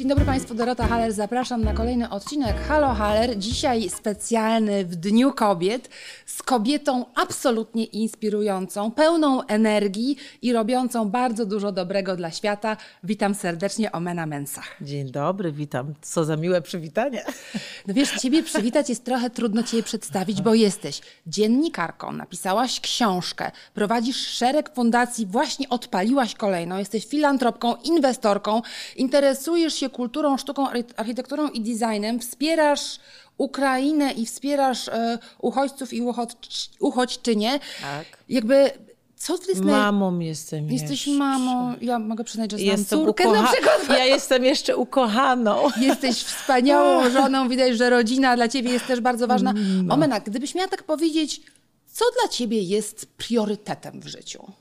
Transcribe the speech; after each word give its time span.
Dzień 0.00 0.08
dobry 0.08 0.24
Państwu, 0.24 0.54
Dorota 0.54 0.86
Haller. 0.86 1.12
Zapraszam 1.12 1.64
na 1.64 1.72
kolejny 1.72 2.10
odcinek 2.10 2.56
Halo 2.68 2.94
Haller. 2.94 3.38
Dzisiaj 3.38 3.90
specjalny 3.90 4.84
w 4.84 4.96
Dniu 4.96 5.32
Kobiet 5.32 5.88
z 6.26 6.42
kobietą 6.42 7.04
absolutnie 7.14 7.84
inspirującą, 7.84 8.90
pełną 8.90 9.46
energii 9.46 10.16
i 10.42 10.52
robiącą 10.52 11.10
bardzo 11.10 11.46
dużo 11.46 11.72
dobrego 11.72 12.16
dla 12.16 12.30
świata. 12.30 12.76
Witam 13.04 13.34
serdecznie 13.34 13.92
Omena 13.92 14.26
Mensach. 14.26 14.76
Dzień 14.80 15.10
dobry, 15.10 15.52
witam. 15.52 15.94
Co 16.02 16.24
za 16.24 16.36
miłe 16.36 16.62
przywitanie. 16.62 17.24
No 17.86 17.94
wiesz, 17.94 18.10
Ciebie 18.10 18.42
przywitać 18.42 18.88
jest 18.88 19.04
trochę 19.04 19.30
trudno 19.30 19.62
Cię 19.62 19.82
przedstawić, 19.82 20.42
bo 20.42 20.54
jesteś 20.54 21.00
dziennikarką, 21.26 22.12
napisałaś 22.12 22.80
książkę, 22.80 23.50
prowadzisz 23.74 24.16
szereg 24.16 24.74
fundacji, 24.74 25.26
właśnie 25.26 25.68
odpaliłaś 25.68 26.34
kolejną, 26.34 26.78
jesteś 26.78 27.06
filantropką, 27.06 27.74
inwestorką, 27.84 28.62
interesujesz 28.96 29.74
się 29.74 29.89
kulturą, 29.90 30.36
sztuką, 30.36 30.66
architekturą 30.96 31.48
i 31.48 31.60
designem, 31.60 32.20
wspierasz 32.20 32.98
Ukrainę 33.38 34.12
i 34.12 34.26
wspierasz 34.26 34.88
e, 34.88 35.18
uchodźców 35.38 35.92
i 35.92 36.02
uchodź, 36.02 36.70
uchodźczynie. 36.80 37.60
Tak. 37.82 38.06
Jakby 38.28 38.70
co 39.16 39.38
ty 39.38 39.46
jest 39.48 39.60
Mamą 39.64 40.18
jestem 40.18 40.70
Jesteś 40.70 41.06
jeszcze. 41.06 41.18
mamą. 41.18 41.74
Ja 41.80 41.98
mogę 41.98 42.24
przyznać, 42.24 42.50
że 42.50 42.58
znam 42.58 42.68
Jestem 42.70 42.98
córkę 42.98 43.24
ukocha- 43.24 43.42
na 43.42 43.48
przykład. 43.52 43.88
Ja 43.88 44.04
jestem 44.04 44.44
jeszcze 44.44 44.76
ukochaną. 44.76 45.56
Jesteś 45.80 46.16
wspaniałą 46.22 47.10
żoną, 47.16 47.48
widać, 47.48 47.76
że 47.76 47.90
rodzina 47.90 48.36
dla 48.36 48.48
ciebie 48.48 48.70
jest 48.70 48.86
też 48.86 49.00
bardzo 49.00 49.26
ważna. 49.26 49.54
No. 49.82 49.94
Omena, 49.94 50.20
gdybyś 50.20 50.54
miała 50.54 50.68
tak 50.68 50.82
powiedzieć, 50.82 51.40
co 51.86 52.04
dla 52.20 52.28
ciebie 52.28 52.62
jest 52.62 53.06
priorytetem 53.06 54.00
w 54.00 54.06
życiu? 54.06 54.52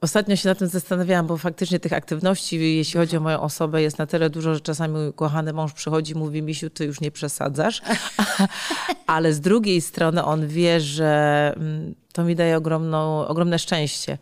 Ostatnio 0.00 0.36
się 0.36 0.48
nad 0.48 0.58
tym 0.58 0.68
zastanawiałam, 0.68 1.26
bo 1.26 1.36
faktycznie 1.36 1.80
tych 1.80 1.92
aktywności, 1.92 2.76
jeśli 2.76 3.00
chodzi 3.00 3.16
o 3.16 3.20
moją 3.20 3.40
osobę, 3.40 3.82
jest 3.82 3.98
na 3.98 4.06
tyle 4.06 4.30
dużo, 4.30 4.54
że 4.54 4.60
czasami 4.60 4.94
mój 4.94 5.12
kochany 5.12 5.52
mąż 5.52 5.72
przychodzi 5.72 6.12
i 6.12 6.14
mówi, 6.14 6.42
Misiu, 6.42 6.70
ty 6.70 6.84
już 6.84 7.00
nie 7.00 7.10
przesadzasz. 7.10 7.82
Ale 9.06 9.32
z 9.32 9.40
drugiej 9.40 9.80
strony 9.80 10.24
on 10.24 10.48
wie, 10.48 10.80
że 10.80 11.52
mm, 11.56 11.94
to 12.12 12.24
mi 12.24 12.36
daje 12.36 12.56
ogromną, 12.56 13.26
ogromne 13.26 13.58
szczęście. 13.58 14.18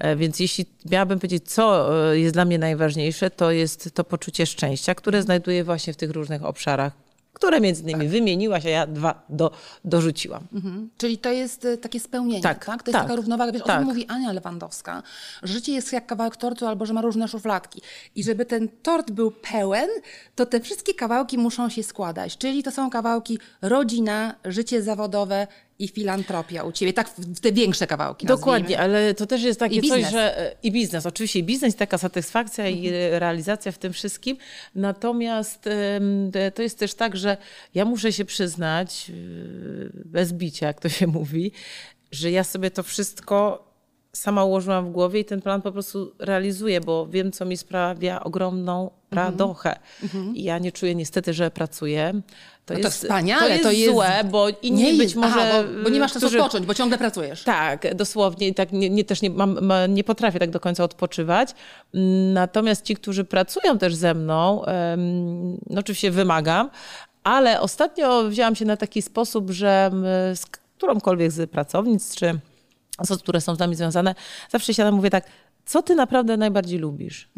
E, 0.00 0.16
Więc 0.16 0.40
jeśli 0.40 0.66
miałabym 0.90 1.18
powiedzieć, 1.18 1.50
co 1.50 1.94
e, 2.12 2.18
jest 2.18 2.34
dla 2.34 2.44
mnie 2.44 2.58
najważniejsze, 2.58 3.30
to 3.30 3.50
jest 3.50 3.94
to 3.94 4.04
poczucie 4.04 4.46
szczęścia, 4.46 4.94
które 4.94 5.22
znajduję 5.22 5.64
właśnie 5.64 5.92
w 5.92 5.96
tych 5.96 6.10
różnych 6.10 6.44
obszarach, 6.44 7.03
które 7.34 7.60
między 7.60 7.82
innymi 7.82 8.08
wymieniłaś, 8.08 8.66
a 8.66 8.68
ja 8.68 8.86
dwa 8.86 9.22
do, 9.28 9.50
dorzuciłam. 9.84 10.46
Mhm. 10.52 10.90
Czyli 10.98 11.18
to 11.18 11.32
jest 11.32 11.64
y, 11.64 11.78
takie 11.78 12.00
spełnienie, 12.00 12.42
tak? 12.42 12.64
Tak, 12.64 12.82
To 12.82 12.90
jest 12.90 12.92
tak, 12.92 13.02
taka 13.02 13.16
równowaga. 13.16 13.52
Wiesz, 13.52 13.62
o 13.62 13.66
tak. 13.66 13.78
tym 13.78 13.88
mówi 13.88 14.06
Ania 14.06 14.32
Lewandowska. 14.32 15.02
Życie 15.42 15.72
jest 15.72 15.92
jak 15.92 16.06
kawałek 16.06 16.36
tortu 16.36 16.66
albo 16.66 16.86
że 16.86 16.92
ma 16.92 17.00
różne 17.00 17.28
szufladki. 17.28 17.82
I 18.14 18.24
żeby 18.24 18.46
ten 18.46 18.68
tort 18.82 19.10
był 19.10 19.30
pełen, 19.30 19.88
to 20.34 20.46
te 20.46 20.60
wszystkie 20.60 20.94
kawałki 20.94 21.38
muszą 21.38 21.68
się 21.68 21.82
składać. 21.82 22.38
Czyli 22.38 22.62
to 22.62 22.70
są 22.70 22.90
kawałki 22.90 23.38
rodzina, 23.62 24.34
życie 24.44 24.82
zawodowe 24.82 25.46
i 25.84 25.88
filantropia 25.88 26.64
u 26.64 26.72
ciebie. 26.72 26.92
Tak 26.92 27.08
w 27.08 27.40
te 27.40 27.52
większe 27.52 27.86
kawałki 27.86 28.26
Dokładnie, 28.26 28.76
nazwijmy. 28.76 28.96
ale 28.96 29.14
to 29.14 29.26
też 29.26 29.42
jest 29.42 29.60
takie 29.60 29.76
I 29.76 29.88
coś, 29.88 30.10
że 30.10 30.38
e, 30.38 30.56
i 30.62 30.72
biznes, 30.72 31.06
oczywiście 31.06 31.38
i 31.38 31.42
biznes, 31.42 31.76
taka 31.76 31.98
satysfakcja 31.98 32.68
i 32.68 32.88
e, 32.88 33.18
realizacja 33.18 33.72
w 33.72 33.78
tym 33.78 33.92
wszystkim. 33.92 34.36
Natomiast 34.74 35.68
to 36.54 36.62
jest 36.62 36.78
też 36.78 36.94
tak, 36.94 37.16
że 37.16 37.36
ja 37.74 37.84
muszę 37.84 38.12
się 38.12 38.24
przyznać, 38.24 39.10
e, 39.10 39.14
bez 40.04 40.32
bicia, 40.32 40.66
jak 40.66 40.80
to 40.80 40.88
się 40.88 41.06
mówi, 41.06 41.52
że 42.12 42.30
ja 42.30 42.44
sobie 42.44 42.70
to 42.70 42.82
wszystko 42.82 43.64
sama 44.14 44.44
ułożyłam 44.44 44.86
w 44.86 44.90
głowie 44.90 45.20
i 45.20 45.24
ten 45.24 45.42
plan 45.42 45.62
po 45.62 45.72
prostu 45.72 46.12
realizuję, 46.18 46.80
bo 46.80 47.06
wiem, 47.06 47.32
co 47.32 47.44
mi 47.44 47.56
sprawia 47.56 48.20
ogromną 48.24 48.90
radochę. 49.10 49.78
I 50.34 50.42
ja 50.42 50.58
nie 50.58 50.72
czuję 50.72 50.94
niestety, 50.94 51.32
że 51.34 51.50
pracuję. 51.50 52.12
To 52.66 52.74
No 52.74 52.80
to 52.80 52.86
jest, 52.86 53.02
wspaniale, 53.02 53.42
to 53.42 53.48
jest, 53.48 53.62
to 53.62 53.70
jest- 53.70 53.92
złe, 53.92 54.10
bo 54.30 54.46
inni 54.62 54.82
nie 54.82 54.92
być 54.94 55.14
może... 55.14 55.34
aha, 55.34 55.62
bo, 55.76 55.82
bo 55.82 55.88
nie 55.88 56.00
masz 56.00 56.12
czasu 56.12 56.26
którzy- 56.26 56.38
odpocząć, 56.42 56.66
bo 56.66 56.74
ciągle 56.74 56.98
pracujesz. 56.98 57.42
tak, 57.44 57.94
dosłownie. 57.94 58.54
Tak 58.54 58.72
nie, 58.72 58.90
nie, 58.90 59.04
też 59.04 59.22
nie, 59.22 59.30
mam, 59.30 59.64
ma, 59.66 59.86
nie 59.86 60.04
potrafię 60.04 60.38
tak 60.38 60.50
do 60.50 60.60
końca 60.60 60.84
odpoczywać. 60.84 61.54
Natomiast 62.34 62.84
ci, 62.84 62.94
którzy 62.96 63.24
pracują 63.24 63.78
też 63.78 63.94
ze 63.94 64.14
mną, 64.14 64.64
em, 64.64 65.52
no 65.70 65.80
oczywiście 65.80 66.10
wymagam, 66.10 66.70
ale 67.24 67.60
ostatnio 67.60 68.28
wzięłam 68.28 68.54
się 68.56 68.64
na 68.64 68.76
taki 68.76 69.02
sposób, 69.02 69.50
że 69.50 69.90
z 70.34 70.46
którąkolwiek 70.46 71.30
z 71.32 71.50
pracownic, 71.50 72.14
czy 72.14 72.38
osób, 72.98 73.22
które 73.22 73.40
są 73.40 73.54
z 73.54 73.58
nami 73.58 73.74
związane, 73.76 74.14
zawsze 74.50 74.74
siadam 74.74 74.94
i 74.94 74.96
mówię 74.96 75.10
tak, 75.10 75.24
co 75.64 75.82
ty 75.82 75.94
naprawdę 75.94 76.36
najbardziej 76.36 76.78
lubisz? 76.78 77.28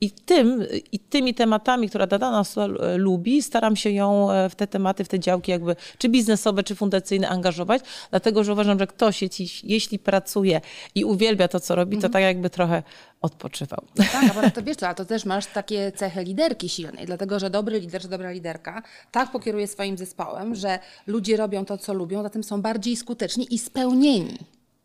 I 0.00 0.10
tym, 0.10 0.66
i 0.92 0.98
tymi 0.98 1.34
tematami, 1.34 1.88
które 1.88 2.06
dana 2.06 2.40
osoba 2.40 2.84
e, 2.84 2.96
lubi, 2.96 3.42
staram 3.42 3.76
się 3.76 3.90
ją 3.90 4.30
e, 4.30 4.48
w 4.48 4.54
te 4.54 4.66
tematy, 4.66 5.04
w 5.04 5.08
te 5.08 5.20
działki 5.20 5.50
jakby, 5.50 5.76
czy 5.98 6.08
biznesowe, 6.08 6.62
czy 6.62 6.74
fundacyjne 6.74 7.28
angażować, 7.28 7.82
dlatego, 8.10 8.44
że 8.44 8.52
uważam, 8.52 8.78
że 8.78 8.86
ktoś, 8.86 9.22
jeśli, 9.22 9.48
jeśli 9.64 9.98
pracuje 9.98 10.60
i 10.94 11.04
uwielbia 11.04 11.48
to, 11.48 11.60
co 11.60 11.74
robi, 11.74 11.98
to 11.98 12.08
tak 12.08 12.22
jakby 12.22 12.50
trochę 12.50 12.82
odpoczywał. 13.20 13.84
Tak, 13.94 14.36
ale 14.36 14.50
to 14.50 14.62
wiesz 14.68 14.82
a 14.82 14.94
to 14.94 15.04
też 15.04 15.24
masz 15.24 15.46
takie 15.46 15.92
cechy 15.92 16.24
liderki 16.24 16.68
silnej, 16.68 17.06
dlatego 17.06 17.38
że 17.38 17.50
dobry 17.50 17.80
lider 17.80 18.02
czy 18.02 18.08
dobra 18.08 18.30
liderka 18.30 18.82
tak 19.12 19.32
pokieruje 19.32 19.66
swoim 19.66 19.98
zespołem, 19.98 20.54
że 20.54 20.78
ludzie 21.06 21.36
robią 21.36 21.64
to, 21.64 21.78
co 21.78 21.94
lubią, 21.94 22.22
zatem 22.22 22.44
są 22.44 22.62
bardziej 22.62 22.96
skuteczni 22.96 23.54
i 23.54 23.58
spełnieni. 23.58 24.38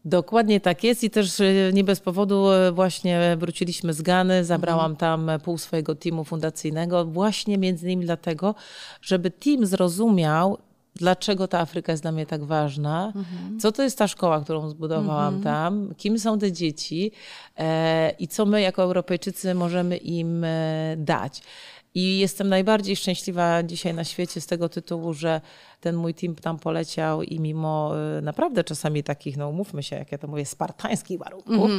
Dokładnie 0.06 0.60
tak 0.60 0.84
jest 0.84 1.04
i 1.04 1.10
też 1.10 1.40
e, 1.40 1.74
nie 1.74 1.84
bez 1.84 2.00
powodu 2.00 2.52
e, 2.52 2.72
właśnie 2.72 3.38
wróciliśmy 3.40 3.94
z 3.94 4.02
Gany, 4.02 4.46
zabrałam 4.46 4.96
tam 4.96 5.30
e, 5.30 5.40
pół 5.40 5.58
swojego 5.58 5.96
teamu 5.96 6.24
fundacyjnego, 6.24 7.06
właśnie 7.06 7.58
między 7.58 7.86
innymi 7.86 8.06
dlatego, 8.06 8.56
żeby 9.02 9.32
team 9.32 9.66
zrozumiał, 9.66 10.58
dlaczego 10.96 11.48
ta 11.48 11.60
Afryka 11.60 11.92
jest 11.92 12.04
dla 12.04 12.12
mnie 12.12 12.26
tak 12.26 12.44
ważna, 12.44 13.14
co 13.60 13.72
to 13.72 13.84
jest 13.84 13.98
ta 13.98 14.08
szkoła, 14.08 14.42
którą 14.42 14.70
zbudowałam 14.70 15.42
tam, 15.44 15.94
kim 15.98 16.20
są 16.20 16.40
te 16.40 16.52
dzieci 16.52 17.12
e, 17.58 18.10
i 18.20 18.28
co 18.28 18.46
my 18.46 18.62
jako 18.62 18.84
Europejczycy 18.84 19.54
możemy 19.54 19.98
im 19.98 20.46
dać. 20.98 21.42
I 21.96 22.20
jestem 22.20 22.50
najbardziej 22.50 22.96
szczęśliwa 22.96 23.64
dzisiaj 23.64 23.94
na 23.94 24.04
świecie 24.04 24.42
z 24.42 24.46
tego 24.46 24.70
tytułu, 24.70 25.14
że 25.14 25.42
ten 25.80 25.96
mój 25.96 26.14
team 26.14 26.36
tam 26.36 26.60
poleciał 26.60 27.24
i 27.24 27.40
mimo 27.40 27.92
y, 28.18 28.22
naprawdę 28.22 28.64
czasami 28.64 29.04
takich, 29.04 29.38
no 29.38 29.50
umówmy 29.50 29.84
się, 29.84 29.96
jak 29.96 30.12
ja 30.12 30.18
to 30.18 30.28
mówię, 30.28 30.46
spartańskich 30.46 31.20
warunków, 31.20 31.72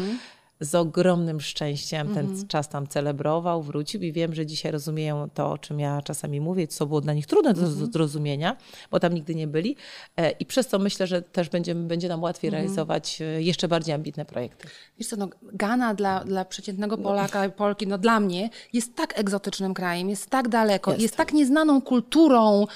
z 0.61 0.75
ogromnym 0.75 1.41
szczęściem 1.41 2.15
ten 2.15 2.49
czas 2.49 2.69
tam 2.69 2.87
celebrował, 2.87 3.63
wrócił 3.63 4.03
i 4.03 4.13
wiem, 4.13 4.35
że 4.35 4.47
dzisiaj 4.47 4.73
rozumieją 4.73 5.31
to, 5.31 5.51
o 5.51 5.59
czym 5.59 5.81
ja 5.81 6.03
czasami 6.03 6.41
mówię, 6.41 6.67
co 6.67 6.87
było 6.87 7.01
dla 7.01 7.15
nich 7.15 7.27
trudne 7.27 7.55
do 7.55 7.67
zrozumienia, 7.67 8.57
bo 8.91 9.01
tam 9.01 9.15
nigdy 9.15 9.35
nie 9.35 9.47
byli 9.47 9.77
E, 10.17 10.31
i 10.31 10.47
przez 10.47 10.69
to 10.69 10.79
myślę, 10.79 11.07
że 11.07 11.23
też 11.23 11.49
będziemy, 11.49 11.87
będzie 11.87 12.09
nam 12.09 12.23
łatwiej 12.23 12.51
realizować 12.51 13.21
e, 13.21 13.43
jeszcze 13.43 13.69
bardziej 13.69 13.95
ambitne 13.95 14.25
projekty. 14.25 14.69
Wiesz 14.99 15.09
co, 15.09 15.17
no, 15.17 15.29
Ghana 15.43 15.95
dla, 15.95 16.25
dla 16.25 16.45
przeciętnego 16.45 16.99
Polaka, 16.99 17.49
Polki, 17.49 17.87
no 17.87 17.99
dla 17.99 18.21
mnie 18.21 18.51
jest 18.73 18.95
tak 18.95 19.19
egzotycznym 19.19 19.75
krajem, 19.75 20.11
jest 20.11 20.31
tak 20.31 20.49
daleko, 20.49 20.91
jest, 20.91 21.03
Jest. 21.03 21.17
tak 21.17 21.33
nieznaną 21.33 21.83
kulturą, 21.83 22.67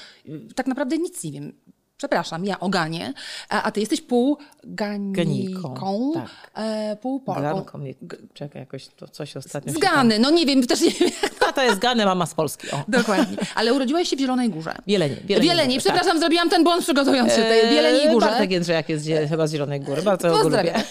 tak 0.55 0.67
naprawdę 0.67 0.97
nic 0.97 1.23
nie 1.23 1.31
wiem. 1.31 1.53
Przepraszam, 1.99 2.45
ja 2.45 2.59
o 2.59 2.69
Ganie, 2.69 3.13
a, 3.49 3.63
a 3.63 3.71
ty 3.71 3.79
jesteś 3.79 4.01
pół 4.01 4.37
Ganiką, 4.63 6.11
tak. 6.13 6.27
e, 6.55 6.95
pół 7.01 7.19
Polką. 7.19 7.41
Ganką, 7.41 7.77
nie, 7.79 7.93
czekaj, 8.33 8.61
jakoś 8.61 8.87
to 8.87 9.07
coś 9.07 9.37
ostatnio 9.37 9.71
Z 9.73 9.75
się 9.75 9.81
tam- 9.81 9.93
Gany, 9.95 10.19
no 10.19 10.29
nie 10.29 10.45
wiem, 10.45 10.67
też 10.67 10.81
nie 10.81 10.91
wiem. 10.91 11.09
A 11.49 11.53
to 11.53 11.61
jest 11.63 11.79
Gany, 11.79 12.05
mama 12.05 12.25
z 12.25 12.33
Polski. 12.33 12.71
O. 12.71 12.83
Dokładnie. 12.87 13.37
Ale 13.55 13.73
urodziłaś 13.73 14.09
się 14.09 14.15
w 14.15 14.19
Zielonej 14.19 14.49
Górze. 14.49 14.75
Bielenie. 14.87 15.15
Bieleni, 15.15 15.49
Bielenie, 15.49 15.75
tak. 15.75 15.83
przepraszam, 15.83 16.19
zrobiłam 16.19 16.49
ten 16.49 16.63
błąd 16.63 16.83
przygotowując 16.83 17.29
się 17.33 17.41
tutaj. 17.41 17.69
Bieleni 17.69 18.05
i 18.05 18.09
Górze. 18.13 18.27
Bartek 18.27 18.51
Jędrzejak 18.51 18.89
jest 18.89 19.05
zie- 19.05 19.27
chyba 19.27 19.47
z 19.47 19.51
Zielonej 19.51 19.79
Góry. 19.81 20.01
Bardzo 20.01 20.29
Pozdrawiam. 20.31 20.81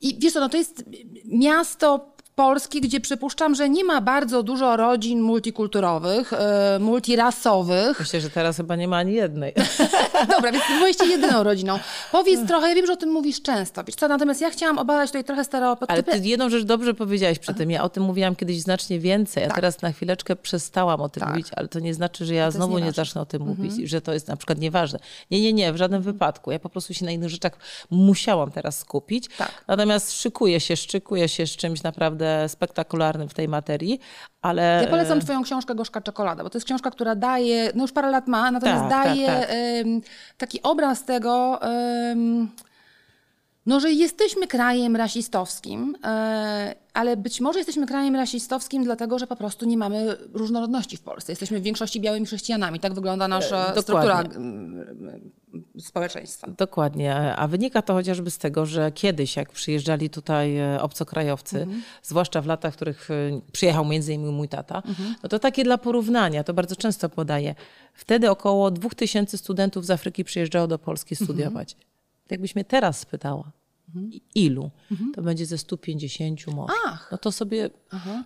I 0.00 0.18
wiesz 0.18 0.32
co, 0.32 0.40
no 0.40 0.48
to 0.48 0.56
jest 0.56 0.84
miasto 1.24 2.16
Polski, 2.38 2.80
gdzie 2.80 3.00
przypuszczam, 3.00 3.54
że 3.54 3.68
nie 3.68 3.84
ma 3.84 4.00
bardzo 4.00 4.42
dużo 4.42 4.76
rodzin 4.76 5.20
multikulturowych, 5.20 6.32
e, 6.32 6.78
multirasowych. 6.80 8.00
Myślę, 8.00 8.20
że 8.20 8.30
teraz 8.30 8.56
chyba 8.56 8.76
nie 8.76 8.88
ma 8.88 8.96
ani 8.96 9.12
jednej. 9.12 9.52
Dobra, 10.34 10.52
więc 10.52 10.64
byliście 10.80 11.06
jedyną 11.06 11.42
rodziną. 11.42 11.78
Powiedz 12.12 12.48
trochę, 12.48 12.68
ja 12.68 12.74
wiem, 12.74 12.86
że 12.86 12.92
o 12.92 12.96
tym 12.96 13.10
mówisz 13.10 13.42
często. 13.42 13.84
Wiesz 13.84 13.96
co, 13.96 14.08
natomiast 14.08 14.40
ja 14.40 14.50
chciałam 14.50 14.78
obalać 14.78 15.10
tutaj 15.10 15.24
trochę 15.24 15.38
Ale 15.38 15.44
stereotypy. 15.44 16.02
ty 16.02 16.28
jedną 16.28 16.50
rzecz 16.50 16.64
dobrze 16.64 16.94
powiedziałaś 16.94 17.38
przy 17.38 17.54
tym. 17.54 17.70
Ja 17.70 17.82
o 17.82 17.88
tym 17.88 18.02
mówiłam 18.02 18.36
kiedyś 18.36 18.60
znacznie 18.60 18.98
więcej, 19.00 19.44
a 19.44 19.48
teraz 19.48 19.82
na 19.82 19.92
chwileczkę 19.92 20.36
przestałam 20.36 21.00
o 21.00 21.08
tym 21.08 21.20
Tak. 21.20 21.30
mówić, 21.30 21.46
ale 21.56 21.68
to 21.68 21.80
nie 21.80 21.94
znaczy, 21.94 22.24
że 22.24 22.34
ja 22.34 22.50
znowu 22.50 22.78
nie 22.78 22.92
zacznę 22.92 23.20
o 23.20 23.26
tym 23.26 23.42
mówić, 23.42 23.90
że 23.90 24.00
to 24.00 24.12
jest 24.12 24.28
na 24.28 24.36
przykład 24.36 24.58
nieważne. 24.58 24.98
Nie, 25.30 25.40
nie, 25.40 25.52
nie, 25.52 25.72
w 25.72 25.76
żadnym 25.76 26.02
wypadku. 26.02 26.50
Ja 26.50 26.58
po 26.58 26.68
prostu 26.68 26.94
się 26.94 27.04
na 27.04 27.10
innych 27.10 27.30
rzeczach 27.30 27.52
musiałam 27.90 28.50
teraz 28.50 28.78
skupić. 28.78 29.28
Tak. 29.38 29.64
Natomiast 29.68 30.12
szykuję 30.12 30.60
się, 30.60 30.76
szczykuję 30.76 31.28
się 31.28 31.46
z 31.46 31.50
czymś 31.56 31.82
naprawdę 31.82 32.27
spektakularnym 32.48 33.28
w 33.28 33.34
tej 33.34 33.48
materii, 33.48 34.00
ale... 34.42 34.80
Ja 34.82 34.90
polecam 34.90 35.20
twoją 35.20 35.42
książkę 35.42 35.74
Gorzka 35.74 36.00
Czekolada, 36.00 36.42
bo 36.42 36.50
to 36.50 36.58
jest 36.58 36.66
książka, 36.66 36.90
która 36.90 37.14
daje, 37.14 37.72
no 37.74 37.84
już 37.84 37.92
parę 37.92 38.10
lat 38.10 38.28
ma, 38.28 38.50
natomiast 38.50 38.82
Tak, 38.82 38.90
tak, 38.90 39.04
daje 39.04 39.26
tak. 39.26 39.46
em, 39.50 40.00
taki 40.36 40.62
obraz 40.62 41.04
tego, 41.04 41.60
No, 43.68 43.80
że 43.80 43.92
jesteśmy 43.92 44.46
krajem 44.46 44.96
rasistowskim, 44.96 45.96
e, 46.04 46.74
ale 46.94 47.16
być 47.16 47.40
może 47.40 47.58
jesteśmy 47.58 47.86
krajem 47.86 48.16
rasistowskim 48.16 48.84
dlatego, 48.84 49.18
że 49.18 49.26
po 49.26 49.36
prostu 49.36 49.66
nie 49.66 49.76
mamy 49.76 50.16
różnorodności 50.32 50.96
w 50.96 51.00
Polsce. 51.00 51.32
Jesteśmy 51.32 51.60
w 51.60 51.62
większości 51.62 52.00
białymi 52.00 52.26
chrześcijanami. 52.26 52.80
Tak 52.80 52.94
wygląda 52.94 53.28
nasza 53.28 53.72
dokładnie. 53.74 53.82
struktura 53.82 54.24
społeczeństwa. 55.78 56.48
Dokładnie, 56.58 57.36
a 57.36 57.48
wynika 57.48 57.82
to 57.82 57.94
chociażby 57.94 58.30
z 58.30 58.38
tego, 58.38 58.66
że 58.66 58.92
kiedyś 58.92 59.36
jak 59.36 59.52
przyjeżdżali 59.52 60.10
tutaj 60.10 60.58
e, 60.58 60.82
obcokrajowcy, 60.82 61.66
zwłaszcza 62.02 62.42
w 62.42 62.46
latach, 62.46 62.72
w 62.72 62.76
których 62.76 63.10
e, 63.10 63.14
przyjechał 63.52 63.84
między 63.84 64.12
innymi 64.14 64.32
mój 64.32 64.48
tata, 64.48 64.82
no 65.22 65.28
to 65.28 65.38
takie 65.38 65.64
dla 65.64 65.78
porównania, 65.78 66.44
to 66.44 66.54
bardzo 66.54 66.76
często 66.76 67.08
podaję. 67.08 67.54
Wtedy 67.94 68.30
około 68.30 68.70
2000 68.70 69.38
studentów 69.38 69.86
z 69.86 69.90
Afryki 69.90 70.24
przyjeżdżało 70.24 70.66
do 70.66 70.78
Polski 70.78 71.16
studiować. 71.16 71.76
Jakbyś 72.30 72.54
mnie 72.54 72.64
teraz 72.64 72.98
spytała, 72.98 73.52
i- 74.10 74.22
ilu, 74.34 74.70
to 75.14 75.22
będzie 75.22 75.46
ze 75.46 75.58
150 75.58 76.46
może. 76.46 76.72
Ach. 76.86 77.08
No 77.12 77.18
to 77.18 77.32
sobie, 77.32 77.70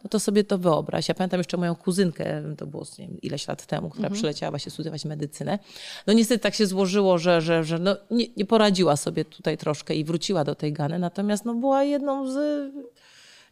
no 0.04 0.10
to 0.10 0.20
sobie 0.20 0.44
to 0.44 0.58
wyobraź. 0.58 1.08
Ja 1.08 1.14
pamiętam 1.14 1.40
jeszcze 1.40 1.56
moją 1.56 1.74
kuzynkę, 1.74 2.42
to 2.58 2.66
było 2.66 2.84
nie 2.98 3.08
wiem, 3.08 3.20
ileś 3.20 3.48
lat 3.48 3.66
temu, 3.66 3.90
która 3.90 4.08
przyleciała 4.14 4.50
właśnie 4.50 4.70
studiować 4.72 5.04
medycynę. 5.04 5.58
No 6.06 6.12
niestety 6.12 6.38
tak 6.42 6.54
się 6.54 6.66
złożyło, 6.66 7.18
że, 7.18 7.40
że, 7.40 7.64
że 7.64 7.78
no 7.78 7.96
nie, 8.10 8.26
nie 8.36 8.44
poradziła 8.44 8.96
sobie 8.96 9.24
tutaj 9.24 9.58
troszkę 9.58 9.94
i 9.94 10.04
wróciła 10.04 10.44
do 10.44 10.54
tej 10.54 10.72
Gany, 10.72 10.98
natomiast 10.98 11.44
no 11.44 11.54
była 11.54 11.84
jedną 11.84 12.30
z 12.32 12.36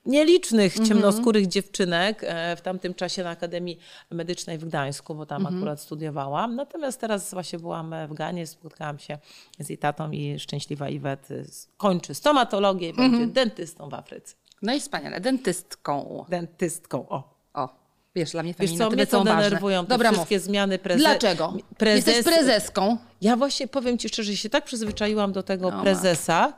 nielicznych 0.07 0.75
ciemnoskórych 0.89 1.47
dziewczynek 1.47 2.21
e, 2.25 2.57
w 2.57 2.61
tamtym 2.61 2.95
czasie 2.95 3.25
na 3.25 3.31
Akademii 3.31 3.79
Medycznej 4.11 4.59
w 4.59 4.65
Gdańsku, 4.65 5.15
bo 5.15 5.27
tam 5.27 5.47
akurat 5.47 5.81
studiowałam. 5.81 6.57
Natomiast 6.57 7.01
teraz 7.01 7.31
właśnie 7.31 7.59
byłam 7.59 7.95
w 8.09 8.15
Ganie, 8.15 8.47
spotkałam 8.47 8.99
się 8.99 9.19
z 9.59 9.69
jej 9.69 9.79
tatą 9.79 10.11
i 10.11 10.39
szczęśliwa 10.39 10.89
Iwet 10.89 11.31
y, 11.31 11.45
kończy 11.77 12.15
stomatologię 12.15 12.89
i 12.89 12.95
będzie 12.95 13.27
dentystą 13.27 13.89
w 13.89 13.95
Afryce. 13.95 14.35
No 14.63 14.75
i 14.75 14.81
wspaniale. 14.81 15.21
Dentystką. 15.21 16.25
Dentystką, 16.29 17.09
o. 17.09 17.41
O, 17.55 17.69
wiesz, 18.15 18.31
dla 18.31 18.43
mnie 18.43 18.55
Wiesz 18.59 18.71
co, 18.71 18.77
feminatywy 18.77 18.97
mnie 18.97 19.07
to 19.07 19.25
ważne. 19.25 19.43
denerwują 19.43 19.83
te 19.87 19.89
Dobra, 19.89 20.13
wszystkie 20.13 20.37
mów. 20.37 20.45
zmiany 20.45 20.79
preze... 20.79 20.99
Dlaczego? 20.99 21.55
Prezes... 21.79 22.07
Jesteś 22.17 22.35
prezeską. 22.35 22.97
Ja 23.21 23.37
właśnie 23.37 23.69
powiem 23.69 23.99
ci 23.99 24.09
szczerze, 24.09 24.37
się 24.37 24.51
tak 24.51 24.65
przyzwyczaiłam 24.65 25.33
do 25.33 25.43
tego 25.43 25.71
No 25.71 25.83
prezesa, 25.83 26.53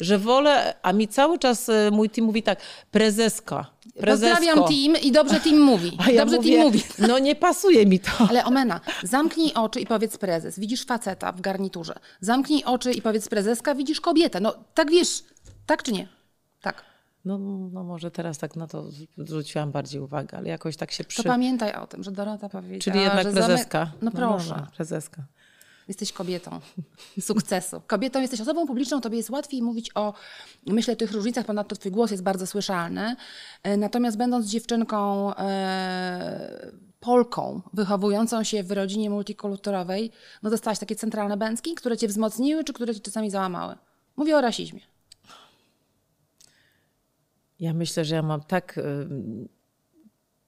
że 0.00 0.18
wolę, 0.18 0.74
a 0.82 0.92
mi 0.92 1.08
cały 1.08 1.38
czas 1.38 1.68
e, 1.68 1.90
mój 1.90 2.10
team 2.10 2.26
mówi 2.26 2.42
tak, 2.42 2.60
prezeska, 2.90 3.66
prezesko. 4.00 4.36
Pozdrawiam 4.36 4.68
team 4.68 5.02
i 5.02 5.12
dobrze 5.12 5.40
team 5.40 5.60
mówi. 5.60 5.98
A 6.06 6.10
ja 6.10 6.20
dobrze 6.20 6.36
mówię, 6.36 6.52
team 6.52 6.66
mówi. 6.66 6.84
no 6.98 7.18
nie 7.18 7.34
pasuje 7.36 7.86
mi 7.86 8.00
to. 8.00 8.10
Ale 8.28 8.44
Omena, 8.44 8.80
zamknij 9.02 9.52
oczy 9.54 9.80
i 9.80 9.86
powiedz 9.86 10.16
prezes. 10.16 10.58
Widzisz 10.58 10.84
faceta 10.84 11.32
w 11.32 11.40
garniturze. 11.40 11.94
Zamknij 12.20 12.64
oczy 12.64 12.92
i 12.92 13.02
powiedz 13.02 13.28
prezeska, 13.28 13.74
widzisz 13.74 14.00
kobietę. 14.00 14.40
No 14.40 14.54
tak 14.74 14.90
wiesz, 14.90 15.24
tak 15.66 15.82
czy 15.82 15.92
nie? 15.92 16.08
Tak. 16.62 16.84
No, 17.24 17.38
no 17.72 17.84
może 17.84 18.10
teraz 18.10 18.38
tak 18.38 18.56
na 18.56 18.66
to 18.66 18.84
zwróciłam 19.18 19.72
bardziej 19.72 20.00
uwagę, 20.00 20.38
ale 20.38 20.48
jakoś 20.48 20.76
tak 20.76 20.92
się 20.92 21.04
To 21.04 21.08
przy... 21.08 21.22
pamiętaj 21.22 21.72
o 21.72 21.86
tym, 21.86 22.02
że 22.02 22.10
Dorota 22.10 22.48
powiedziała, 22.48 22.80
Czyli 22.80 23.00
jednak 23.00 23.22
prezeska. 23.32 23.84
Zamek... 23.84 24.02
No 24.02 24.10
proszę. 24.10 24.48
dobra, 24.48 24.66
prezeska. 24.76 25.22
Jesteś 25.88 26.12
kobietą 26.12 26.60
sukcesu. 27.20 27.82
Kobietą 27.86 28.20
jesteś 28.20 28.40
osobą 28.40 28.66
publiczną, 28.66 29.00
tobie 29.00 29.16
jest 29.16 29.30
łatwiej 29.30 29.62
mówić 29.62 29.90
o, 29.94 30.14
myślę, 30.66 30.96
tych 30.96 31.12
różnicach, 31.12 31.46
ponadto 31.46 31.76
twój 31.76 31.90
głos 31.90 32.10
jest 32.10 32.22
bardzo 32.22 32.46
słyszalny. 32.46 33.16
E, 33.62 33.76
Natomiast 33.76 34.16
będąc 34.16 34.46
dziewczynką 34.46 35.30
e, 35.36 36.72
Polką, 37.00 37.62
wychowującą 37.72 38.44
się 38.44 38.62
w 38.62 38.72
rodzinie 38.72 39.10
multikulturowej, 39.10 40.10
no 40.42 40.50
dostałaś 40.50 40.78
takie 40.78 40.96
centralne 40.96 41.36
bęcki, 41.36 41.74
które 41.74 41.96
cię 41.96 42.08
wzmocniły, 42.08 42.64
czy 42.64 42.72
które 42.72 42.94
cię 42.94 43.00
czasami 43.00 43.30
załamały? 43.30 43.74
Mówię 44.16 44.36
o 44.36 44.40
rasizmie. 44.40 44.80
Ja 47.60 47.74
myślę, 47.74 48.04
że 48.04 48.14
ja 48.14 48.22
mam 48.22 48.40
tak 48.40 48.78
y, 48.78 48.82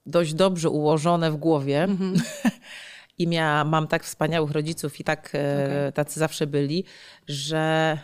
dość 0.07 0.35
dobrze 0.35 0.71
ułożone 0.71 1.31
w 1.31 1.37
głowie 1.37 1.83
Mhm. 1.83 2.15
i 3.19 3.27
mia, 3.27 3.65
mam 3.65 3.87
tak 3.89 4.05
wspaniałych 4.05 4.51
rodziców 4.51 5.01
i 5.01 5.05
tak 5.05 5.31
e, 5.35 5.93
tacy 5.93 6.21
zawsze 6.21 6.47
byli, 6.47 6.85
że 7.27 7.99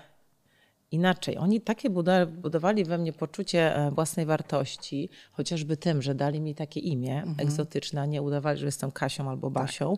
inaczej. 0.90 1.38
Oni 1.38 1.60
takie 1.60 1.90
budowali 2.26 2.84
we 2.84 2.98
mnie 2.98 3.12
poczucie 3.12 3.76
e, 3.76 3.90
własnej 3.90 4.26
wartości, 4.26 5.08
chociażby 5.32 5.76
tym, 5.76 6.02
że 6.02 6.14
dali 6.14 6.40
mi 6.40 6.54
takie 6.54 6.80
imię 6.80 7.16
Mhm. 7.16 7.48
egzotyczne, 7.48 8.00
a 8.00 8.06
nie 8.06 8.22
udawali, 8.22 8.58
że 8.58 8.66
jestem 8.66 8.90
Kasią 8.92 9.30
albo 9.30 9.50
Basią. 9.50 9.96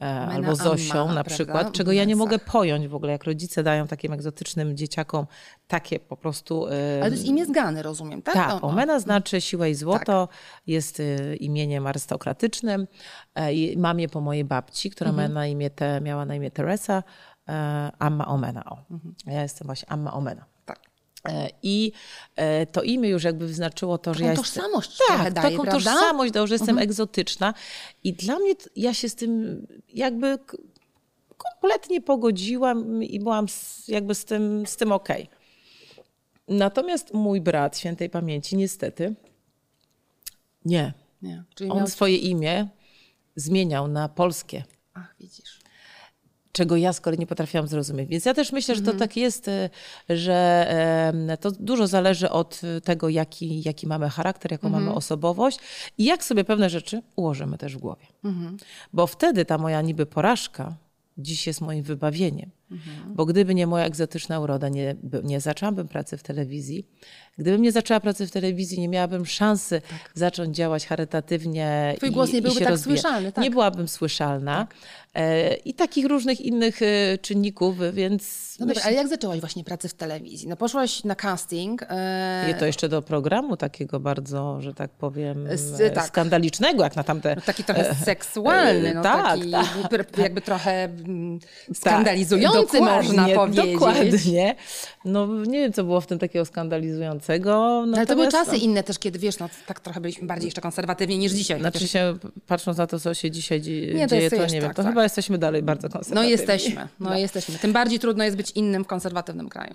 E, 0.00 0.04
Albo 0.20 0.34
Amma, 0.34 0.54
Zosią 0.54 0.94
na 1.08 1.12
prawda? 1.14 1.24
przykład, 1.24 1.72
czego 1.72 1.92
ja 1.92 2.04
nie 2.04 2.16
mogę 2.16 2.38
pojąć 2.38 2.88
w 2.88 2.94
ogóle, 2.94 3.12
jak 3.12 3.24
rodzice 3.24 3.62
dają 3.62 3.86
takim 3.86 4.12
egzotycznym 4.12 4.76
dzieciakom 4.76 5.26
takie 5.66 6.00
po 6.00 6.16
prostu 6.16 6.66
e, 6.66 6.70
Ale 7.00 7.10
to 7.10 7.16
jest 7.16 7.26
imię 7.26 7.46
z 7.46 7.50
Gany, 7.50 7.82
rozumiem, 7.82 8.22
tak? 8.22 8.34
tak, 8.34 8.52
O, 8.64 8.66
o. 8.66 8.70
Omena 8.70 9.00
znaczy 9.00 9.40
siła 9.40 9.68
i 9.68 9.74
złoto, 9.74 10.28
jest 10.66 11.00
y, 11.00 11.36
imieniem 11.40 11.86
arystokratycznym. 11.86 12.86
E, 13.34 13.76
mam 13.76 14.00
je 14.00 14.08
po 14.08 14.20
mojej 14.20 14.44
babci, 14.44 14.90
która 14.90 15.10
Mhm. 15.10 15.28
miała, 15.32 15.34
na 15.40 15.46
imię 15.46 15.70
te, 15.70 16.00
miała 16.00 16.24
na 16.24 16.34
imię 16.34 16.50
Teresa, 16.50 17.02
e, 17.48 17.52
Amma 17.98 18.26
Omena. 18.26 18.64
O. 18.64 18.78
Mhm. 18.90 19.14
Ja 19.26 19.42
jestem 19.42 19.66
właśnie 19.66 19.90
Amma 19.90 20.12
Omena. 20.12 20.44
E, 21.28 21.48
I 21.62 21.92
e, 22.36 22.66
to 22.66 22.82
imię 22.82 23.08
już 23.08 23.24
jakby 23.24 23.46
wyznaczyło 23.46 23.98
to, 23.98 24.14
że 24.14 24.20
Taką 24.20 24.26
ja 24.26 24.32
jestem... 24.32 24.62
tożsamość 24.62 24.98
Tak, 25.08 25.32
daje, 25.32 25.50
taką 25.50 25.62
prawda? 25.62 25.76
Mhm. 25.76 25.96
tożsamość 25.96 26.32
dało, 26.32 26.46
że 26.46 26.54
jestem 26.54 26.78
egzotyczna. 26.78 27.54
I 28.04 28.12
dla 28.12 28.38
mnie 28.38 28.54
ja 28.76 28.94
się 28.94 29.08
z 29.08 29.14
tym 29.14 29.66
jakby 29.88 30.38
kompletnie 31.36 32.00
pogodziłam 32.00 33.02
i 33.02 33.20
byłam 33.20 33.46
jakby 33.88 34.14
z 34.14 34.24
tym, 34.24 34.66
z 34.66 34.76
tym 34.76 34.92
okej. 34.92 35.28
Natomiast 36.48 37.14
mój 37.14 37.40
brat 37.40 37.78
świętej 37.78 38.10
pamięci 38.10 38.56
niestety 38.56 39.14
nie. 40.64 40.92
Nie. 41.22 41.44
On 41.70 41.76
miał... 41.76 41.86
swoje 41.86 42.16
imię 42.16 42.68
zmieniał 43.36 43.88
na 43.88 44.08
polskie 44.08 44.64
Ach, 44.94 45.14
widzisz. 45.20 45.60
Czego 46.54 46.76
ja 46.76 46.92
z 46.92 47.00
kolei 47.00 47.18
nie 47.18 47.26
potrafiłam 47.26 47.66
zrozumieć. 47.68 48.08
Więc 48.08 48.24
ja 48.24 48.34
też 48.34 48.52
myślę, 48.52 48.74
że 48.74 48.78
Mhm. 48.80 48.96
to 48.98 49.04
tak 49.04 49.16
jest, 49.16 49.48
e, 49.48 49.70
że 50.08 50.66
em, 51.08 51.28
to 51.40 51.50
dużo 51.50 51.86
zależy 51.86 52.30
od 52.30 52.60
tego, 52.84 53.08
jaki, 53.08 53.62
jaki 53.64 53.86
mamy 53.86 54.10
charakter, 54.10 54.52
jaką 54.52 54.66
Mhm. 54.66 54.84
mamy 54.84 54.96
osobowość 54.96 55.58
i 55.98 56.04
jak 56.04 56.24
sobie 56.24 56.44
pewne 56.44 56.70
rzeczy 56.70 57.02
ułożymy 57.16 57.58
też 57.58 57.76
w 57.76 57.78
głowie. 57.80 58.06
Mhm. 58.24 58.56
Bo 58.92 59.06
wtedy 59.06 59.44
ta 59.44 59.58
moja 59.58 59.80
niby 59.82 60.06
porażka 60.06 60.74
dziś 61.18 61.46
jest 61.46 61.60
moim 61.60 61.82
wybawieniem. 61.82 62.50
Mhm. 62.70 63.14
Bo 63.14 63.26
gdyby 63.26 63.54
nie 63.54 63.66
moja 63.66 63.84
egzotyczna 63.84 64.40
uroda, 64.40 64.68
nie, 64.68 64.96
nie 65.22 65.40
zaczęłabym 65.40 65.88
pracy 65.88 66.16
w 66.16 66.22
telewizji. 66.22 66.86
Gdybym 67.38 67.62
nie 67.62 67.72
zaczęła 67.72 68.00
pracy 68.00 68.26
w 68.26 68.30
telewizji, 68.30 68.80
nie 68.80 68.88
miałabym 68.88 69.26
szansy 69.26 69.82
zacząć 70.14 70.56
działać 70.56 70.86
charytatywnie. 70.86 71.88
Tak. 71.90 71.96
Twój 71.96 72.08
i, 72.08 72.12
głos 72.12 72.32
nie 72.32 72.42
byłby 72.42 72.60
tak 72.60 72.68
rozwijać. 72.68 73.00
słyszalny, 73.00 73.32
tak. 73.32 73.44
Nie 73.44 73.50
byłabym 73.50 73.88
słyszalna. 73.88 74.66
E, 75.14 75.54
I 75.54 75.74
takich 75.74 76.06
różnych 76.06 76.40
innych 76.40 76.82
e, 76.82 77.18
czynników, 77.18 77.76
więc 77.92 78.56
No 78.60 78.66
myślę, 78.66 78.74
dobra, 78.74 78.88
ale 78.88 78.96
jak 78.96 79.08
zaczęłaś 79.08 79.40
właśnie 79.40 79.64
pracę 79.64 79.88
w 79.88 79.94
telewizji? 79.94 80.48
No 80.48 80.56
poszłaś 80.56 81.04
na 81.04 81.14
casting. 81.14 81.82
E... 81.88 82.50
I 82.50 82.54
to 82.54 82.66
jeszcze 82.66 82.88
do 82.88 83.02
programu 83.02 83.56
takiego 83.56 84.00
bardzo, 84.00 84.60
że 84.60 84.74
tak 84.74 84.90
powiem, 84.90 85.48
Z- 85.54 85.80
e, 85.80 85.90
tak. 85.90 86.06
skandalicznego, 86.06 86.82
jak 86.84 86.96
na 86.96 87.04
tamte... 87.04 87.36
No 87.36 87.42
taki 87.42 87.64
trochę 87.64 87.94
seksualny, 87.94 88.94
no 88.94 89.02
tak, 89.02 89.24
taki 89.24 89.50
tak. 89.50 90.18
jakby 90.18 90.40
trochę 90.40 90.84
mm, 90.84 91.38
Tak, 91.40 91.76
skandalizujący 91.76 92.53
dokładnie, 92.62 93.08
można 93.08 93.28
powiedzieć. 93.28 93.72
Dokładnie. 93.72 94.54
No 95.04 95.26
nie 95.46 95.60
wiem, 95.60 95.72
co 95.72 95.84
było 95.84 96.00
w 96.00 96.06
tym 96.06 96.18
takiego 96.18 96.44
skandalizującego. 96.44 97.84
No, 97.86 97.96
ale 97.96 98.06
to 98.06 98.14
były 98.14 98.26
natomiast, 98.26 98.50
czasy 98.50 98.64
inne 98.64 98.82
też, 98.82 98.98
kiedy 98.98 99.18
wiesz, 99.18 99.38
no 99.38 99.48
tak 99.66 99.80
trochę 99.80 100.00
byliśmy 100.00 100.26
bardziej 100.26 100.46
jeszcze 100.46 100.60
konserwatywni 100.60 101.18
niż 101.18 101.32
dzisiaj. 101.32 101.60
Znaczy 101.60 101.88
się, 101.88 102.16
patrząc 102.46 102.78
na 102.78 102.86
to, 102.86 103.00
co 103.00 103.14
się 103.14 103.30
dzisiaj 103.30 103.60
dzie- 103.60 103.94
Nie, 103.94 104.06
to 104.08 104.10
dzieje, 104.10 104.22
jest- 104.22 104.36
to, 104.36 104.42
nie 104.42 104.48
tak, 104.48 104.60
wiem. 104.62 104.70
To 104.74 104.82
tak. 104.82 104.86
chyba 104.86 105.02
jesteśmy 105.02 105.38
dalej 105.38 105.62
bardzo 105.62 105.88
no 105.88 105.92
konserwatywni. 105.92 106.30
jesteśmy, 106.30 106.88
no, 107.00 107.18
jesteśmy. 107.18 107.58
Tym 107.58 107.72
bardziej 107.72 107.98
trudno 107.98 108.24
jest 108.24 108.36
być 108.36 108.50
innym 108.50 108.84
w 108.84 108.86
konserwatywnym 108.86 109.48
kraju. 109.48 109.74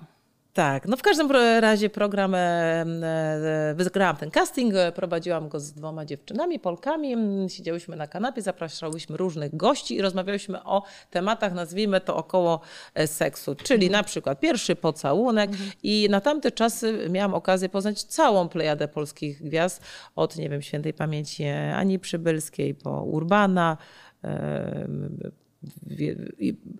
Tak, 0.60 0.88
no 0.88 0.98
w 0.98 1.02
każdym 1.02 1.32
razie 1.60 1.90
program, 1.90 2.36
e, 2.36 2.38
e, 2.38 3.74
wygrałam 3.76 4.16
ten 4.16 4.32
casting, 4.32 4.74
e, 4.76 4.92
prowadziłam 4.92 5.50
go 5.50 5.60
z 5.60 5.72
dwoma 5.72 6.06
dziewczynami, 6.06 6.60
Polkami, 6.60 7.16
siedziałyśmy 7.50 7.96
na 7.96 8.08
kanapie, 8.08 8.42
zapraszałyśmy 8.42 9.18
różnych 9.18 9.58
gości 9.58 9.96
i 9.96 10.02
rozmawiałyśmy 10.02 10.64
o 10.64 10.84
tematach, 11.10 11.54
nazwijmy 11.54 12.02
to 12.02 12.16
około 12.16 12.62
seksu, 13.06 13.56
czyli 13.56 13.90
na 13.90 14.04
przykład 14.04 14.40
pierwszy 14.40 14.76
pocałunek 14.76 15.52
i 15.84 16.08
na 16.10 16.22
tamte 16.22 16.52
czasy 16.52 17.08
miałam 17.10 17.34
okazję 17.34 17.70
poznać 17.70 18.04
całą 18.04 18.50
plejadę 18.50 18.88
polskich 18.88 19.44
gwiazd, 19.44 19.82
od 20.16 20.38
nie 20.38 20.50
wiem, 20.50 20.62
świętej 20.62 20.94
pamięci 20.94 21.46
Ani 21.76 22.00
Przybylskiej 22.00 22.76
po 22.76 23.04
Urbana, 23.04 23.78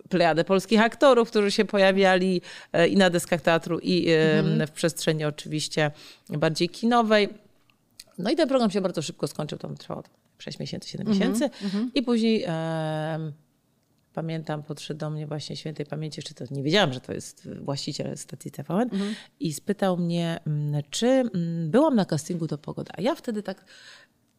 plejadę 0.08 0.44
polskich 0.44 0.80
aktorów, 0.80 1.30
którzy 1.30 1.50
się 1.50 1.64
pojawiali 1.64 2.40
e, 2.72 2.88
i 2.88 2.96
na 2.96 3.10
deskach 3.10 3.40
teatru, 3.40 3.78
i 3.78 4.08
e, 4.08 4.66
w 4.66 4.70
przestrzeni 4.70 5.24
oczywiście 5.24 5.90
bardziej 6.28 6.68
kinowej. 6.68 7.28
No 8.18 8.30
i 8.30 8.36
ten 8.36 8.48
program 8.48 8.70
się 8.70 8.80
bardzo 8.80 9.02
szybko 9.02 9.26
skończył, 9.26 9.58
to 9.58 9.68
trwało 9.68 10.02
6 10.38 10.58
miesięcy, 10.58 10.88
7 10.88 11.08
miesięcy. 11.08 11.50
I 11.94 12.02
później 12.02 12.44
em, 12.46 13.32
pamiętam, 14.14 14.62
podszedł 14.62 15.00
do 15.00 15.10
mnie 15.10 15.26
właśnie 15.26 15.56
świętej 15.56 15.86
pamięci, 15.86 16.22
czy 16.22 16.34
to 16.34 16.44
nie 16.50 16.62
wiedziałam, 16.62 16.92
że 16.92 17.00
to 17.00 17.12
jest 17.12 17.48
właściciel 17.60 18.16
stacji 18.18 18.50
TVN 18.50 18.88
Mhm. 18.92 19.14
i 19.40 19.52
spytał 19.52 19.96
mnie, 19.96 20.40
mm, 20.46 20.82
czy 20.90 21.06
mm, 21.06 21.70
byłam 21.70 21.94
na 21.94 22.04
castingu 22.04 22.46
do 22.46 22.58
Pogoda. 22.58 22.92
A 22.96 23.02
ja 23.02 23.14
wtedy 23.14 23.42
tak 23.42 23.64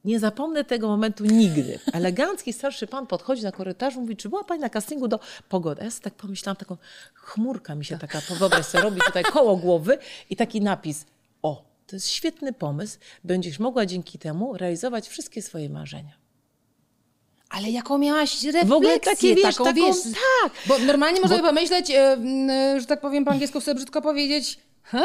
nie 0.05 0.19
zapomnę 0.19 0.63
tego 0.63 0.87
momentu 0.87 1.25
nigdy. 1.25 1.79
Elegancki 1.93 2.53
starszy 2.53 2.87
pan 2.87 3.07
podchodzi 3.07 3.43
na 3.43 3.51
korytarzu, 3.51 4.01
mówi, 4.01 4.15
czy 4.17 4.29
była 4.29 4.43
pani 4.43 4.61
na 4.61 4.69
castingu 4.69 5.07
do 5.07 5.19
Pogoda? 5.49 5.83
Ja 5.83 5.91
sobie 5.91 6.03
tak 6.03 6.13
pomyślałam, 6.13 6.55
taką 6.57 6.77
chmurka 7.13 7.75
mi 7.75 7.85
się 7.85 7.97
taka, 7.97 8.21
wyobraź 8.39 8.65
sobie, 8.65 8.83
robi 8.83 9.01
tutaj 9.05 9.23
koło 9.23 9.55
głowy 9.57 9.97
i 10.29 10.35
taki 10.35 10.61
napis, 10.61 11.05
o, 11.41 11.63
to 11.87 11.95
jest 11.95 12.09
świetny 12.09 12.53
pomysł, 12.53 12.97
będziesz 13.23 13.59
mogła 13.59 13.85
dzięki 13.85 14.19
temu 14.19 14.57
realizować 14.57 15.07
wszystkie 15.07 15.41
swoje 15.41 15.69
marzenia. 15.69 16.21
Ale 17.49 17.69
jaką 17.69 17.97
miałaś 17.97 18.43
refleksję 18.43 18.69
W 18.69 18.71
ogóle 18.73 18.99
takie, 18.99 19.35
wiesz, 19.35 19.55
taką, 19.55 19.63
taką- 19.63 19.75
wiesz, 19.75 19.97
tak. 20.03 20.53
Bo 20.67 20.79
normalnie 20.79 21.21
można 21.21 21.37
by 21.37 21.43
pomyśleć, 21.43 21.89
e, 21.91 22.17
e, 22.49 22.79
że 22.79 22.85
tak 22.85 23.01
powiem 23.01 23.25
po 23.25 23.31
angielsku, 23.31 23.59
chcę 23.59 23.75
brzydko 23.75 24.01
powiedzieć, 24.01 24.59
ha? 24.83 25.03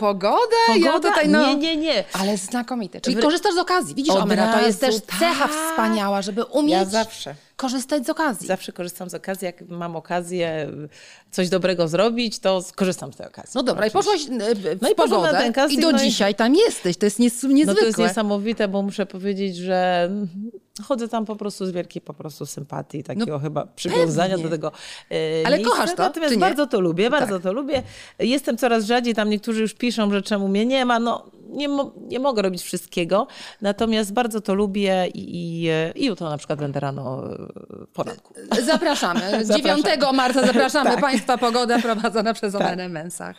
Pogoda? 0.00 0.56
Ja 0.76 0.92
tutaj, 0.92 1.28
no... 1.28 1.46
Nie, 1.46 1.54
nie, 1.54 1.76
nie. 1.76 2.04
Ale 2.12 2.36
znakomite. 2.36 3.00
Czyli 3.00 3.16
Wr- 3.16 3.22
korzystasz 3.22 3.54
z 3.54 3.58
okazji. 3.58 3.94
Widzisz, 3.94 4.14
Od 4.14 4.22
Omena, 4.22 4.52
to 4.52 4.66
jest 4.66 4.80
też 4.80 4.94
cecha 5.18 5.48
wspaniała, 5.48 6.22
żeby 6.22 6.44
umieć 6.44 6.72
Ja 6.72 6.84
zawsze. 6.84 7.34
Korzystać 7.56 8.06
z 8.06 8.10
okazji. 8.10 8.46
Zawsze 8.48 8.72
korzystam 8.72 9.10
z 9.10 9.14
okazji, 9.14 9.44
jak 9.46 9.68
mam 9.68 9.96
okazję 9.96 10.70
coś 11.30 11.48
dobrego 11.48 11.88
zrobić, 11.88 12.38
to 12.38 12.64
korzystam 12.74 13.12
z 13.12 13.16
tej 13.16 13.26
okazji. 13.26 13.50
No 13.54 13.62
dobra, 13.62 13.86
i 13.86 13.90
poszłaś 13.90 14.20
e, 14.40 14.54
w 14.54 14.82
No 14.82 14.88
i 14.90 15.10
na 15.22 15.32
ten 15.32 15.52
casting, 15.52 15.78
i 15.80 15.82
do 15.82 15.92
no 15.92 15.98
i- 15.98 16.00
dzisiaj 16.00 16.34
tam 16.34 16.54
jesteś. 16.54 16.96
To 16.96 17.06
jest 17.06 17.18
nies- 17.18 17.48
niezwykłe. 17.48 17.64
No 17.66 17.74
to 17.74 17.86
jest 17.86 17.98
niesamowite, 17.98 18.68
bo 18.68 18.82
muszę 18.82 19.06
powiedzieć, 19.06 19.56
że 19.56 20.10
chodzę 20.84 21.08
tam 21.08 21.24
po 21.26 21.36
prostu 21.36 21.66
z 21.66 21.70
wielkiej 21.70 22.02
po 22.02 22.14
prostu 22.14 22.46
sympatii, 22.46 23.04
takiego 23.04 23.38
chyba 23.38 23.66
przywiązania 23.66 24.36
No 24.36 24.42
pewnie. 24.42 24.44
do 24.44 24.50
tego 24.50 24.72
e, 25.10 25.46
Ale 25.46 25.56
miejsca. 25.56 25.74
kochasz 25.74 25.90
to, 25.94 26.02
Natomiast 26.02 26.36
bardzo 26.38 26.66
to 26.66 26.80
lubię, 26.80 27.10
bardzo 27.10 27.34
Tak. 27.34 27.42
to 27.42 27.52
lubię. 27.52 27.82
Jestem 28.18 28.56
coraz 28.56 28.84
rzadziej, 28.84 29.14
tam 29.14 29.30
niektórzy 29.30 29.60
już 29.60 29.74
piszą, 29.74 30.10
że 30.12 30.22
czemu 30.22 30.48
mnie 30.48 30.66
nie 30.66 30.84
ma. 30.84 30.98
No 30.98 31.30
nie, 31.48 31.68
mo- 31.68 31.92
nie 32.08 32.18
mogę 32.18 32.42
robić 32.42 32.62
wszystkiego, 32.62 33.26
natomiast 33.60 34.12
bardzo 34.12 34.40
to 34.40 34.54
lubię 34.54 35.06
i, 35.14 35.20
i, 35.36 35.68
i 36.02 36.06
jutro 36.06 36.30
na 36.30 36.38
przykład 36.38 36.58
będę 36.58 36.80
rano 36.80 37.22
w 37.88 37.92
poranku. 37.92 38.34
Zapraszamy. 38.72 39.44
Zapraszam. 39.44 39.82
9 39.82 39.86
marca 40.14 40.46
zapraszamy 40.46 40.90
Tak. 40.96 41.00
Państwa 41.00 41.38
Pogoda 41.38 41.78
prowadzona 41.78 42.34
przez 42.34 42.54
Omenę 42.54 42.88
Mensach. 42.88 43.36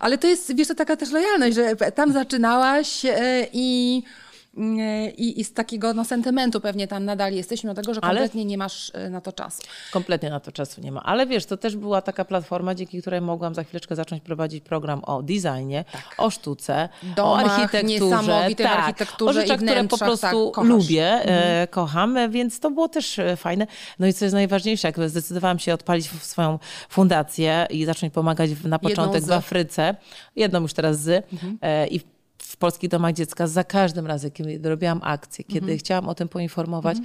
Ale 0.00 0.18
to 0.18 0.26
jest, 0.26 0.56
wiesz, 0.56 0.68
to 0.68 0.74
taka 0.74 0.96
też 0.96 1.10
lojalność, 1.10 1.56
że 1.56 1.76
tam 1.76 2.12
zaczynałaś 2.12 3.04
e, 3.04 3.46
i, 3.52 4.02
e, 4.06 4.21
i, 5.16 5.40
i 5.40 5.44
z 5.44 5.52
takiego 5.52 5.94
no, 5.94 6.04
sentymentu 6.04 6.60
pewnie 6.60 6.88
tam 6.88 7.04
nadal 7.04 7.32
jesteś, 7.32 7.64
mimo 7.64 7.74
tego, 7.74 7.94
że 7.94 8.00
Ale- 8.04 8.14
kompletnie 8.20 8.44
nie 8.44 8.58
masz 8.58 8.90
e, 8.94 9.10
na 9.10 9.20
to 9.20 9.32
czasu. 9.32 9.62
Kompletnie 9.92 10.30
na 10.30 10.40
to 10.40 10.52
czasu 10.52 10.80
nie 10.80 10.92
ma. 10.92 11.02
Ale 11.02 11.26
wiesz, 11.26 11.46
to 11.46 11.56
też 11.56 11.76
była 11.76 12.02
taka 12.02 12.24
platforma, 12.24 12.74
dzięki 12.74 13.00
której 13.00 13.20
mogłam 13.20 13.54
za 13.54 13.64
chwileczkę 13.64 13.96
zacząć 13.96 14.22
prowadzić 14.22 14.64
program 14.64 15.04
o 15.04 15.22
designie, 15.22 15.84
o 16.18 16.30
sztuce, 16.30 16.88
o 17.12 17.14
Domach 17.16 17.58
architekturze. 17.60 18.04
niesamowitej 18.04 18.66
w 18.66 18.68
tak, 18.68 18.78
architekturze 18.78 19.30
o 19.30 19.42
rzeczach, 19.42 19.56
które 19.56 19.72
po 19.72 19.78
wnętrzach, 19.78 20.08
prostu 20.08 20.52
tak, 20.54 20.64
lubię, 20.64 21.04
e, 21.06 21.66
kocham, 21.70 22.16
e, 22.16 22.28
więc 22.28 22.60
to 22.60 22.70
było 22.70 22.88
też 22.88 23.18
e, 23.18 23.36
fajne. 23.36 23.66
No 23.98 24.06
i 24.06 24.12
co 24.12 24.24
jest 24.24 24.34
najważniejsze, 24.34 24.88
jak 24.88 25.08
zdecydowałam 25.10 25.58
się 25.58 25.74
odpalić 25.74 26.08
w- 26.08 26.24
swoją 26.24 26.58
fundację 26.88 27.66
i 27.70 27.84
zacząć 27.84 28.12
pomagać 28.12 28.50
na 28.64 28.78
początek 28.78 29.24
w 29.24 29.32
Afryce, 29.32 29.94
jedną 30.36 30.60
już 30.60 30.72
teraz 30.74 31.00
z, 31.00 31.24
e, 31.62 31.86
i 31.86 32.00
w- 32.52 32.56
Polskich 32.56 32.90
Domach 32.90 33.14
Dziecka 33.14 33.46
za 33.46 33.64
każdym 33.64 34.06
razem, 34.06 34.30
kiedy 34.30 34.68
robiłam 34.68 35.00
akcję, 35.02 35.44
kiedy 35.44 35.78
chciałam 35.78 36.08
o 36.08 36.14
tym 36.14 36.28
poinformować, 36.28 36.96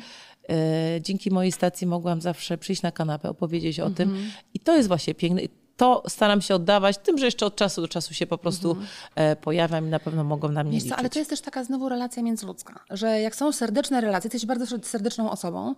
e, 0.49 1.01
dzięki 1.01 1.31
mojej 1.31 1.51
stacji 1.51 1.87
mogłam 1.87 2.21
zawsze 2.21 2.57
przyjść 2.57 2.81
na 2.81 2.91
kanapę, 2.91 3.29
opowiedzieć 3.29 3.79
o 3.79 3.89
tym. 3.89 4.09
I 4.53 4.59
to 4.59 4.75
jest 4.75 4.87
właśnie 4.87 5.15
piękne. 5.15 5.41
I 5.77 5.79
To 5.79 6.03
staram 6.07 6.41
się 6.41 6.55
oddawać, 6.55 6.97
tym, 6.97 7.17
że 7.17 7.25
jeszcze 7.25 7.45
od 7.45 7.55
czasu 7.55 7.81
do 7.81 7.87
czasu 7.87 8.13
się 8.13 8.27
po 8.27 8.37
prostu 8.37 8.77
e, 9.15 9.35
pojawiam 9.35 9.87
i 9.87 9.89
na 9.89 9.99
pewno 9.99 10.23
mogą 10.23 10.49
na 10.49 10.63
mnie 10.63 10.73
Wiesz 10.73 10.83
liczyć. 10.83 10.99
ale 10.99 11.09
to 11.09 11.19
jest 11.19 11.29
też 11.29 11.41
taka 11.41 11.63
znowu 11.63 11.89
relacja 11.89 12.23
międzyludzka, 12.23 12.79
że 12.89 13.21
jak 13.21 13.35
są 13.35 13.51
serdeczne 13.51 14.01
relacje, 14.01 14.27
jesteś 14.33 14.45
bardzo 14.45 14.77
serdeczną 14.83 15.31
osobą, 15.31 15.75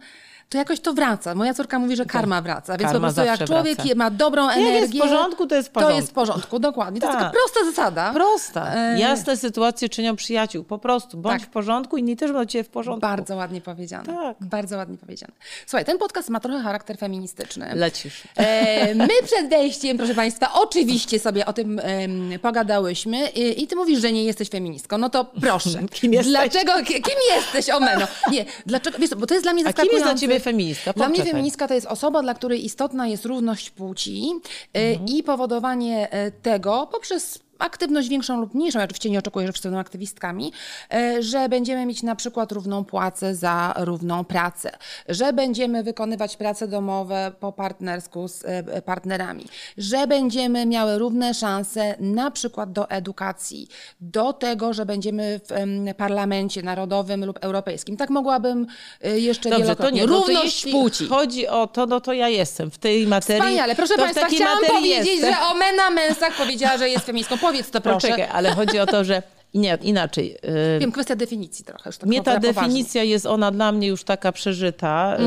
to 0.49 0.57
jakoś 0.57 0.79
to 0.79 0.93
wraca. 0.93 1.35
Moja 1.35 1.53
córka 1.53 1.79
mówi, 1.79 1.95
że 1.95 2.05
karma 2.05 2.41
wraca, 2.41 2.73
więc 2.77 2.81
po 2.89 2.93
Karma 2.93 3.07
prostu 3.07 3.21
jak 3.23 3.45
człowiek 3.47 3.75
wraca. 3.77 3.95
ma 3.95 4.11
dobrą 4.11 4.47
Jak 4.49 4.57
energię... 4.57 4.79
jest 4.79 4.93
w 4.95 4.99
porządku, 4.99 5.47
to 5.47 5.55
jest 5.55 5.69
w 5.69 5.71
To 5.71 5.73
porządku. 5.73 5.97
jest 5.97 6.09
w 6.09 6.13
porządku, 6.13 6.59
dokładnie. 6.59 7.01
To 7.01 7.07
jest 7.07 7.19
Tak. 7.19 7.27
taka 7.31 7.39
prosta 7.41 7.65
zasada. 7.71 8.13
Prosta. 8.13 8.75
E, 8.75 8.99
Jasne 8.99 9.37
sytuacje 9.37 9.89
czynią 9.89 10.15
przyjaciół. 10.15 10.63
Po 10.63 10.77
prostu 10.77 11.17
bądź 11.17 11.41
Tak. 11.41 11.49
w 11.49 11.53
porządku, 11.53 11.97
inni 11.97 12.17
też 12.17 12.31
będą 12.31 12.45
cię 12.45 12.63
w 12.63 12.69
porządku. 12.69 13.01
Bardzo 13.01 13.35
ładnie 13.35 13.61
powiedziane. 13.61 14.05
Tak. 14.05 14.37
Bardzo 14.41 14.77
ładnie 14.77 14.97
powiedziane. 14.97 15.33
Słuchaj, 15.67 15.85
ten 15.85 15.97
podcast 15.97 16.29
ma 16.29 16.39
trochę 16.39 16.59
charakter 16.63 16.97
feministyczny. 16.97 17.71
Lecisz. 17.75 18.23
E, 18.37 18.95
my 18.95 19.07
przed 19.25 19.49
wejściem, 19.49 19.88
proszę 19.97 20.15
Państwa, 20.15 20.53
oczywiście 20.53 21.19
sobie 21.19 21.45
o 21.45 21.53
tym 21.53 21.79
em, 21.83 22.39
pogadałyśmy 22.41 23.29
i, 23.29 23.63
i 23.63 23.67
ty 23.67 23.75
mówisz, 23.75 24.01
że 24.01 24.11
nie 24.11 24.23
jesteś 24.23 24.49
feministką. 24.49 24.97
No 24.97 25.09
to 25.09 25.25
proszę. 25.41 25.79
Kim 26.01 26.13
jesteś? 26.13 26.31
Dlaczego? 26.31 26.73
ki- 26.83 26.93
Kim 27.01 27.15
jesteś, 27.35 27.69
Omeno? 27.75 28.07
Nie, 28.31 28.45
dlaczego? 28.65 28.97
Wiesz, 28.97 29.09
bo 29.09 29.25
to 29.27 29.33
jest 29.33 29.45
dla 29.45 29.53
mnie 29.53 29.63
A 29.63 29.73
kim 29.73 29.75
zaskakujące. 29.75 30.09
jest 30.09 30.21
dla 30.21 30.27
ciebie 30.27 30.39
feministka? 30.39 30.93
Dla 30.93 31.09
mnie 31.09 31.23
feministka 31.23 31.67
to 31.67 31.73
jest 31.73 31.87
osoba, 31.87 32.21
dla 32.21 32.33
której 32.33 32.65
istotna 32.65 33.07
jest 33.07 33.25
równość 33.25 33.69
płci 33.69 34.31
e, 34.73 34.79
Mhm. 34.79 35.07
i 35.09 35.23
powodowanie 35.23 36.11
e, 36.11 36.31
tego 36.31 36.87
poprzez 36.91 37.39
aktywność 37.59 38.09
większą 38.09 38.41
lub 38.41 38.53
mniejszą, 38.53 38.79
ja 38.79 38.85
oczywiście 38.85 39.09
nie 39.09 39.19
oczekuję, 39.19 39.47
że 39.47 39.53
wszyscy 39.53 39.67
będą 39.67 39.79
aktywistkami, 39.79 40.51
e, 40.93 41.23
że 41.23 41.49
będziemy 41.49 41.85
mieć 41.85 42.03
na 42.03 42.15
przykład 42.15 42.51
równą 42.51 42.85
płacę 42.85 43.35
za 43.35 43.73
równą 43.77 44.23
pracę, 44.25 44.71
że 45.09 45.33
będziemy 45.33 45.83
wykonywać 45.83 46.37
prace 46.37 46.67
domowe 46.67 47.31
po 47.39 47.51
partnersku 47.51 48.27
z 48.27 48.43
e, 48.45 48.81
partnerami, 48.81 49.45
że 49.77 50.07
będziemy 50.07 50.65
miały 50.65 50.97
równe 50.97 51.33
szanse 51.33 51.95
na 51.99 52.31
przykład 52.31 52.71
do 52.71 52.89
edukacji, 52.89 53.67
do 54.01 54.33
tego, 54.33 54.73
że 54.73 54.85
będziemy 54.85 55.39
w 55.49 55.95
parlamencie 55.97 56.63
narodowym 56.63 57.25
lub 57.25 57.39
europejskim. 57.41 57.97
Tak 57.97 58.09
mogłabym 58.09 58.67
e, 59.01 59.19
jeszcze 59.19 59.49
Dobrze, 59.49 59.59
to 59.59 59.63
wielokrotnie. 59.63 60.01
nie. 60.01 60.07
No 60.07 60.13
to 60.13 60.19
Równość 60.19 60.45
jeśli 60.45 60.71
płci. 60.71 61.07
chodzi 61.07 61.47
o 61.47 61.67
to, 61.67 61.85
no 61.85 62.01
to 62.01 62.13
ja 62.13 62.29
jestem 62.29 62.71
w 62.71 62.77
tej 62.77 63.07
materii. 63.07 63.41
Wspaniale. 63.41 63.75
Proszę 63.75 63.95
to 63.95 64.01
Państwa, 64.03 64.25
chciałam 64.25 64.65
powiedzieć, 64.65 65.07
jestem. 65.07 65.33
że 65.33 65.39
Omena 65.39 65.89
Mensach 65.89 66.33
powiedziała, 66.37 66.77
że 66.77 66.89
jest 66.89 67.05
feministką. 67.05 67.37
Powiedz 67.51 67.71
to 67.71 67.81
proszę. 67.81 68.07
Poczekaj, 68.07 68.27
ale 68.31 68.55
chodzi 68.55 68.79
o 68.79 68.85
to, 68.85 69.03
że 69.03 69.23
nie, 69.53 69.77
inaczej. 69.81 70.37
y, 70.75 70.79
Wiem, 70.79 70.91
kwestia 70.91 71.15
definicji 71.15 71.65
trochę. 71.65 71.89
Już 71.89 71.97
tak 71.97 72.09
Mnie 72.09 72.23
ta 72.23 72.39
definicja 72.39 73.03
jest 73.03 73.25
ona 73.25 73.51
dla 73.51 73.71
mnie 73.71 73.87
już 73.87 74.03
taka 74.03 74.31
przeżyta 74.31 75.17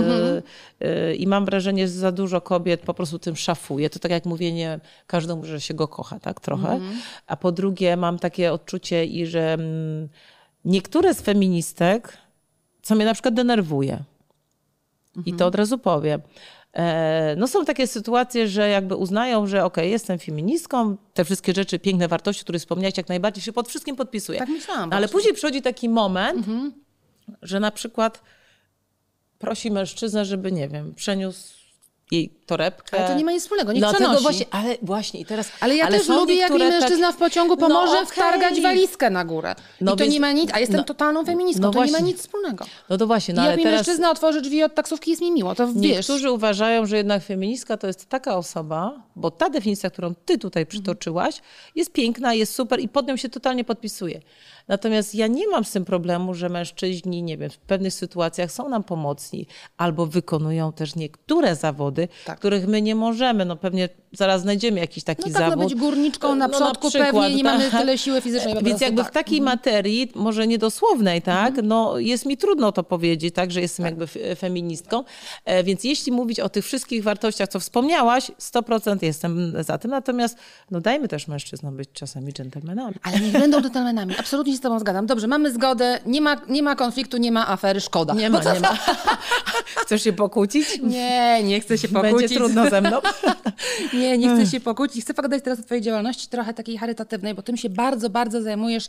y, 0.83 0.87
y, 0.87 1.15
i 1.15 1.27
mam 1.27 1.45
wrażenie, 1.45 1.89
że 1.89 1.93
za 1.93 2.13
dużo 2.13 2.41
kobiet 2.41 2.81
po 2.81 2.95
prostu 2.95 3.19
tym 3.19 3.37
szafuje. 3.37 3.91
To 3.91 3.99
tak 3.99 4.11
jak 4.11 4.25
mówienie 4.25 4.81
każdemu, 5.07 5.45
że 5.45 5.61
się 5.61 5.75
go 5.75 5.89
kocha, 5.89 6.21
tak 6.21 6.41
trochę. 6.41 6.81
A 7.27 7.37
po 7.37 7.53
drugie 7.53 7.97
mam 7.97 8.19
takie 8.19 8.53
odczucie 8.53 9.05
i 9.05 9.27
że 9.27 9.53
mm, 9.53 10.09
niektóre 10.65 11.15
z 11.15 11.21
feministek, 11.21 12.19
co 12.83 12.95
mnie 12.95 13.05
na 13.05 13.15
przykład 13.15 13.35
denerwuje 13.35 13.99
i 15.27 15.35
to 15.35 15.47
od 15.47 15.55
razu 15.55 15.79
powiem, 15.79 16.21
No 17.37 17.49
są 17.49 17.65
takie 17.65 17.87
sytuacje, 17.87 18.49
że 18.49 18.69
jakby 18.69 18.97
uznają, 18.97 19.47
że 19.47 19.65
okej, 19.65 19.91
jestem 19.91 20.19
feministką, 20.19 20.97
te 21.15 21.25
wszystkie 21.25 21.53
rzeczy, 21.53 21.79
piękne 21.79 22.09
wartości, 22.09 22.43
które 22.43 22.59
wspomniałeś, 22.59 22.97
jak 22.97 23.09
najbardziej 23.09 23.43
się 23.43 23.53
pod 23.53 23.69
wszystkim 23.69 23.97
podpisuję. 23.97 24.39
Tak 24.39 24.49
myślałam 24.49 24.91
No, 24.91 24.97
Ale 24.97 25.09
później 25.09 25.35
przychodzi 25.35 25.63
taki 25.63 25.89
moment, 25.89 26.47
że 27.43 27.61
na 27.61 27.71
przykład 27.71 28.23
prosi 29.39 29.71
mężczyznę, 29.71 30.25
żeby, 30.25 30.53
nie 30.53 30.69
wiem, 30.69 30.95
przeniósł 30.95 31.62
jej 32.13 32.31
torebkę. 32.47 32.99
Ale 32.99 33.09
to 33.09 33.15
nie 33.15 33.25
ma 33.25 33.33
nic 33.33 33.43
wspólnego, 33.43 33.73
niech 33.73 33.81
Dlatego 33.83 34.05
przenosi. 34.05 34.23
właśnie, 34.23 34.47
ale 34.51 34.77
właśnie 34.83 35.21
i 35.21 35.25
teraz... 35.25 35.49
Ale 35.61 35.77
ja 35.77 35.89
też 35.89 36.03
są 36.03 36.17
lubię, 36.17 36.35
jak 36.35 36.53
mi 36.53 36.59
mężczyzna 36.59 37.07
tak- 37.07 37.17
w 37.17 37.19
pociągu 37.19 37.55
No 37.55 37.61
pomoże 37.69 37.93
okej. 37.93 38.07
wtargać 38.07 38.61
walizkę 38.61 39.11
na 39.11 39.25
górę. 39.25 39.55
No 39.81 39.93
I 39.95 39.97
to 39.97 40.05
więc- 40.05 40.15
nie 40.15 40.21
ma 40.21 40.33
nic, 40.33 40.51
a 40.55 40.59
jestem 40.61 40.77
no- 40.77 40.85
totalną 40.85 41.25
feministką, 41.25 41.63
no 41.63 41.71
to 41.71 41.79
nie 41.79 41.85
ma 41.85 41.99
właśnie. 41.99 42.07
nic 42.13 42.19
wspólnego. 42.21 42.65
No 42.89 42.97
to 42.99 43.07
właśnie, 43.07 43.35
no 43.35 43.43
I 43.43 43.45
jak 43.45 43.49
ale 43.49 43.57
mi 43.57 43.63
teraz... 43.65 43.79
mężczyzna 43.79 44.11
otworzy 44.11 44.41
drzwi 44.43 44.63
od 44.63 44.75
taksówki, 44.75 45.11
jest 45.11 45.23
mi 45.23 45.33
miło, 45.33 45.55
to 45.55 45.67
wiesz. 45.67 45.97
Niektórzy 45.97 46.31
uważają, 46.31 46.87
że 46.87 46.97
jednak 46.97 47.23
feministka 47.25 47.77
to 47.77 47.87
jest 47.87 48.07
taka 48.09 48.37
osoba, 48.37 49.03
bo 49.17 49.31
ta 49.31 49.51
definicja, 49.51 49.91
którą 49.91 50.15
ty 50.15 50.39
tutaj 50.39 50.67
przytoczyłaś, 50.67 51.41
jest 51.75 51.93
piękna, 51.93 52.35
jest 52.35 52.55
super 52.55 52.81
i 52.81 52.89
pod 52.89 53.07
nią 53.09 53.17
się 53.17 53.29
totalnie 53.29 53.65
podpisuje. 53.65 54.21
Natomiast 54.69 55.15
ja 55.15 55.27
nie 55.27 55.49
mam 55.49 55.65
z 55.65 55.71
tym 55.73 55.85
problemu, 55.85 56.35
że 56.35 56.49
mężczyźni, 56.49 57.23
nie 57.23 57.39
wiem, 57.39 57.51
w 57.51 57.59
pewnych 57.59 57.95
sytuacjach 57.95 58.53
są 58.53 58.69
nam 58.69 58.83
pomocni 58.85 59.47
albo 59.77 60.07
wykonują 60.07 60.73
też 60.73 60.95
niektóre 60.95 61.57
zawody, 61.57 62.09
Tak. 62.25 62.39
których 62.39 62.67
my 62.69 62.83
nie 62.83 62.95
możemy. 62.95 63.45
No 63.45 63.57
pewnie 63.57 63.89
zaraz 64.13 64.43
znajdziemy 64.43 64.81
jakiś 64.81 65.05
taki 65.05 65.31
No 65.31 65.33
tak, 65.35 65.43
no 65.43 65.51
zawód. 65.51 65.65
być 65.65 65.75
górniczką 65.75 66.35
na 66.35 66.49
No 66.49 66.55
przodku 66.55 66.91
pewnie 66.91 67.35
nie 67.35 67.45
mamy 67.45 67.71
tyle 67.71 67.99
siły 67.99 68.21
fizycznej 68.21 68.55
Więc 68.63 68.81
jakby 68.81 69.03
tak. 69.03 69.11
w 69.11 69.15
takiej 69.15 69.41
materii, 69.41 70.13
może 70.15 70.47
niedosłownej, 70.47 71.23
tak, 71.23 71.55
no 71.63 71.99
jest 71.99 72.27
mi 72.27 72.37
trudno 72.37 72.73
to 72.73 72.83
powiedzieć, 72.83 73.35
tak, 73.35 73.51
że 73.53 73.61
jestem 73.61 73.87
jakby 73.87 74.05
f- 74.05 74.19
feministką. 74.39 75.05
E, 75.45 75.65
Więc 75.65 75.85
jeśli 75.85 76.13
mówić 76.13 76.41
o 76.41 76.49
tych 76.49 76.65
wszystkich 76.65 77.03
wartościach, 77.03 77.49
co 77.49 77.61
wspomniałaś, 77.61 78.31
100% 78.39 79.03
jestem 79.03 79.53
za 79.65 79.79
tym. 79.79 79.91
Natomiast 79.91 80.37
no 80.71 80.81
dajmy 80.81 81.09
też 81.09 81.29
mężczyznom 81.29 81.77
być 81.77 81.89
czasami 81.93 82.33
dżentelmenami. 82.33 82.95
Ale 83.03 83.21
niech 83.21 83.33
będą 83.33 83.61
dżentelmenami. 83.63 84.15
Absolutnie 84.19 84.52
się 84.53 84.59
z 84.59 84.61
tobą 84.61 84.79
zgadzam. 84.79 85.07
Dobrze, 85.07 85.27
mamy 85.27 85.53
zgodę, 85.53 85.99
nie 86.07 86.21
ma, 86.21 86.37
nie 86.49 86.63
ma 86.63 86.77
konfliktu, 86.77 87.17
nie 87.17 87.33
ma 87.33 87.49
afery, 87.49 87.81
szkoda. 87.81 88.15
Nie 88.15 88.31
ma, 88.31 88.41
nie 88.55 88.61
ma. 88.61 88.79
Chcesz 89.83 90.03
się 90.03 90.13
pokłócić? 90.13 90.79
Nie, 90.83 91.43
nie 91.45 91.61
chcę 91.61 91.79
się 91.79 91.89
pokłócić. 91.99 92.19
Będzie 92.19 92.37
trudno 92.37 92.71
ze 92.71 92.81
mną. 92.81 93.01
nie, 94.01 94.19
nie 94.19 94.35
chcę 94.35 94.47
się 94.47 94.61
pokłócić. 94.61 95.05
Chcę 95.05 95.15
pogadać 95.15 95.45
teraz 95.45 95.61
o 95.61 95.63
twojej 95.63 95.83
działalności 95.83 96.29
trochę 96.29 96.55
takiej 96.55 96.79
charytatywnej, 96.79 97.35
bo 97.35 97.43
tym 97.43 97.57
się 97.57 97.69
bardzo, 97.69 98.11
bardzo 98.11 98.43
zajmujesz 98.43 98.89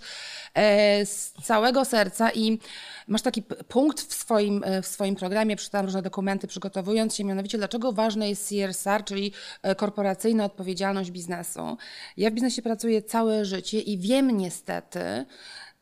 e, 0.53 1.05
z 1.05 1.33
całego 1.43 1.85
serca 1.85 2.31
i 2.31 2.59
masz 3.07 3.21
taki 3.21 3.43
punkt 3.67 4.01
w 4.01 4.13
swoim, 4.13 4.63
e, 4.65 4.81
w 4.81 4.87
swoim 4.87 5.15
programie, 5.15 5.55
przeczytałam 5.55 5.85
różne 5.85 6.01
dokumenty 6.01 6.47
przygotowując 6.47 7.15
się, 7.15 7.23
mianowicie 7.23 7.57
dlaczego 7.57 7.91
ważne 7.91 8.29
jest 8.29 8.49
CSR, 8.49 9.03
czyli 9.03 9.33
e, 9.61 9.75
korporacyjna 9.75 10.45
odpowiedzialność 10.45 11.11
biznesu. 11.11 11.77
Ja 12.17 12.31
w 12.31 12.33
biznesie 12.33 12.61
pracuję 12.61 13.01
całe 13.01 13.45
życie 13.45 13.79
i 13.79 13.97
wiem 13.97 14.37
niestety, 14.37 15.25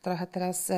trochę 0.02 0.26
teraz 0.26 0.70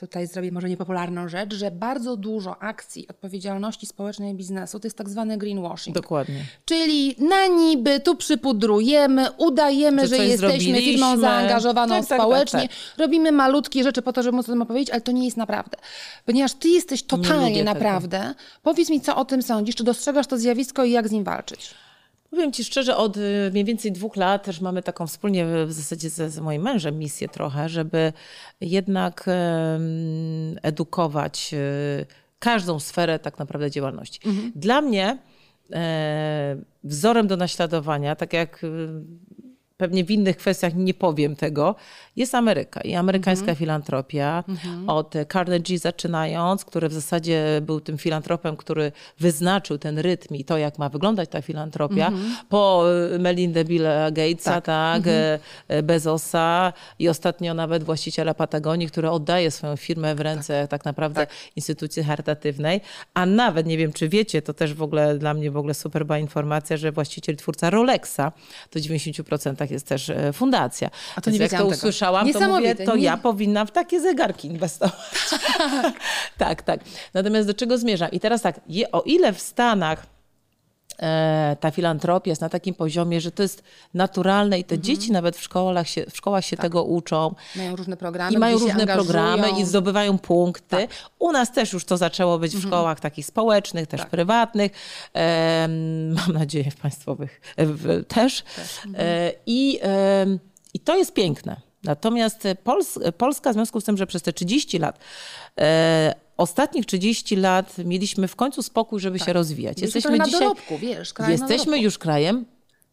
tutaj 0.00 0.26
zrobię 0.26 0.52
może 0.52 0.68
niepopularną 0.68 1.28
rzecz, 1.28 1.54
że 1.54 1.70
bardzo 1.70 2.16
dużo 2.16 2.62
akcji 2.62 3.08
odpowiedzialności 3.08 3.86
społecznej 3.86 4.34
biznesu 4.34 4.80
to 4.80 4.86
jest 4.86 4.98
tak 4.98 5.08
zwany 5.08 5.38
greenwashing. 5.38 5.96
Dokładnie. 5.96 6.44
Czyli 6.64 7.16
na 7.18 7.46
niby 7.46 8.00
tu 8.00 8.16
przypudrujemy, 8.16 9.30
udajemy, 9.32 10.08
że, 10.08 10.16
że 10.16 10.26
jesteśmy 10.26 10.78
firmą 10.78 11.16
zaangażowaną 11.16 11.94
tak, 11.94 12.02
tak, 12.02 12.08
tak 12.08 12.20
społecznie, 12.20 12.60
tak, 12.60 12.68
tak, 12.68 12.98
robimy 12.98 13.32
malutkie 13.32 13.82
rzeczy 13.82 14.02
po 14.02 14.12
to, 14.12 14.22
żeby 14.22 14.36
móc 14.36 14.48
o 14.48 14.52
tym 14.52 14.62
opowiedzieć, 14.62 14.90
ale 14.90 15.00
to 15.00 15.12
nie 15.12 15.24
jest 15.24 15.36
naprawdę. 15.36 15.76
Ponieważ 16.24 16.54
ty 16.54 16.68
jesteś 16.68 17.02
totalnie 17.02 17.64
naprawdę. 17.64 18.20
Tego. 18.20 18.34
Powiedz 18.62 18.90
mi, 18.90 19.00
co 19.00 19.16
o 19.16 19.24
tym 19.24 19.42
sądzisz, 19.42 19.74
czy 19.74 19.84
dostrzegasz 19.84 20.26
to 20.26 20.38
zjawisko 20.38 20.84
i 20.84 20.90
jak 20.90 21.08
z 21.08 21.10
nim 21.10 21.24
walczyć? 21.24 21.74
Powiem 22.34 22.52
Ci 22.52 22.64
szczerze, 22.64 22.96
od 22.96 23.16
y, 23.16 23.50
mniej 23.52 23.64
więcej 23.64 23.92
dwóch 23.92 24.16
lat 24.16 24.44
też 24.44 24.60
mamy 24.60 24.82
taką 24.82 25.06
wspólnie 25.06 25.46
w 25.66 25.72
zasadzie 25.72 26.10
z, 26.10 26.32
z 26.32 26.38
moim 26.38 26.62
mężem 26.62 26.98
misję 26.98 27.28
trochę, 27.28 27.68
żeby 27.68 28.12
jednak 28.60 29.26
edukować 30.62 31.50
y, 31.54 32.06
każdą 32.38 32.80
sferę 32.80 33.18
tak 33.18 33.38
naprawdę 33.38 33.70
działalności. 33.70 34.28
Mhm. 34.28 34.52
Dla 34.56 34.80
mnie 34.80 35.18
e, 35.72 36.56
wzorem 36.84 37.26
do 37.26 37.36
naśladowania, 37.36 38.16
tak 38.16 38.32
jak 38.32 38.64
y, 38.64 38.68
pewnie 39.76 40.04
w 40.04 40.10
innych 40.10 40.36
kwestiach 40.36 40.74
nie 40.74 40.94
powiem 40.94 41.36
tego, 41.36 41.74
jest 42.16 42.34
Ameryka 42.34 42.80
i 42.80 42.94
amerykańska 42.94 43.42
mhm. 43.42 43.56
filantropia. 43.56 44.44
Mhm. 44.48 44.88
Od 44.88 45.14
Carnegie 45.32 45.78
zaczynając, 45.78 46.64
który 46.64 46.88
w 46.88 46.92
zasadzie 46.92 47.60
był 47.62 47.80
tym 47.80 47.98
filantropem, 47.98 48.56
który 48.56 48.92
wyznaczył 49.18 49.78
ten 49.78 49.98
rytm 49.98 50.34
i 50.34 50.44
to, 50.44 50.58
jak 50.58 50.78
ma 50.78 50.88
wyglądać 50.88 51.28
ta 51.28 51.42
filantropia, 51.42 52.06
mhm. 52.06 52.36
po 52.48 52.84
y, 53.14 53.18
Melinda 53.18 53.64
Billa 53.64 54.10
Gatesa, 54.10 54.60
tak, 54.60 54.62
tak 54.62 55.06
y, 55.70 55.82
Bezosa 55.82 56.72
i 56.98 57.08
ostatnio 57.08 57.54
nawet 57.54 57.84
właściciela 57.84 58.34
Patagonii, 58.34 58.88
który 58.88 59.10
oddaje 59.10 59.50
swoją 59.50 59.76
firmę 59.76 60.14
w 60.14 60.20
ręce 60.20 60.62
tak, 60.62 60.70
tak 60.70 60.84
naprawdę 60.84 61.20
tak. 61.20 61.34
instytucji 61.56 62.04
charytatywnej, 62.04 62.80
a 63.14 63.26
nawet, 63.26 63.66
nie 63.66 63.78
wiem 63.78 63.92
czy 63.92 64.08
wiecie, 64.08 64.42
to 64.42 64.54
też 64.54 64.74
w 64.74 64.82
ogóle 64.82 65.18
dla 65.18 65.34
mnie 65.34 65.50
w 65.50 65.56
ogóle 65.56 65.74
superba 65.74 66.18
informacja, 66.18 66.76
że 66.76 66.92
właściciel, 66.92 67.36
twórca 67.36 67.70
Rolexa 67.70 68.32
to 68.70 68.78
90% 68.78 69.63
tak 69.64 69.70
jest 69.70 69.86
też 69.86 70.10
e, 70.10 70.32
fundacja. 70.32 70.90
A 71.16 71.20
to 71.20 71.30
nie 71.30 71.38
jak 71.38 71.50
to 71.50 71.66
usłyszałam, 71.66 72.32
to 72.32 72.48
mówię, 72.48 72.74
to 72.74 72.96
nie. 72.96 73.02
ja 73.02 73.16
powinnam 73.16 73.66
w 73.66 73.70
takie 73.70 74.00
zegarki 74.00 74.48
inwestować. 74.48 74.94
Tak. 75.58 75.92
tak, 76.38 76.62
tak. 76.62 76.80
Natomiast 77.14 77.48
do 77.48 77.54
czego 77.54 77.78
zmierzam? 77.78 78.10
I 78.10 78.20
teraz 78.20 78.42
tak, 78.42 78.60
o 78.92 79.02
ile 79.02 79.32
w 79.32 79.40
Stanach 79.40 80.06
ta 81.60 81.70
filantropia 81.70 82.30
jest 82.30 82.40
na 82.40 82.48
takim 82.48 82.74
poziomie, 82.74 83.20
że 83.20 83.30
to 83.30 83.42
jest 83.42 83.62
naturalne 83.94 84.58
i 84.58 84.64
te 84.64 84.74
mhm. 84.74 84.82
dzieci 84.82 85.12
nawet 85.12 85.36
w 85.36 85.42
szkołach 85.42 85.88
się, 85.88 86.04
w 86.10 86.16
szkołach 86.16 86.44
się 86.44 86.56
tak. 86.56 86.64
tego 86.64 86.84
uczą. 86.84 87.34
Mają 87.56 87.76
różne 87.76 87.96
programy. 87.96 88.36
I 88.36 88.38
mają 88.38 88.58
różne 88.58 88.86
programy 88.86 89.50
i 89.50 89.64
zdobywają 89.64 90.18
punkty. 90.18 90.76
Tak. 90.76 90.90
U 91.18 91.32
nas 91.32 91.52
też 91.52 91.72
już 91.72 91.84
to 91.84 91.96
zaczęło 91.96 92.38
być 92.38 92.52
w 92.52 92.54
mhm. 92.54 92.72
szkołach 92.72 93.00
takich 93.00 93.26
społecznych, 93.26 93.86
też 93.86 94.00
tak. 94.00 94.10
prywatnych. 94.10 94.72
E, 95.14 95.68
mam 96.16 96.32
nadzieję 96.32 96.70
w 96.70 96.76
państwowych 96.76 97.40
w, 97.58 98.04
też. 98.08 98.44
Mhm. 98.86 99.06
E, 99.06 99.32
i, 99.46 99.80
I 100.74 100.80
to 100.80 100.96
jest 100.96 101.12
piękne. 101.12 101.56
Natomiast 101.84 102.48
Pols 102.64 102.98
Polska, 103.18 103.50
w 103.50 103.54
związku 103.54 103.80
z 103.80 103.84
tym, 103.84 103.96
że 103.96 104.06
przez 104.06 104.22
te 104.22 104.32
30 104.32 104.78
lat, 104.78 104.98
e, 105.60 106.14
ostatnich 106.36 106.86
30 106.86 107.36
lat 107.36 107.78
mieliśmy 107.78 108.28
w 108.28 108.36
końcu 108.36 108.62
spokój, 108.62 109.00
żeby 109.00 109.18
tak. 109.18 109.26
się 109.26 109.32
rozwijać. 109.32 109.80
Jesteśmy 109.80 110.20
dzisiaj, 110.20 110.40
dorobku, 110.40 110.78
wiesz, 110.78 111.12
jesteśmy 111.28 111.78
już 111.78 111.98
krajem 111.98 112.44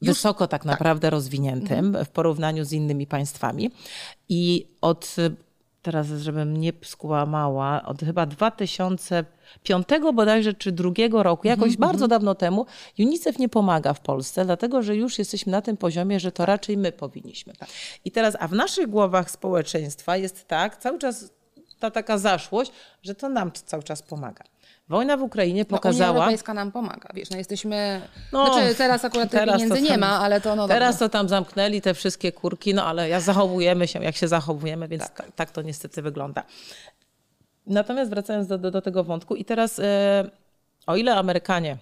wysoko 0.02 0.48
tak, 0.48 0.62
tak. 0.62 0.72
naprawdę 0.72 1.08
tak. 1.08 1.12
rozwiniętym 1.12 1.86
mhm. 1.86 2.06
w 2.06 2.10
porównaniu 2.10 2.66
z 2.66 2.72
innymi 2.72 3.08
państwami. 3.08 3.72
I 4.30 4.68
od 4.82 5.16
teraz, 5.82 6.08
żebym 6.08 6.58
nie 6.58 6.74
skłamała, 6.84 7.84
od 7.86 8.02
chyba 8.02 8.26
2005 8.26 9.88
bodajże 10.14 10.54
czy 10.54 10.72
drugiego 10.72 11.24
roku, 11.24 11.48
jakoś 11.48 11.64
mm 11.64 11.76
-hmm. 11.76 11.80
bardzo 11.80 12.08
dawno 12.08 12.36
temu, 12.36 12.66
UNICEF 13.00 13.40
nie 13.40 13.50
pomaga 13.50 13.94
w 13.94 14.00
Polsce, 14.00 14.46
dlatego 14.46 14.82
że 14.82 14.96
już 14.96 15.20
jesteśmy 15.20 15.52
na 15.52 15.62
tym 15.62 15.78
poziomie, 15.78 16.20
że 16.20 16.32
to 16.32 16.46
raczej 16.46 16.78
my 16.78 16.92
powinniśmy. 16.92 17.54
Tak. 17.54 17.70
I 18.06 18.12
teraz, 18.12 18.38
a 18.40 18.48
w 18.48 18.54
naszych 18.54 18.88
głowach 18.88 19.32
społeczeństwa 19.32 20.18
jest 20.18 20.48
tak, 20.48 20.78
cały 20.78 21.00
czas 21.00 21.34
ta 21.82 21.92
taka 21.92 22.18
zaszłość, 22.18 22.72
że 23.04 23.16
to 23.16 23.30
nam 23.30 23.52
cały 23.52 23.84
czas 23.84 24.02
pomaga. 24.02 24.44
Wojna 24.90 25.18
w 25.18 25.22
Ukrainie 25.22 25.66
pokazała... 25.66 26.08
No, 26.08 26.14
Unia 26.14 26.24
Europejska 26.24 26.54
nam 26.54 26.72
pomaga, 26.72 27.10
wiesz, 27.14 27.30
no 27.30 27.38
jesteśmy... 27.38 28.02
No, 28.32 28.54
znaczy 28.54 28.76
teraz 28.76 29.06
akurat 29.06 29.32
teraz 29.32 29.56
pieniędzy 29.56 29.76
tam, 29.76 29.84
nie 29.84 29.98
ma, 29.98 30.20
ale 30.20 30.42
to 30.42 30.56
no 30.56 30.68
Teraz 30.68 30.96
dobra. 30.96 31.08
to 31.08 31.12
tam 31.12 31.30
zamknęli 31.30 31.82
te 31.82 31.94
wszystkie 31.94 32.32
kurki, 32.32 32.74
no 32.74 32.86
ale 32.86 33.10
ja 33.10 33.20
zachowujemy 33.20 33.88
się, 33.88 34.04
jak 34.04 34.16
się 34.16 34.28
zachowujemy, 34.28 34.88
więc 34.88 35.04
tak, 35.04 35.16
tak, 35.16 35.32
tak 35.36 35.52
to 35.52 35.62
niestety 35.62 36.02
wygląda. 36.02 36.44
Natomiast 37.68 38.10
wracając 38.10 38.48
do, 38.48 38.58
do, 38.58 38.72
do 38.72 38.82
tego 38.82 39.04
wątku 39.04 39.36
i 39.36 39.46
teraz 39.46 39.80
e, 39.80 40.30
o 40.88 40.96
ile 40.96 41.16
Amerykanie 41.16 41.78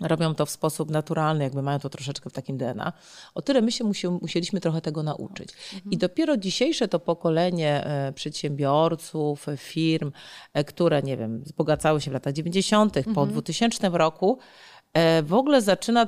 robią 0.00 0.34
to 0.34 0.46
w 0.46 0.50
sposób 0.50 0.90
naturalny, 0.90 1.44
jakby 1.44 1.62
mają 1.62 1.78
to 1.78 1.88
troszeczkę 1.88 2.30
w 2.30 2.32
takim 2.32 2.56
DNA. 2.56 2.92
O 3.34 3.42
tyle 3.42 3.62
my 3.62 3.72
się 3.72 3.84
musi, 3.84 4.08
musieliśmy 4.08 4.60
trochę 4.60 4.80
tego 4.80 5.02
nauczyć. 5.02 5.48
Mhm. 5.74 5.92
I 5.92 5.98
dopiero 5.98 6.36
dzisiejsze 6.36 6.88
to 6.88 6.98
pokolenie 6.98 7.84
e, 7.84 8.12
przedsiębiorców, 8.12 9.46
firm, 9.56 10.12
e, 10.54 10.64
które, 10.64 11.02
nie 11.02 11.16
wiem, 11.16 11.42
wzbogacały 11.42 12.00
się 12.00 12.10
w 12.10 12.14
latach 12.14 12.32
90., 12.32 12.96
mhm. 12.96 13.14
po 13.14 13.26
2000 13.26 13.88
roku, 13.88 14.38
e, 14.92 15.22
w 15.22 15.34
ogóle 15.34 15.62
zaczyna 15.62 16.06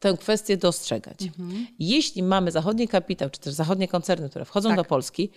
tę 0.00 0.16
kwestię 0.20 0.56
dostrzegać. 0.56 1.22
Mhm. 1.22 1.66
Jeśli 1.78 2.22
mamy 2.22 2.50
zachodni 2.50 2.88
kapitał, 2.88 3.30
czy 3.30 3.40
też 3.40 3.54
zachodnie 3.54 3.88
koncerny, 3.88 4.28
które 4.30 4.44
wchodzą 4.44 4.68
tak. 4.68 4.76
do 4.76 4.84
Polski, 4.84 5.30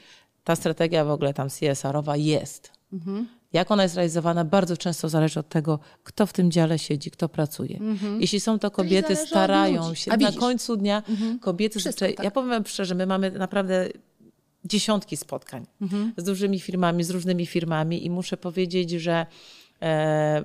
ta 0.43 0.55
strategia 0.55 1.05
w 1.05 1.11
ogóle 1.11 1.33
tam 1.33 1.49
CSR-owa 1.49 2.17
jest. 2.17 2.71
Mhm. 2.93 3.27
Jak 3.55 3.71
ona 3.71 3.83
jest 3.83 3.95
realizowana, 3.95 4.45
bardzo 4.45 4.77
często 4.77 5.09
zależy 5.09 5.39
od 5.39 5.49
tego, 5.49 5.79
kto 6.03 6.25
w 6.25 6.33
tym 6.33 6.51
dziale 6.51 6.79
siedzi, 6.79 7.11
kto 7.11 7.29
pracuje. 7.29 7.77
Mhm. 7.77 8.21
Jeśli 8.21 8.39
są 8.39 8.59
to 8.59 8.71
kobiety, 8.71 9.15
starają 9.15 9.93
się. 9.93 10.17
na 10.17 10.31
końcu 10.31 10.77
dnia 10.77 11.03
mhm. 11.09 11.39
kobiety 11.39 11.79
Wszystko, 11.79 12.05
tak. 12.05 12.23
Ja 12.23 12.31
powiem 12.31 12.65
szczerze, 12.65 12.95
my 12.95 13.05
mamy 13.05 13.31
naprawdę 13.31 13.89
dziesiątki 14.65 15.17
spotkań 15.17 15.65
mhm. 15.81 16.13
z 16.17 16.23
dużymi 16.23 16.59
firmami, 16.59 17.03
z 17.03 17.09
różnymi 17.09 17.45
firmami 17.45 18.05
i 18.05 18.09
muszę 18.09 18.37
powiedzieć, 18.37 18.91
że 18.91 19.25
e, 19.81 20.43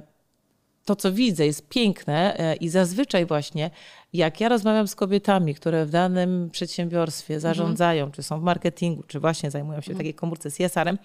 to, 0.85 0.96
co 0.96 1.12
widzę, 1.12 1.46
jest 1.46 1.68
piękne 1.68 2.38
e, 2.38 2.57
i 2.57 2.68
zazwyczaj 2.68 3.27
właśnie, 3.27 3.70
jak 4.12 4.40
ja 4.40 4.49
rozmawiam 4.49 4.88
z 4.88 4.94
kobietami, 4.94 5.55
które 5.55 5.87
w 5.87 5.90
danym 5.90 6.51
przedsiębiorstwie 6.51 7.35
mhm. 7.35 7.40
zarządzają, 7.40 8.11
czy 8.11 8.23
są 8.23 8.40
w 8.40 8.42
marketingu, 8.42 9.03
czy 9.03 9.20
właśnie 9.20 9.51
zajmują 9.51 9.81
się 9.81 9.90
mhm. 9.90 9.96
takiej 9.96 10.14
komórce 10.14 10.51
CSR-em, 10.51 10.99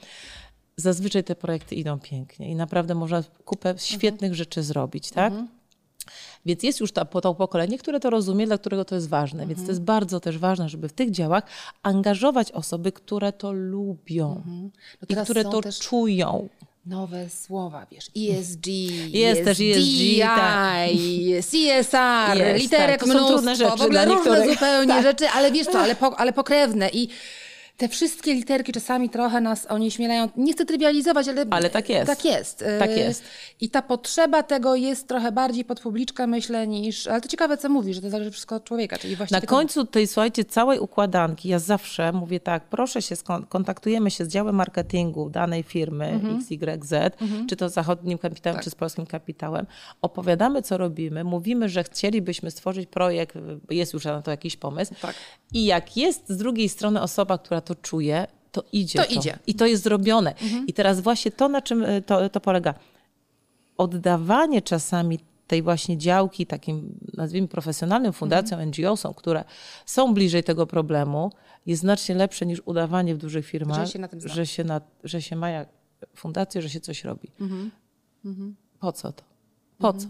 zazwyczaj 0.77 1.23
te 1.23 1.35
projekty 1.35 1.75
idą 1.75 1.99
pięknie 1.99 2.49
i 2.49 2.55
naprawdę 2.55 2.95
można 2.95 3.23
kupę 3.45 3.69
mhm. 3.69 3.87
świetnych 3.87 4.31
mhm. 4.31 4.35
rzeczy 4.35 4.63
zrobić, 4.63 5.09
tak? 5.09 5.31
Mhm. 5.31 5.47
Więc 6.45 6.63
jest 6.63 6.79
już 6.79 6.91
to, 6.91 7.05
to 7.05 7.35
pokolenie, 7.35 7.77
które 7.77 7.99
to 7.99 8.09
rozumie, 8.09 8.45
dla 8.45 8.57
którego 8.57 8.85
to 8.85 8.95
jest 8.95 9.09
ważne. 9.09 9.43
Mhm. 9.43 9.49
Więc 9.49 9.59
to 9.59 9.61
mhm. 9.61 9.73
jest 9.73 9.81
bardzo 9.81 10.19
też 10.19 10.37
ważne, 10.37 10.69
żeby 10.69 10.89
w 10.89 10.93
tych 10.93 11.11
działach 11.11 11.43
angażować 11.83 12.51
osoby, 12.51 12.91
które 12.91 13.33
to 13.33 13.51
lubią 13.51 14.35
mhm. 14.35 14.71
no 15.01 15.21
i 15.21 15.23
które 15.23 15.43
to 15.43 15.61
czują. 15.81 16.49
Nowe 16.85 17.29
słowa, 17.29 17.85
wiesz, 17.91 18.05
ESG, 18.17 18.67
jest 19.13 19.43
też 19.43 19.59
ESG, 19.59 20.19
tak. 20.21 20.89
CSR, 21.49 22.37
jest, 22.37 22.63
literek 22.63 22.99
tak. 22.99 23.09
mnóstwo, 23.09 23.77
w 23.77 23.81
ogóle 23.81 24.05
różne 24.05 24.49
zupełnie 24.49 24.87
tak. 24.87 25.03
rzeczy, 25.03 25.29
ale 25.29 25.51
wiesz 25.51 25.67
co, 25.67 25.79
ale, 25.79 25.95
po, 25.95 26.19
ale 26.19 26.33
pokrewne 26.33 26.89
i 26.93 27.09
te 27.77 27.87
wszystkie 27.87 28.33
literki 28.33 28.73
czasami 28.73 29.09
trochę 29.09 29.41
nas 29.41 29.71
onieśmielają. 29.71 30.29
Nie 30.37 30.53
chcę 30.53 30.65
trywializować, 30.65 31.27
ale, 31.27 31.45
ale 31.49 31.69
tak 31.69 31.89
jest. 31.89 32.07
Tak 32.07 32.25
jest. 32.25 32.63
Tak 32.79 32.97
jest. 32.97 33.23
I 33.61 33.69
ta 33.69 33.81
potrzeba 33.81 34.43
tego 34.43 34.75
jest 34.75 35.07
trochę 35.07 35.31
bardziej 35.31 35.65
pod 35.65 35.79
publiczkę, 35.79 36.27
myślę, 36.27 36.67
niż. 36.67 37.07
Ale 37.07 37.21
to 37.21 37.27
ciekawe, 37.27 37.57
co 37.57 37.69
mówisz, 37.69 37.95
że 37.95 38.01
to 38.01 38.09
zależy 38.09 38.31
wszystko 38.31 38.55
od 38.55 38.63
człowieka. 38.63 38.97
Czyli 38.97 39.15
właśnie 39.15 39.35
Na 39.35 39.41
tylko... 39.41 39.55
końcu 39.55 39.85
tej, 39.85 40.07
słuchajcie, 40.07 40.45
całej 40.45 40.79
układanki, 40.79 41.49
ja 41.49 41.59
zawsze 41.59 42.11
mówię 42.11 42.39
tak, 42.39 42.63
proszę 42.63 43.01
się, 43.01 43.15
kontaktujemy 43.49 44.11
się 44.11 44.25
z 44.25 44.27
działem 44.27 44.55
marketingu 44.55 45.29
danej 45.29 45.63
firmy 45.63 46.05
mhm. 46.05 46.37
XYZ, 46.37 46.93
mhm. 46.93 47.47
czy 47.47 47.55
to 47.55 47.69
z 47.69 47.73
zachodnim 47.73 48.17
kapitałem, 48.17 48.55
tak. 48.55 48.63
czy 48.63 48.69
z 48.69 48.75
polskim 48.75 49.05
kapitałem. 49.05 49.65
Opowiadamy, 50.01 50.61
co 50.61 50.77
robimy, 50.77 51.23
mówimy, 51.23 51.69
że 51.69 51.83
chcielibyśmy 51.83 52.51
stworzyć 52.51 52.89
projekt, 52.89 53.37
jest 53.69 53.93
już 53.93 54.05
na 54.05 54.21
to 54.21 54.31
jakiś 54.31 54.57
pomysł. 54.57 54.93
Tak. 55.01 55.15
I 55.53 55.65
jak 55.65 55.97
jest 55.97 56.29
z 56.29 56.37
drugiej 56.37 56.69
strony 56.69 57.01
osoba, 57.01 57.37
która 57.37 57.61
to 57.65 57.75
czuje, 57.75 58.27
to 58.51 58.63
idzie. 58.71 58.99
To, 58.99 59.05
to. 59.05 59.19
idzie. 59.19 59.39
I 59.47 59.55
to 59.55 59.65
jest 59.65 59.83
zrobione. 59.83 60.35
Mhm. 60.35 60.67
I 60.67 60.73
teraz 60.73 60.99
właśnie 60.99 61.31
to, 61.31 61.49
na 61.49 61.61
czym 61.61 61.83
e, 61.83 62.01
to, 62.01 62.29
to 62.29 62.39
polega. 62.39 62.73
Oddawanie 63.77 64.61
czasami 64.61 65.19
tej 65.47 65.61
właśnie 65.61 65.97
działki 65.97 66.45
takim, 66.45 66.99
nazwijmy, 67.13 67.47
profesjonalnym 67.47 68.13
fundacjom, 68.13 68.59
Mhm. 68.59 68.69
NGO-som, 68.69 69.13
które 69.13 69.43
są 69.85 70.13
bliżej 70.13 70.43
tego 70.43 70.67
problemu, 70.67 71.31
jest 71.65 71.81
znacznie 71.81 72.15
lepsze 72.15 72.45
niż 72.45 72.61
udawanie 72.65 73.15
w 73.15 73.17
dużych 73.17 73.45
firmach, 73.45 73.85
Że 73.85 73.91
się 73.91 73.99
na 73.99 74.07
tym 74.07 74.19
że 74.25 74.45
się, 74.45 74.63
na, 74.63 74.81
że 75.03 75.21
się 75.21 75.35
ma 75.35 75.49
jak 75.49 75.69
fundację, 76.15 76.61
że 76.61 76.69
się 76.69 76.79
coś 76.79 77.03
robi. 77.03 77.31
Mhm. 77.41 77.71
Po 78.79 78.91
co 78.91 79.11
to? 79.11 79.23
Po 79.77 79.93
co? 79.93 80.07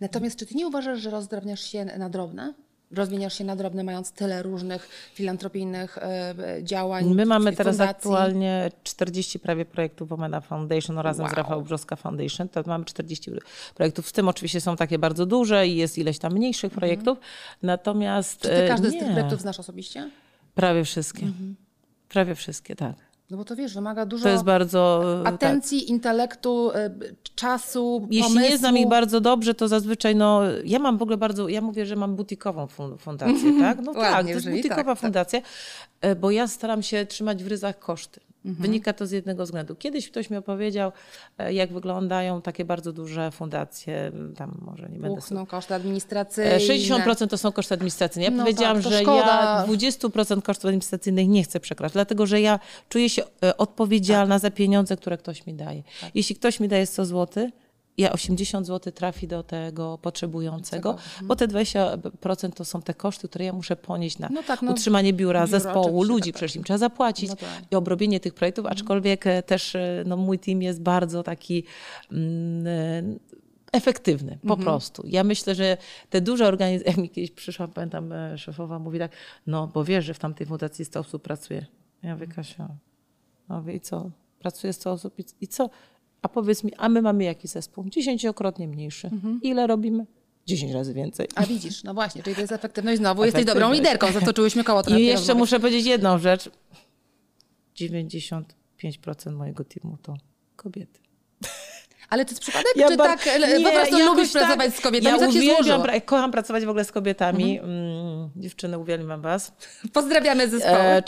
Natomiast 0.00 0.38
czy 0.38 0.46
ty 0.46 0.54
nie 0.54 0.66
uważasz, 0.66 1.00
że 1.00 1.10
rozdrabniasz 1.10 1.60
się 1.60 1.84
na 1.84 2.08
drobne? 2.08 2.54
Rozmieniasz 2.90 3.38
się 3.38 3.44
na 3.44 3.56
drobne, 3.56 3.84
mając 3.84 4.12
tyle 4.12 4.42
różnych 4.42 4.88
filantropijnych 5.14 5.98
e, 5.98 6.34
działań. 6.62 7.14
My 7.14 7.26
mamy 7.26 7.52
teraz 7.52 7.76
fundacji? 7.76 7.96
aktualnie 7.96 8.70
40 8.84 9.38
prawie 9.38 9.64
projektów 9.64 10.12
Omena 10.12 10.40
Foundation 10.40 10.98
razem 10.98 11.26
z 11.26 11.28
Wow. 11.28 11.36
Rafał 11.36 11.62
Brzoska 11.62 11.96
Foundation. 11.96 12.48
To 12.48 12.62
mamy 12.66 12.84
40 12.84 13.30
projektów. 13.74 14.08
W 14.08 14.12
tym 14.12 14.28
oczywiście 14.28 14.60
są 14.60 14.76
takie 14.76 14.98
bardzo 14.98 15.26
duże 15.26 15.66
i 15.66 15.76
jest 15.76 15.98
ileś 15.98 16.18
tam 16.18 16.32
mniejszych 16.32 16.72
projektów. 16.72 17.18
Natomiast 17.62 18.44
Mhm. 18.46 18.56
Czy 18.56 18.60
ty 18.60 18.64
e, 18.64 18.68
każdy 18.68 18.90
z 18.90 18.92
nie, 18.92 19.00
tych 19.00 19.12
projektów 19.12 19.40
znasz 19.40 19.60
osobiście? 19.60 20.10
Prawie 20.54 20.84
wszystkie. 20.84 21.22
Mhm. 21.26 21.56
Prawie 22.08 22.34
wszystkie, 22.34 22.76
tak. 22.76 23.09
No 23.30 23.36
bo 23.36 23.44
to 23.44 23.56
wiesz, 23.56 23.74
wymaga 23.74 24.06
dużo 24.06 24.22
To 24.22 24.28
jest 24.28 24.44
bardzo... 24.44 25.02
e, 25.20 25.24
tak. 25.24 25.34
atencji, 25.34 25.90
intelektu, 25.90 26.70
e, 26.74 26.90
czasu, 27.34 28.06
Jeśli 28.10 28.28
pomysłu. 28.34 28.50
nie 28.50 28.58
znam 28.58 28.76
ich 28.76 28.88
bardzo 28.88 29.20
dobrze, 29.20 29.54
to 29.54 29.68
zazwyczaj, 29.68 30.16
no, 30.16 30.40
ja 30.64 30.78
mam 30.78 30.98
w 30.98 31.02
ogóle 31.02 31.16
bardzo, 31.16 31.48
ja 31.48 31.60
mówię, 31.60 31.86
że 31.86 31.96
mam 31.96 32.16
butikową 32.16 32.66
fun- 32.66 32.98
fundację, 32.98 33.52
tak? 33.60 33.78
No 33.82 33.94
tak, 33.94 34.02
Ładnie 34.14 34.32
to 34.32 34.36
jest 34.36 34.46
brzmi, 34.46 34.56
butikowa 34.56 34.76
tak, 34.84 34.86
tak. 34.86 34.98
fundacja, 34.98 35.40
e, 36.00 36.16
bo 36.16 36.30
ja 36.30 36.48
staram 36.48 36.82
się 36.82 37.06
trzymać 37.06 37.44
w 37.44 37.46
ryzach 37.46 37.78
koszty. 37.78 38.20
Mhm. 38.44 38.62
Wynika 38.62 38.92
to 38.92 39.06
z 39.06 39.10
jednego 39.10 39.44
względu. 39.44 39.74
Kiedyś 39.76 40.10
ktoś 40.10 40.30
mi 40.30 40.36
opowiedział, 40.36 40.92
e, 41.38 41.52
jak 41.52 41.72
wyglądają 41.72 42.42
takie 42.42 42.64
bardzo 42.64 42.92
duże 42.92 43.30
fundacje, 43.30 44.12
tam 44.36 44.58
może 44.60 44.82
nie 44.88 44.98
będę 44.98 45.20
sobie 45.20 45.20
Puchną 45.20 45.46
koszty 45.46 45.74
administracyjne. 45.74 46.54
E, 46.54 46.60
60% 46.60 47.30
to 47.30 47.38
są 47.38 47.52
koszty 47.52 47.74
administracyjne. 47.74 48.24
Ja 48.24 48.30
No 48.30 48.42
powiedziałam, 48.44 48.82
tak, 48.82 48.92
że 48.92 49.00
szkoda. 49.02 49.26
ja 49.26 49.64
20% 49.66 50.42
kosztów 50.42 50.64
administracyjnych 50.64 51.28
nie 51.28 51.42
chcę 51.42 51.60
przekraczać, 51.60 51.92
dlatego 51.92 52.26
że 52.26 52.40
ja 52.40 52.58
czuję 52.88 53.08
się 53.08 53.22
e, 53.42 53.56
odpowiedzialna 53.56 54.34
Tak. 54.34 54.42
za 54.42 54.50
pieniądze, 54.50 54.96
które 54.96 55.18
ktoś 55.18 55.46
mi 55.46 55.54
daje. 55.54 55.82
Jeśli 56.14 56.36
ktoś 56.36 56.60
mi 56.60 56.68
daje 56.68 56.86
100 56.86 57.04
zł, 57.04 57.50
ja 57.98 58.12
80 58.12 58.66
zł 58.66 58.92
trafi 58.92 59.28
do 59.28 59.42
tego 59.42 59.98
potrzebującego, 59.98 60.90
Mhm. 60.90 61.26
bo 61.26 61.36
te 61.36 61.48
20% 61.48 62.54
to 62.54 62.64
są 62.64 62.82
te 62.82 62.94
koszty, 62.94 63.28
które 63.28 63.44
ja 63.44 63.52
muszę 63.52 63.76
ponieść 63.76 64.18
na 64.18 64.28
No 64.32 64.42
tak, 64.42 64.62
no, 64.62 64.72
utrzymanie 64.72 65.12
biura, 65.12 65.40
biuro, 65.46 65.58
zespołu, 65.60 66.02
ludzi, 66.02 66.22
tak, 66.32 66.32
tak. 66.32 66.34
przecież 66.34 66.56
im 66.56 66.64
trzeba 66.64 66.78
zapłacić 66.78 67.30
No 67.30 67.36
tak. 67.36 67.48
i 67.70 67.76
obrobienie 67.76 68.20
tych 68.20 68.34
projektów, 68.34 68.66
aczkolwiek 68.66 69.26
e, 69.26 69.42
też 69.42 69.74
e, 69.74 70.02
no, 70.06 70.16
mój 70.16 70.38
team 70.38 70.62
jest 70.62 70.82
bardzo 70.82 71.22
taki 71.22 71.64
mm, 72.12 72.66
e, 72.66 73.02
efektywny, 73.72 74.38
po 74.42 74.48
Mhm. 74.54 74.62
prostu. 74.62 75.02
Ja 75.06 75.24
myślę, 75.24 75.54
że 75.54 75.76
te 76.10 76.20
duże 76.20 76.46
organizacje, 76.48 76.88
jak 76.90 76.96
mi 76.96 77.10
kiedyś 77.10 77.30
przyszła, 77.30 77.68
pamiętam, 77.68 78.12
szefowa 78.36 78.78
mówi 78.78 78.98
tak, 78.98 79.12
no 79.46 79.66
bo 79.66 79.84
wiesz, 79.84 80.04
że 80.04 80.14
w 80.14 80.18
tamtej 80.18 80.46
fundacji 80.46 80.84
100 80.84 81.00
osób 81.00 81.22
pracuje. 81.22 81.66
Ja 82.02 82.14
mówię, 82.14 82.26
Kasia, 82.26 82.68
no 83.48 83.62
i 83.70 83.80
co? 83.80 84.10
Pracuje 84.38 84.72
100 84.72 84.92
osób 84.92 85.18
i, 85.18 85.24
i 85.40 85.48
co? 85.48 85.70
A 86.22 86.28
powiedz 86.28 86.64
mi, 86.64 86.74
a 86.74 86.88
my 86.88 87.02
mamy 87.02 87.24
jaki 87.24 87.48
zespół? 87.48 87.84
Dziesięciokrotnie 87.88 88.68
mniejszy. 88.68 89.08
Mhm. 89.12 89.40
Ile 89.42 89.66
robimy? 89.66 90.06
10 90.46 90.72
razy 90.72 90.94
więcej. 90.94 91.28
A 91.34 91.46
widzisz, 91.46 91.84
no 91.84 91.94
właśnie, 91.94 92.22
czyli 92.22 92.34
to 92.34 92.40
jest 92.40 92.52
efektywność 92.52 92.98
znowu. 92.98 93.24
Jesteś 93.24 93.44
dobrą 93.44 93.66
Efektywność. 93.66 94.00
liderką, 94.00 94.20
zatoczyłyśmy 94.20 94.64
koło 94.64 94.82
I 94.82 95.04
jeszcze 95.04 95.34
muszę 95.34 95.60
powiedzieć 95.60 95.86
jedną 95.86 96.18
rzecz. 96.18 96.50
95% 97.76 99.32
mojego 99.32 99.64
teamu 99.64 99.96
to 100.02 100.16
kobiety. 100.56 101.00
Ale 102.10 102.24
to 102.24 102.30
jest 102.30 102.40
przypadek, 102.42 102.66
Ja 102.76 102.88
czy 102.88 102.96
bar- 102.96 103.18
tak 103.18 103.26
Nie, 103.58 103.64
po 103.64 103.70
prostu 103.72 103.98
lubisz 104.04 104.32
tak. 104.32 104.42
pracować 104.42 104.74
z 104.74 104.80
kobietami? 104.80 105.14
Ja 105.14 105.20
tak 105.20 105.28
uwielbiam, 105.28 105.82
pra- 105.82 106.04
kocham 106.04 106.30
pracować 106.30 106.64
w 106.64 106.68
ogóle 106.68 106.84
z 106.84 106.92
kobietami. 106.92 107.58
Mm, 107.58 108.30
dziewczyny, 108.36 108.78
uwielbiam 108.78 109.20
was. 109.22 109.52
Pozdrawiamy 109.92 110.48
zespoły. 110.48 110.76
E, 110.78 111.02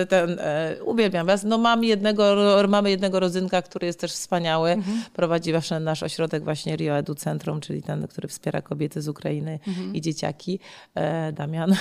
e, 0.00 0.06
ten, 0.06 0.36
e, 0.40 0.76
uwielbiam 0.84 1.26
was. 1.26 1.44
No 1.44 1.58
mam 1.58 1.84
jednego, 1.84 2.36
mamy 2.68 2.90
jednego 2.90 3.20
rodzynka, 3.20 3.62
który 3.62 3.86
jest 3.86 4.00
też 4.00 4.12
wspaniały. 4.12 4.70
Mhm. 4.70 5.02
Prowadzi 5.12 5.52
właśnie 5.52 5.80
nasz 5.80 6.02
ośrodek 6.02 6.44
właśnie 6.44 6.76
Rio 6.76 6.94
Edu 6.98 7.14
Centrum, 7.14 7.60
czyli 7.60 7.82
ten, 7.82 8.08
który 8.08 8.28
wspiera 8.28 8.62
kobiety 8.62 9.02
z 9.02 9.08
Ukrainy 9.08 9.58
Mhm. 9.68 9.94
i 9.94 10.00
dzieciaki, 10.00 10.60
e, 10.94 11.32
Damian. 11.32 11.76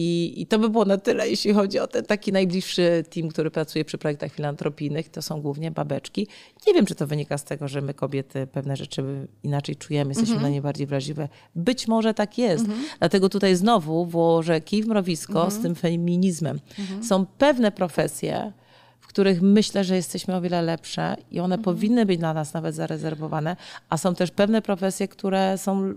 I, 0.00 0.34
I 0.42 0.46
to 0.46 0.58
by 0.58 0.68
było 0.70 0.84
na 0.84 0.96
tyle, 0.98 1.28
jeśli 1.28 1.52
chodzi 1.52 1.78
o 1.78 1.86
ten 1.86 2.04
taki 2.04 2.32
najbliższy 2.32 3.04
team, 3.10 3.28
który 3.28 3.50
pracuje 3.50 3.84
przy 3.84 3.98
projektach 3.98 4.32
filantropijnych. 4.32 5.08
To 5.08 5.22
są 5.22 5.40
głównie 5.42 5.70
babeczki. 5.70 6.26
Nie 6.66 6.74
wiem, 6.74 6.86
czy 6.86 6.94
to 6.94 7.06
wynika 7.06 7.38
z 7.38 7.44
tego, 7.44 7.68
że 7.68 7.80
my 7.80 7.94
kobiety 7.94 8.46
pewne 8.46 8.76
rzeczy 8.76 9.28
inaczej 9.42 9.76
czujemy, 9.76 10.10
jesteśmy 10.10 10.34
Mhm. 10.34 10.50
na 10.52 10.54
nie 10.54 10.62
bardziej 10.62 10.86
wrażliwe. 10.86 11.28
Być 11.54 11.88
może 11.88 12.14
tak 12.14 12.38
jest. 12.38 12.64
Dlatego 12.98 13.28
tutaj 13.28 13.56
znowu 13.56 14.06
włożę 14.06 14.60
kij 14.60 14.82
w 14.82 14.86
mrowisko 14.86 15.32
Mhm. 15.44 15.50
z 15.50 15.62
tym 15.62 15.74
feminizmem. 15.74 16.60
Są 17.02 17.26
pewne 17.26 17.72
profesje, 17.72 18.52
w 19.00 19.06
których 19.06 19.42
myślę, 19.42 19.84
że 19.84 19.96
jesteśmy 19.96 20.36
o 20.36 20.40
wiele 20.40 20.62
lepsze 20.62 21.16
i 21.30 21.40
one 21.40 21.54
Mhm. 21.54 21.62
powinny 21.64 22.06
być 22.06 22.18
dla 22.18 22.34
nas 22.34 22.54
nawet 22.54 22.74
zarezerwowane, 22.74 23.56
a 23.88 23.96
są 23.98 24.14
też 24.14 24.30
pewne 24.30 24.62
profesje, 24.62 25.08
które 25.08 25.58
są 25.58 25.94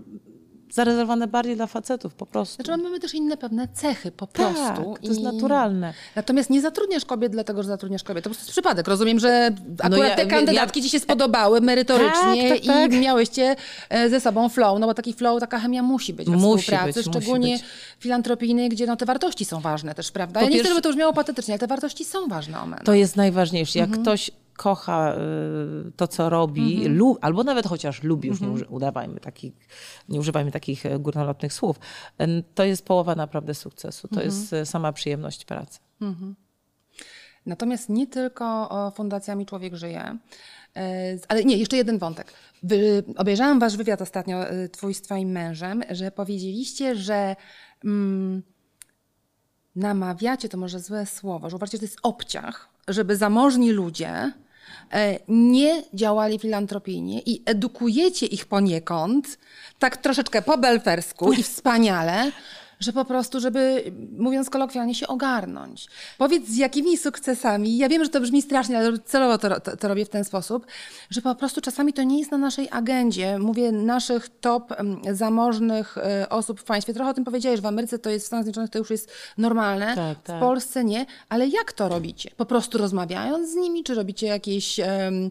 zarezerwowane 0.72 1.26
bardziej 1.26 1.56
dla 1.56 1.66
facetów 1.66 2.14
po 2.14 2.26
prostu. 2.26 2.62
Znaczy 2.62 2.82
mamy 2.82 3.00
też 3.00 3.14
inne 3.14 3.36
pewne 3.36 3.68
cechy 3.68 4.10
po 4.12 4.26
tak, 4.26 4.54
prostu. 4.54 4.82
to 4.82 5.08
jest 5.08 5.20
i- 5.20 5.22
naturalne. 5.22 5.94
Natomiast 6.16 6.50
nie 6.50 6.60
zatrudniasz 6.60 7.04
kobiet 7.04 7.32
dlatego, 7.32 7.62
że 7.62 7.68
zatrudniasz 7.68 8.02
kobiet. 8.04 8.24
To 8.24 8.30
po 8.30 8.34
prostu 8.34 8.42
jest 8.48 8.52
przypadek. 8.52 8.88
Rozumiem, 8.88 9.18
że 9.18 9.50
akurat 9.78 9.90
No 9.90 9.96
ja- 10.04 10.16
te 10.16 10.26
kandydatki 10.26 10.80
ja- 10.80 10.84
ci 10.84 10.90
się 10.90 11.00
spodobały 11.00 11.60
merytorycznie 11.60 12.48
Tak, 12.48 12.58
tak, 12.58 12.66
tak. 12.66 12.92
i 12.92 12.98
miałyście 12.98 13.56
e, 13.88 14.08
ze 14.10 14.20
sobą 14.20 14.48
flow, 14.48 14.80
no 14.80 14.86
bo 14.86 14.94
taki 14.94 15.12
flow, 15.12 15.40
taka 15.40 15.58
chemia 15.58 15.82
musi 15.82 16.12
być 16.14 16.30
we 16.30 16.36
Musi 16.36 16.62
współpracy, 16.62 16.86
być, 17.00 17.06
musi 17.06 17.10
szczególnie 17.20 17.52
być. 17.52 17.64
filantropijnej, 17.98 18.68
gdzie 18.68 18.86
no, 18.86 18.96
te 18.96 19.06
wartości 19.06 19.44
są 19.44 19.60
ważne 19.60 19.94
też, 19.94 20.10
prawda? 20.10 20.40
Po 20.40 20.46
ja 20.46 20.52
nie 20.52 20.58
chcę, 20.60 20.68
żeby 20.68 20.82
to 20.82 20.90
brzmiało 20.90 21.12
patetycznie, 21.12 21.54
ale 21.54 21.58
te 21.58 21.66
wartości 21.66 22.04
są 22.04 22.28
ważne, 22.28 22.60
Omen. 22.60 22.80
To 22.84 22.94
jest 22.94 23.16
najważniejsze. 23.16 23.78
Jak 23.78 23.88
Mhm. 23.88 24.02
ktoś 24.02 24.30
kocha 24.56 25.14
y, 25.88 25.92
to, 25.96 26.08
co 26.08 26.30
robi, 26.30 26.74
Mhm. 26.76 26.96
lu- 26.96 27.18
albo 27.20 27.44
nawet 27.44 27.66
chociaż 27.66 28.02
lubi, 28.02 28.28
już 28.28 28.40
nie 28.40 28.48
uży- 28.48 28.66
udawajmy 28.68 29.20
takich, 29.20 29.52
nie 30.08 30.20
używajmy 30.20 30.50
takich 30.52 30.86
e, 30.86 30.98
górnolotnych 30.98 31.52
słów, 31.52 31.76
to 32.54 32.64
jest 32.64 32.84
połowa 32.84 33.14
naprawdę 33.14 33.54
sukcesu. 33.54 34.08
To 34.08 34.14
Mhm. 34.22 34.26
jest 34.26 34.52
e, 34.52 34.66
sama 34.66 34.92
przyjemność 34.92 35.44
pracy. 35.44 35.78
Natomiast 37.46 37.88
nie 37.88 38.06
tylko 38.06 38.68
fundacjami 38.94 39.46
Człowiek 39.46 39.74
Żyje, 39.74 40.18
e, 40.76 41.18
ale 41.28 41.44
nie, 41.44 41.56
jeszcze 41.56 41.76
jeden 41.76 41.98
wątek. 41.98 42.32
Wy, 42.62 43.02
obejrzałam 43.16 43.58
wasz 43.60 43.76
wywiad 43.76 44.02
ostatnio, 44.02 44.40
twój 44.72 44.94
z 44.94 45.02
twoim 45.02 45.28
mężem, 45.30 45.82
że 45.90 46.10
powiedzieliście, 46.10 46.96
że 46.96 47.36
mm, 47.84 48.42
namawiacie, 49.76 50.48
to 50.48 50.58
może 50.58 50.80
złe 50.80 51.06
słowo, 51.06 51.50
że 51.50 51.56
uważacie, 51.56 51.76
że 51.76 51.80
to 51.80 51.84
jest 51.84 51.98
obciach, 52.02 52.68
żeby 52.88 53.16
zamożni 53.16 53.70
ludzie 53.72 54.32
nie 55.28 55.82
działali 55.94 56.38
filantropijnie 56.38 57.20
i 57.20 57.42
edukujecie 57.46 58.26
ich 58.26 58.46
poniekąd, 58.46 59.38
tak 59.78 59.96
troszeczkę 59.96 60.42
po 60.42 60.58
belfersku 60.58 61.32
i 61.32 61.42
wspaniale, 61.42 62.32
że 62.82 62.92
po 62.92 63.04
prostu, 63.04 63.40
żeby, 63.40 63.92
mówiąc 64.18 64.50
kolokwialnie, 64.50 64.94
się 64.94 65.06
ogarnąć. 65.06 65.86
Powiedz, 66.18 66.48
z 66.48 66.56
jakimi 66.56 66.96
sukcesami, 66.96 67.76
ja 67.76 67.88
wiem, 67.88 68.04
że 68.04 68.10
to 68.10 68.20
brzmi 68.20 68.42
strasznie, 68.42 68.78
ale 68.78 68.98
celowo 68.98 69.38
to, 69.38 69.60
to, 69.60 69.76
to 69.76 69.88
robię 69.88 70.04
w 70.04 70.08
ten 70.08 70.24
sposób, 70.24 70.66
że 71.10 71.22
po 71.22 71.34
prostu 71.34 71.60
czasami 71.60 71.92
to 71.92 72.02
nie 72.02 72.18
jest 72.18 72.30
na 72.30 72.38
naszej 72.38 72.68
agendzie. 72.70 73.38
Mówię 73.38 73.72
naszych 73.72 74.28
top 74.40 74.74
zamożnych 75.12 75.98
e, 75.98 76.28
osób 76.28 76.60
w 76.60 76.64
państwie. 76.64 76.94
Trochę 76.94 77.10
o 77.10 77.14
tym 77.14 77.24
powiedziałeś, 77.24 77.58
że 77.58 77.62
w 77.62 77.66
Ameryce 77.66 77.98
to 77.98 78.10
jest, 78.10 78.24
w 78.24 78.26
Stanach 78.26 78.44
Zjednoczonych 78.44 78.70
to 78.70 78.78
już 78.78 78.90
jest 78.90 79.10
normalne, 79.38 79.94
Tak, 79.94 80.18
w 80.18 80.22
tak. 80.22 80.40
Polsce 80.40 80.84
nie. 80.84 81.06
Ale 81.28 81.48
jak 81.48 81.72
to 81.72 81.88
robicie? 81.88 82.30
Po 82.36 82.46
prostu 82.46 82.78
rozmawiając 82.78 83.50
z 83.50 83.54
nimi, 83.54 83.84
czy 83.84 83.94
robicie 83.94 84.26
jakieś... 84.26 84.80
em, 84.80 85.30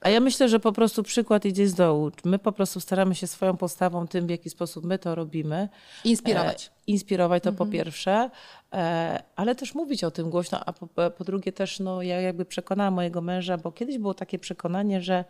A 0.00 0.10
ja 0.10 0.20
myślę, 0.20 0.48
że 0.48 0.60
po 0.60 0.72
prostu 0.72 1.02
przykład 1.02 1.44
idzie 1.44 1.68
z 1.68 1.74
dołu. 1.74 2.10
My 2.24 2.38
po 2.38 2.52
prostu 2.52 2.80
staramy 2.80 3.14
się 3.14 3.26
swoją 3.26 3.56
postawą, 3.56 4.06
tym 4.06 4.26
w 4.26 4.30
jaki 4.30 4.50
sposób 4.50 4.84
my 4.84 4.98
to 4.98 5.14
robimy, 5.14 5.68
inspirować? 6.04 6.66
E, 6.66 6.70
inspirować 6.86 7.42
to 7.42 7.50
Mhm. 7.50 7.68
po 7.68 7.72
pierwsze, 7.72 8.30
e, 8.72 9.22
ale 9.36 9.54
też 9.54 9.74
mówić 9.74 10.04
o 10.04 10.10
tym 10.10 10.30
głośno, 10.30 10.60
a 10.66 10.72
po, 10.72 11.10
po 11.10 11.24
drugie 11.24 11.52
też 11.52 11.80
no, 11.80 12.02
ja 12.02 12.20
jakby 12.20 12.44
przekonałam 12.44 12.94
mojego 12.94 13.20
męża, 13.20 13.58
bo 13.58 13.72
kiedyś 13.72 13.98
było 13.98 14.14
takie 14.14 14.38
przekonanie, 14.38 15.02
że 15.02 15.24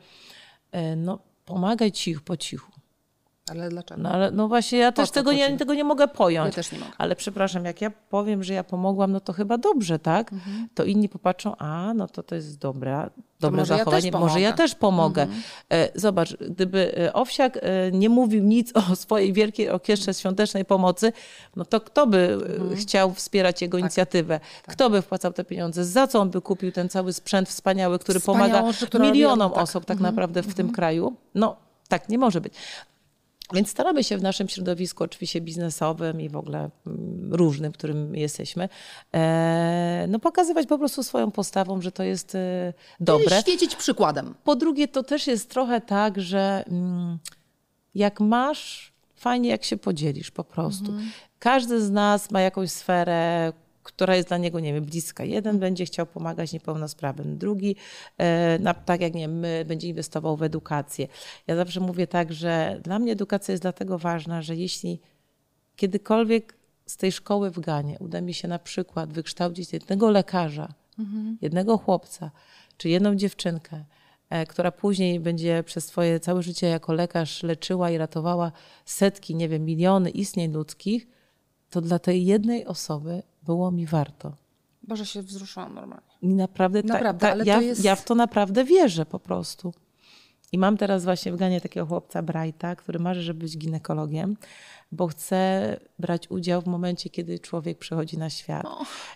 e, 0.73 0.97
no, 0.97 1.19
pomagaj 1.45 1.93
cichu 1.93 2.21
po 2.25 2.37
cichu. 2.37 2.73
Ale 3.51 3.69
dlaczego? 3.69 4.03
No, 4.03 4.11
ale, 4.11 4.31
no 4.31 4.49
właśnie 4.49 4.79
ja 4.79 4.93
też 4.93 5.09
co 5.09 5.15
tego 5.15 5.31
po 5.31 5.37
nie, 5.37 5.47
cichu? 5.47 5.59
tego 5.59 5.75
nie 5.75 5.85
mogę 5.85 6.09
pojąć. 6.09 6.47
Ja 6.47 6.63
też 6.63 6.73
nie 6.73 6.79
mogę. 6.79 6.93
Ale 6.99 7.17
przepraszam, 7.17 7.65
jak 7.65 7.81
ja 7.81 7.91
powiem, 7.91 8.45
że 8.45 8.55
ja 8.55 8.65
pomogłam, 8.65 9.13
no 9.13 9.21
to 9.21 9.33
chyba 9.33 9.59
dobrze, 9.59 9.99
tak? 9.99 10.33
Mhm. 10.33 10.69
To 10.75 10.85
inni 10.85 11.09
popatrzą, 11.09 11.57
a 11.57 11.95
no 11.95 12.07
to 12.09 12.23
to 12.23 12.35
jest 12.35 12.59
dobra, 12.59 13.11
dobre 13.41 13.61
może 13.61 13.75
ja 13.75 13.79
zachowanie, 13.79 14.13
też 14.13 14.21
może 14.21 14.41
ja 14.41 14.53
też 14.53 14.75
pomogę. 14.75 15.27
E, 15.73 15.89
Zobacz, 15.95 16.37
gdyby 16.37 16.99
e, 16.99 17.13
Owsiak 17.13 17.57
e, 17.57 17.93
nie 17.93 18.09
mówił 18.09 18.45
nic 18.45 18.73
o 18.77 18.97
swojej 18.97 19.33
wielkiej 19.33 19.71
orkiestrze 19.71 20.15
świątecznej 20.15 20.65
pomocy, 20.65 21.13
no 21.57 21.65
to 21.65 21.81
kto 21.81 22.07
by 22.07 22.39
e, 22.73 22.77
chciał 22.77 23.15
wspierać 23.15 23.63
jego 23.63 23.79
inicjatywę? 23.79 24.41
Kto 24.67 24.91
by 24.91 25.03
wpłacał 25.03 25.33
te 25.33 25.45
pieniądze? 25.45 25.85
Za 25.85 26.07
co 26.07 26.21
on 26.21 26.31
by 26.31 26.41
kupił 26.41 26.73
ten 26.73 26.89
cały 26.89 27.13
sprzęt 27.13 27.49
wspaniały, 27.49 27.99
który 27.99 28.21
Wspaniałą 28.21 28.73
pomaga 28.91 29.07
milionom 29.07 29.53
tak. 29.53 29.63
osób 29.63 29.85
tak 29.85 30.01
naprawdę 30.01 30.43
w 30.43 30.55
tym 30.55 30.73
kraju? 30.73 31.17
No 31.35 31.57
tak 31.89 32.09
nie 32.09 32.19
może 32.19 32.41
być. 32.41 32.55
Więc 33.53 33.71
staramy 33.71 34.05
się 34.05 34.19
w 34.19 34.23
naszym 34.23 34.49
środowisku, 34.49 35.05
oczywiście 35.05 35.41
biznesowym 35.41 36.21
i 36.21 36.29
w 36.29 36.37
ogóle 36.37 36.71
mm, 36.87 37.35
różnym, 37.35 37.73
w 37.73 37.77
którym 37.77 38.15
jesteśmy, 38.15 38.69
e, 39.15 40.07
no 40.09 40.19
pokazywać 40.19 40.67
po 40.67 40.79
prostu 40.79 41.03
swoją 41.03 41.31
postawą, 41.31 41.81
że 41.81 41.93
to 41.93 42.03
jest 42.03 42.35
e, 42.35 42.73
dobre. 43.01 43.29
Czyli 43.29 43.41
świecić 43.41 43.77
przykładem. 43.77 44.35
Po 44.45 44.57
drugie, 44.57 44.89
to 44.89 45.03
też 45.03 45.27
jest 45.27 45.51
trochę 45.51 45.81
tak, 45.81 46.21
że 46.21 46.65
mm, 46.67 47.19
jak 47.95 48.21
masz, 48.21 48.93
fajnie 49.15 49.49
jak 49.49 49.65
się 49.65 49.77
podzielisz 49.77 50.31
po 50.31 50.45
prostu. 50.45 50.93
Każdy 51.39 51.81
z 51.81 51.91
nas 51.91 52.31
ma 52.31 52.41
jakąś 52.41 52.71
sferę, 52.71 53.53
która 53.87 54.17
jest 54.17 54.29
dla 54.29 54.39
niego, 54.39 54.61
nie 54.61 54.75
wiem, 54.75 54.85
bliska. 54.85 55.25
Jeden 55.25 55.59
będzie 55.59 55.85
chciał 55.85 56.07
pomagać 56.07 56.53
niepełnosprawnym, 56.53 57.39
drugi, 57.39 57.77
e, 58.19 58.59
na, 58.59 58.75
tak 58.75 59.01
jak 59.01 59.15
nie 59.15 59.29
my, 59.29 59.65
będzie 59.69 59.89
inwestował 59.89 60.37
w 60.37 60.43
edukację. 60.43 61.09
Ja 61.47 61.57
zawsze 61.57 61.81
mówię 61.81 62.07
tak, 62.07 62.33
że 62.33 62.81
dla 62.85 62.99
mnie 62.99 63.13
edukacja 63.13 63.53
jest 63.53 63.63
dlatego 63.63 63.99
ważna, 63.99 64.43
że 64.43 64.57
jeśli 64.57 65.01
kiedykolwiek 65.77 66.55
z 66.87 66.97
tej 66.97 67.13
szkoły 67.13 67.51
w 67.51 67.61
Ganie 67.61 67.97
uda 68.01 68.21
mi 68.21 68.35
się 68.35 68.49
na 68.49 68.59
przykład 68.59 69.13
wykształcić 69.13 69.73
jednego 69.73 70.11
lekarza, 70.11 70.75
jednego 71.41 71.79
chłopca, 71.79 72.31
czy 72.77 72.89
jedną 72.89 73.15
dziewczynkę, 73.15 73.85
e, 74.31 74.47
która 74.47 74.73
później 74.73 75.21
będzie 75.21 75.63
przez 75.67 75.85
swoje 75.85 76.21
całe 76.21 76.43
życie 76.43 76.67
jako 76.67 76.93
lekarz 76.93 77.43
leczyła 77.43 77.91
i 77.91 77.99
ratowała 77.99 78.53
setki, 78.85 79.35
nie 79.35 79.49
wiem, 79.49 79.65
miliony 79.65 80.11
istnień 80.11 80.53
ludzkich, 80.53 81.07
to 81.71 81.81
dla 81.81 81.99
tej 81.99 82.27
jednej 82.27 82.67
osoby 82.67 83.23
było 83.47 83.71
mi 83.71 83.87
warto. 83.87 84.33
Boże, 84.83 85.07
się 85.07 85.23
wzruszyłam 85.23 85.75
normalnie. 85.75 86.07
I 86.23 86.29
naprawdę, 86.29 86.83
ta- 86.83 86.89
Naprawdę, 86.95 87.21
ta, 87.21 87.31
ale 87.33 87.45
ja, 87.45 87.55
to 87.57 87.61
jest- 87.61 87.85
ja 87.85 87.97
w 87.97 88.05
to 88.05 88.15
naprawdę 88.15 88.65
wierzę 88.65 89.07
po 89.07 89.19
prostu. 89.19 89.73
I 90.53 90.59
mam 90.59 90.77
teraz 90.77 91.05
właśnie 91.05 91.33
w 91.33 91.37
Ganie 91.37 91.61
takiego 91.61 91.87
chłopca 91.87 92.23
Brighta, 92.23 92.77
który 92.77 92.99
marzy, 92.99 93.23
żeby 93.23 93.41
być 93.41 93.59
ginekologiem, 93.59 94.37
bo 94.93 95.07
chce 95.07 95.81
brać 95.99 96.31
udział 96.31 96.63
w 96.63 96.67
momencie, 96.67 97.11
kiedy 97.11 97.39
człowiek 97.39 97.79
przychodzi 97.79 98.19
na 98.19 98.31
świat. 98.31 98.67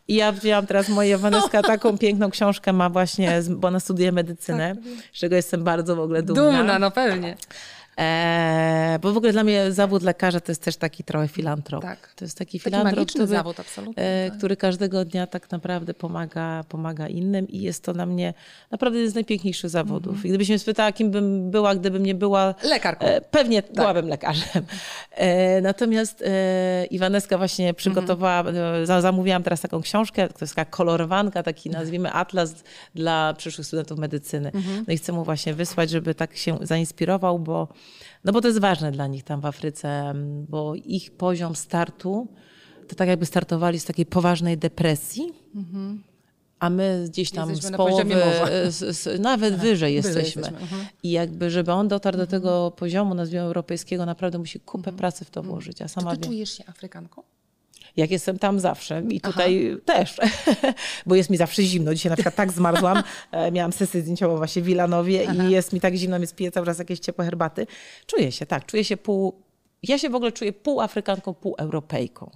I 0.09 0.15
ja 0.15 0.33
wzięłam 0.33 0.67
teraz 0.67 0.89
moja 0.89 1.19
Waneska 1.19 1.63
taką 1.63 1.99
piękną 1.99 2.31
książkę 2.31 2.73
ma 2.73 2.91
właśnie, 2.91 3.41
bo 3.51 3.69
ona 3.69 3.81
studiuje 3.81 4.13
medycynę, 4.13 4.75
z 5.13 5.19
czego 5.19 5.37
jestem 5.37 5.65
bardzo 5.65 5.97
w 5.97 6.01
ogóle 6.01 6.23
dumna. 6.23 6.43
Dumna, 6.59 6.79
no 6.79 6.91
pewnie. 6.91 7.37
Eee, 8.01 8.99
bo 8.99 9.13
w 9.13 9.17
ogóle 9.17 9.33
dla 9.33 9.45
mnie 9.45 9.73
zawód 9.73 10.03
lekarza 10.03 10.41
to 10.41 10.53
jest 10.53 10.63
też 10.65 10.77
taki 10.77 11.05
trochę 11.05 11.29
filantrop. 11.29 11.83
Tak. 11.83 12.13
To 12.17 12.25
jest 12.25 12.39
taki 12.39 12.59
Taki 12.61 12.71
filantrop, 12.71 13.09
który, 13.09 13.27
zawód, 13.27 13.61
absolutnie. 13.61 14.03
e, 14.05 14.29
tak. 14.31 14.39
który 14.39 14.57
każdego 14.57 15.05
dnia 15.05 15.27
tak 15.27 15.51
naprawdę 15.51 15.95
pomaga, 15.95 16.65
pomaga 16.69 17.09
innym 17.09 17.49
i 17.49 17.61
jest 17.61 17.85
to 17.85 17.93
dla 17.93 18.07
mnie 18.07 18.35
naprawdę 18.71 18.99
jeden 18.99 19.11
z 19.13 19.15
najpiękniejszych 19.15 19.71
zawodów. 19.71 20.13
Mhm. 20.13 20.27
I 20.27 20.29
gdybyś 20.29 20.49
mnie 20.49 20.59
spytała, 20.59 20.93
kim 20.93 21.11
bym 21.11 21.51
była, 21.51 21.75
gdybym 21.75 22.03
nie 22.03 22.15
była 22.15 22.55
Lekarką. 22.63 23.07
E, 23.07 23.21
Pewnie 23.21 23.63
Tak. 23.63 23.73
byłabym 23.75 24.09
lekarzem. 24.09 24.65
E, 25.11 25.61
natomiast 25.61 26.23
e, 26.27 26.85
Iwaneska 26.91 27.39
właśnie 27.39 27.75
przygotowała, 27.75 28.39
Mhm. 28.49 28.87
za- 28.87 29.01
zamówiłam 29.01 29.43
teraz 29.43 29.61
taką 29.61 29.81
książkę, 29.83 30.29
to 30.29 30.39
jest 30.41 30.55
taka 30.55 30.71
kolorowanka, 30.71 31.43
taki 31.43 31.71
nazwijmy 31.71 32.13
atlas 32.13 32.55
dla 32.95 33.35
przyszłych 33.35 33.67
studentów 33.67 33.99
medycyny. 33.99 34.51
Mhm. 34.55 34.85
No 34.89 34.95
i 34.95 34.97
chcę 34.97 35.13
mu 35.13 35.25
właśnie 35.25 35.55
wysłać, 35.55 35.91
żeby 35.91 36.15
tak 36.15 36.37
się 36.37 36.59
zainspirował, 36.63 37.39
bo, 37.39 37.69
no 38.25 38.33
bo 38.33 38.41
to 38.41 38.49
jest 38.49 38.61
ważne 38.61 38.93
dla 38.93 39.07
nich 39.07 39.25
tam 39.25 39.41
w 39.41 39.47
Afryce, 39.47 40.15
bo 40.49 40.75
ich 40.75 41.11
poziom 41.11 41.57
startu 41.57 42.29
to 42.89 42.95
tak 42.95 43.09
jakby 43.09 43.27
startowali 43.27 43.81
z 43.81 43.85
takiej 43.85 44.07
poważnej 44.07 44.59
depresji. 44.59 45.33
A 46.59 46.71
my 46.71 47.05
gdzieś 47.09 47.31
tam 47.31 47.51
Jesteśmy 47.51 47.77
z 47.77 47.77
połowy, 47.77 48.15
z, 48.69 48.97
z, 48.97 49.21
nawet 49.21 49.55
wyżej 49.55 49.71
wyżej 49.71 49.95
jesteśmy. 49.95 50.43
jesteśmy, 50.43 50.59
mhm. 50.59 50.87
I 51.03 51.11
jakby, 51.11 51.51
żeby 51.51 51.73
on 51.73 51.89
dotarł 51.89 52.17
do 52.17 52.27
tego 52.27 52.71
poziomu, 52.71 53.15
nazwijmy 53.15 53.45
europejskiego, 53.45 54.07
naprawdę 54.07 54.39
musi 54.39 54.61
kupę 54.61 54.93
pracy 54.93 55.25
w 55.25 55.31
to 55.31 55.43
włożyć. 55.43 55.81
Ja 55.81 55.87
Czy 55.87 55.93
sama 55.93 56.11
ty 56.11 56.17
wiem, 56.21 56.31
czujesz 56.31 56.51
się 56.51 56.65
Afrykanką? 56.67 57.23
Jak 57.97 58.11
jestem 58.11 58.39
tam 58.39 58.61
zawsze 58.61 59.03
i 59.11 59.21
tutaj 59.21 59.77
też, 59.85 60.17
bo 61.07 61.15
jest 61.15 61.31
mi 61.31 61.37
zawsze 61.37 61.63
zimno. 61.63 61.95
Dzisiaj 61.95 62.11
na 62.11 62.17
przykład 62.17 62.35
tak 62.35 62.53
zmarzłam, 62.53 63.03
e, 63.33 63.53
miałam 63.53 63.73
sesję 63.73 64.01
zdjęciową 64.01 64.37
właśnie 64.37 64.63
w 64.63 64.65
Wilanowie 64.65 65.25
i 65.25 65.51
jest 65.51 65.73
mi 65.73 65.81
tak 65.81 65.95
zimno, 65.95 66.19
więc 66.19 66.35
piję 66.35 66.51
cały 66.51 66.67
czas 66.67 66.79
jakieś 66.79 66.99
ciepłe 66.99 67.25
herbaty. 67.25 67.67
Czuję 68.07 68.33
się, 68.33 68.47
tak, 68.47 68.67
czuję 68.67 68.85
się 68.85 68.97
pół, 68.97 69.43
ja 69.83 69.99
się 69.99 70.11
w 70.11 70.15
ogóle 70.15 70.33
czuję 70.33 70.53
pół 70.53 70.81
Afrykanką, 70.81 71.35
pół 71.35 71.55
Europejką. 71.59 72.31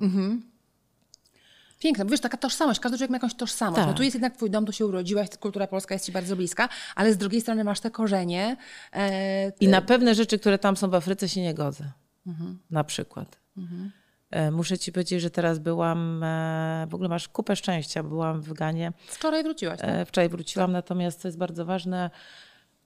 Piękne, 1.79 2.05
bo 2.05 2.11
wiesz, 2.11 2.21
taka 2.21 2.37
tożsamość, 2.37 2.81
każdy 2.81 2.99
człowiek 2.99 3.11
ma 3.11 3.17
jakąś 3.17 3.35
tożsamość. 3.35 3.77
Tak. 3.79 3.87
No 3.87 3.95
tu 3.95 4.03
jest 4.03 4.15
jednak 4.15 4.37
twój 4.37 4.51
dom, 4.51 4.67
tu 4.67 4.73
się 4.73 4.87
urodziłaś, 4.87 5.29
kultura 5.41 5.67
polska 5.67 5.95
jest 5.95 6.07
ci 6.07 6.13
bardzo 6.13 6.37
bliska, 6.37 6.69
ale 6.95 7.13
z 7.13 7.17
drugiej 7.17 7.41
strony 7.41 7.65
masz 7.65 7.81
te 7.81 7.91
korzenie. 7.91 8.57
E, 8.93 9.53
I 9.61 9.69
na 9.69 9.83
pewne 9.83 10.15
rzeczy, 10.15 10.39
które 10.39 10.59
tam 10.59 10.77
są 10.77 10.91
w 10.91 10.95
Afryce 10.95 11.29
się 11.29 11.43
nie 11.43 11.55
godzę. 11.55 11.93
Na 12.71 12.85
przykład. 12.85 13.41
E, 13.57 13.61
Muszę 14.53 14.79
ci 14.79 14.93
powiedzieć, 14.93 15.21
że 15.23 15.31
teraz 15.31 15.59
byłam, 15.59 16.23
e, 16.23 16.87
w 16.91 16.95
ogóle 16.95 17.09
masz 17.09 17.29
kupę 17.29 17.57
szczęścia, 17.57 18.03
byłam 18.03 18.41
w 18.43 18.53
Ganie. 18.53 18.93
wczoraj 19.07 19.43
wróciłaś, 19.43 19.81
tak? 19.81 19.91
E, 19.91 20.05
Wczoraj 20.05 20.29
wróciłam, 20.29 20.73
natomiast 20.73 21.23
to 21.23 21.29
jest 21.29 21.39
bardzo 21.39 21.65
ważne. 21.65 22.11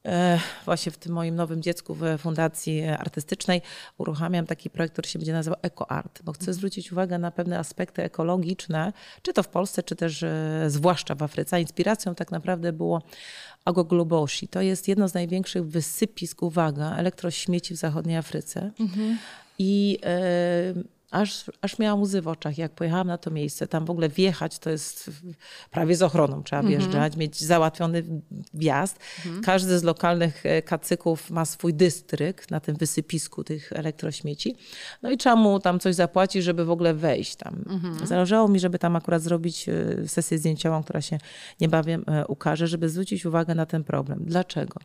e, 0.06 0.40
Właśnie 0.64 0.92
w 0.92 0.98
tym 0.98 1.12
moim 1.12 1.34
nowym 1.34 1.62
dziecku 1.62 1.94
w 1.94 2.02
fundacji 2.18 2.84
artystycznej 2.88 3.62
uruchamiam 3.98 4.46
taki 4.46 4.70
projekt, 4.70 4.92
który 4.92 5.08
się 5.08 5.18
będzie 5.18 5.32
nazywał 5.32 5.58
EcoArt, 5.62 6.22
bo 6.22 6.32
chcę 6.32 6.52
zwrócić 6.52 6.92
uwagę 6.92 7.18
na 7.18 7.30
pewne 7.30 7.58
aspekty 7.58 8.02
ekologiczne, 8.02 8.92
czy 9.22 9.32
to 9.32 9.42
w 9.42 9.48
Polsce, 9.48 9.82
czy 9.82 9.96
też 9.96 10.22
e, 10.22 10.64
zwłaszcza 10.66 11.14
w 11.14 11.22
Afryce. 11.22 11.60
Inspiracją 11.60 12.14
tak 12.14 12.30
naprawdę 12.30 12.72
było 12.72 13.02
Agogluboshi. 13.64 14.48
To 14.48 14.60
jest 14.60 14.88
jedno 14.88 15.08
z 15.08 15.14
największych 15.14 15.64
wysypisk, 15.66 16.42
uwaga, 16.42 16.96
elektrośmieci 16.96 17.74
w 17.74 17.76
zachodniej 17.76 18.16
Afryce. 18.16 18.70
I 19.58 19.98
e, 20.04 20.97
aż, 21.10 21.50
aż 21.60 21.78
miałam 21.78 22.02
łzy 22.02 22.22
w 22.22 22.28
oczach, 22.28 22.58
jak 22.58 22.72
pojechałam 22.72 23.06
na 23.06 23.18
to 23.18 23.30
miejsce. 23.30 23.66
Tam 23.66 23.84
w 23.84 23.90
ogóle 23.90 24.08
wjechać 24.08 24.58
to 24.58 24.70
jest 24.70 25.10
prawie 25.70 25.96
z 25.96 26.02
ochroną 26.02 26.42
trzeba 26.42 26.62
wjeżdżać, 26.62 27.16
mieć 27.16 27.40
załatwiony 27.40 28.02
wjazd. 28.54 28.98
Każdy 29.44 29.78
z 29.78 29.82
lokalnych 29.82 30.46
e, 30.46 30.62
kacyków 30.62 31.30
ma 31.30 31.44
swój 31.44 31.74
dystrykt 31.74 32.50
na 32.50 32.60
tym 32.60 32.76
wysypisku 32.76 33.44
tych 33.44 33.72
elektrośmieci. 33.72 34.56
No 35.02 35.10
i 35.10 35.16
trzeba 35.16 35.36
mu 35.36 35.60
tam 35.60 35.80
coś 35.80 35.94
zapłacić, 35.94 36.44
żeby 36.44 36.64
w 36.64 36.70
ogóle 36.70 36.94
wejść 36.94 37.36
tam. 37.36 37.64
Zależało 38.04 38.48
mi, 38.48 38.60
żeby 38.60 38.78
tam 38.78 38.96
akurat 38.96 39.22
zrobić 39.22 39.68
e, 39.68 40.08
sesję 40.08 40.38
zdjęciową, 40.38 40.82
która 40.82 41.00
się 41.00 41.18
niebawem 41.60 42.04
e, 42.06 42.26
ukaże, 42.26 42.66
żeby 42.66 42.88
zwrócić 42.88 43.26
uwagę 43.26 43.54
na 43.54 43.66
ten 43.66 43.84
problem. 43.84 44.24
Dlaczego? 44.24 44.80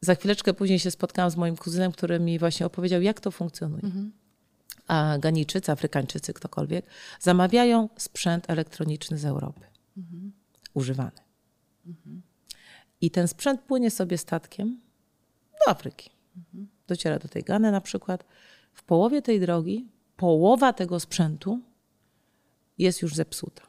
Za 0.00 0.14
chwileczkę 0.14 0.54
później 0.54 0.78
się 0.78 0.90
spotkałam 0.90 1.30
z 1.30 1.36
moim 1.36 1.56
kuzynem, 1.56 1.92
który 1.92 2.20
mi 2.20 2.38
właśnie 2.38 2.66
opowiedział, 2.66 3.02
jak 3.02 3.20
to 3.20 3.30
funkcjonuje. 3.30 3.82
A 4.90 5.18
Ganijczycy, 5.18 5.72
Afrykańczycy, 5.72 6.32
ktokolwiek, 6.32 6.86
zamawiają 7.20 7.88
sprzęt 7.96 8.50
elektroniczny 8.50 9.18
z 9.18 9.24
Europy. 9.24 9.60
Używany. 10.74 11.20
I 13.00 13.10
ten 13.10 13.28
sprzęt 13.28 13.60
płynie 13.60 13.90
sobie 13.90 14.18
statkiem 14.18 14.80
do 15.52 15.70
Afryki. 15.70 16.10
Dociera 16.88 17.18
do 17.18 17.28
tej 17.28 17.42
Gany 17.42 17.72
na 17.72 17.80
przykład. 17.80 18.24
W 18.72 18.82
połowie 18.82 19.22
tej 19.22 19.40
drogi 19.40 19.88
połowa 20.16 20.72
tego 20.72 21.00
sprzętu 21.00 21.60
jest 22.78 23.02
już 23.02 23.14
zepsuta. 23.14 23.62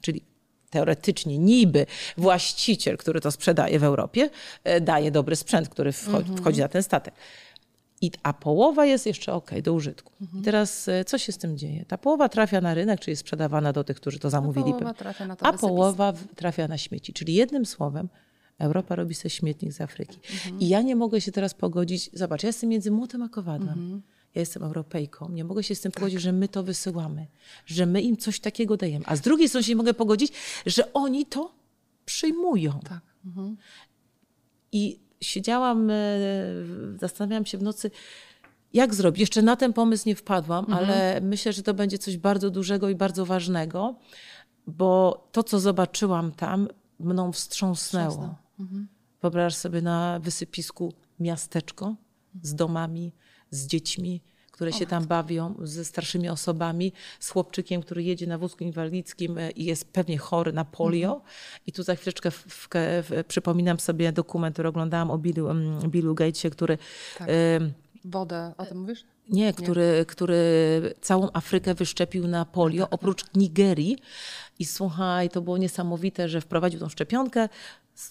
Czyli 0.00 0.22
teoretycznie 0.70 1.38
niby 1.38 1.86
właściciel, 2.16 2.96
który 2.96 3.20
to 3.20 3.30
sprzedaje 3.30 3.78
w 3.78 3.84
Europie, 3.84 4.30
e, 4.64 4.80
daje 4.80 5.10
dobry 5.10 5.36
sprzęt, 5.36 5.68
który 5.68 5.92
wchodzi, 5.92 6.32
wchodzi 6.36 6.60
na 6.60 6.68
ten 6.68 6.82
statek. 6.82 7.14
I, 8.02 8.10
a 8.22 8.32
połowa 8.32 8.86
jest 8.86 9.06
jeszcze 9.06 9.32
ok 9.32 9.50
do 9.62 9.72
użytku. 9.72 10.12
I 10.38 10.42
teraz 10.42 10.88
e, 10.88 11.04
co 11.04 11.18
się 11.18 11.32
z 11.32 11.38
tym 11.38 11.58
dzieje? 11.58 11.84
Ta 11.84 11.98
połowa 11.98 12.28
trafia 12.28 12.60
na 12.60 12.74
rynek, 12.74 13.00
czyli 13.00 13.12
jest 13.12 13.20
sprzedawana 13.20 13.72
do 13.72 13.84
tych, 13.84 13.96
którzy 13.96 14.18
to 14.18 14.30
zamówili. 14.30 14.70
połowa 14.72 14.94
trafia 14.94 15.26
na 15.26 15.36
to 15.36 15.46
a 15.46 15.52
połowa 15.52 16.12
trafia 16.36 16.68
na 16.68 16.78
śmieci. 16.78 17.12
Czyli 17.12 17.34
jednym 17.34 17.66
słowem 17.66 18.08
Europa 18.58 18.96
robi 18.96 19.14
sobie 19.14 19.30
śmietnik 19.30 19.72
z 19.72 19.80
Afryki. 19.80 20.18
Mhm. 20.32 20.60
I 20.60 20.68
ja 20.68 20.82
nie 20.82 20.96
mogę 20.96 21.20
się 21.20 21.32
teraz 21.32 21.54
pogodzić. 21.54 22.10
Zobacz, 22.12 22.42
ja 22.42 22.46
jestem 22.46 22.70
między 22.70 22.90
młotem 22.90 23.22
a 23.22 23.28
kowadłem. 23.28 23.78
Mhm. 23.78 24.02
Ja 24.34 24.40
jestem 24.40 24.62
Europejką. 24.62 25.28
Nie 25.28 25.44
mogę 25.44 25.62
się 25.62 25.74
z 25.74 25.80
tym 25.80 25.92
Tak. 25.92 26.00
pogodzić, 26.00 26.20
że 26.20 26.32
my 26.32 26.48
to 26.48 26.62
wysyłamy, 26.62 27.26
że 27.66 27.86
my 27.86 28.02
im 28.02 28.16
coś 28.16 28.40
takiego 28.40 28.76
dajemy. 28.76 29.04
A 29.08 29.16
z 29.16 29.20
drugiej 29.20 29.48
strony 29.48 29.64
się 29.64 29.72
nie 29.72 29.76
mogę 29.76 29.94
pogodzić, 29.94 30.32
że 30.66 30.92
oni 30.92 31.26
to 31.26 31.54
przyjmują. 32.04 32.80
Tak. 32.88 33.00
I 34.72 34.98
siedziałam, 35.22 35.90
e, 35.90 35.94
zastanawiałam 37.00 37.46
się 37.46 37.58
w 37.58 37.62
nocy, 37.62 37.90
jak 38.72 38.94
zrobić. 38.94 39.20
Jeszcze 39.20 39.42
na 39.42 39.56
ten 39.56 39.72
pomysł 39.72 40.08
nie 40.08 40.14
wpadłam, 40.16 40.64
Mhm. 40.64 40.78
ale 40.84 41.20
myślę, 41.20 41.52
że 41.52 41.62
to 41.62 41.74
będzie 41.74 41.98
coś 41.98 42.16
bardzo 42.16 42.50
dużego 42.50 42.88
i 42.88 42.94
bardzo 42.94 43.26
ważnego, 43.26 43.94
bo 44.66 45.22
to, 45.32 45.42
co 45.42 45.60
zobaczyłam 45.60 46.32
tam, 46.32 46.68
mną 46.98 47.32
wstrząsnęło. 47.32 48.34
Mhm. 48.60 48.88
Wyobraź 49.22 49.54
sobie 49.54 49.82
na 49.82 50.20
wysypisku 50.22 50.92
miasteczko 51.20 51.94
z 52.42 52.54
domami, 52.54 53.12
z 53.50 53.66
dziećmi, 53.66 54.22
które 54.62 54.72
się 54.72 54.86
tam 54.86 55.06
bawią 55.06 55.54
ze 55.62 55.84
starszymi 55.84 56.28
osobami, 56.28 56.92
z 57.20 57.30
chłopczykiem, 57.30 57.82
który 57.82 58.02
jedzie 58.02 58.26
na 58.26 58.38
wózku 58.38 58.64
inwalidzkim 58.64 59.38
e, 59.38 59.50
i 59.50 59.64
jest 59.64 59.92
pewnie 59.92 60.18
chory 60.18 60.52
na 60.52 60.64
polio. 60.64 61.20
I 61.66 61.72
tu 61.72 61.82
za 61.82 61.94
chwileczkę 61.94 62.30
w, 62.30 62.36
w, 62.36 62.68
w, 62.72 63.24
przypominam 63.28 63.80
sobie 63.80 64.12
dokument, 64.12 64.54
który 64.54 64.68
oglądałam 64.68 65.10
o 65.10 65.18
Billu, 65.18 65.46
um, 65.46 65.80
Billu 65.90 66.14
Gatesie, 66.14 66.50
który... 66.50 66.78
Tak. 67.18 67.28
Wodę, 68.04 68.52
o 68.58 68.66
tym 68.66 68.80
mówisz? 68.80 69.04
Nie, 69.28 69.52
który, 69.52 70.04
który 70.08 70.38
całą 71.00 71.28
Afrykę 71.32 71.74
wyszczepił 71.74 72.28
na 72.28 72.44
polio, 72.44 72.90
oprócz 72.90 73.24
Nigerii. 73.34 73.98
I 74.58 74.64
słuchaj, 74.64 75.30
to 75.30 75.40
było 75.40 75.58
niesamowite, 75.58 76.28
że 76.28 76.40
wprowadził 76.40 76.80
tą 76.80 76.88
szczepionkę, 76.88 77.48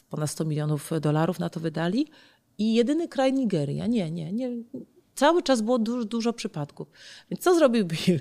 ponad 0.10 0.30
100 0.30 0.46
milionów 0.46 0.92
dolarów 1.02 1.40
na 1.40 1.50
to 1.50 1.60
wydali. 1.60 2.08
I 2.58 2.74
jedyny 2.74 3.08
kraj 3.08 3.34
Nigeria. 3.34 3.88
Nie, 3.88 4.12
nie, 4.12 4.34
nie. 4.34 4.50
Cały 5.21 5.43
czas 5.43 5.62
było 5.62 5.79
dużo, 5.79 6.05
dużo 6.05 6.34
przypadków. 6.34 6.88
Więc 7.29 7.43
co 7.43 7.55
zrobił 7.55 7.86
Bill? 7.86 8.19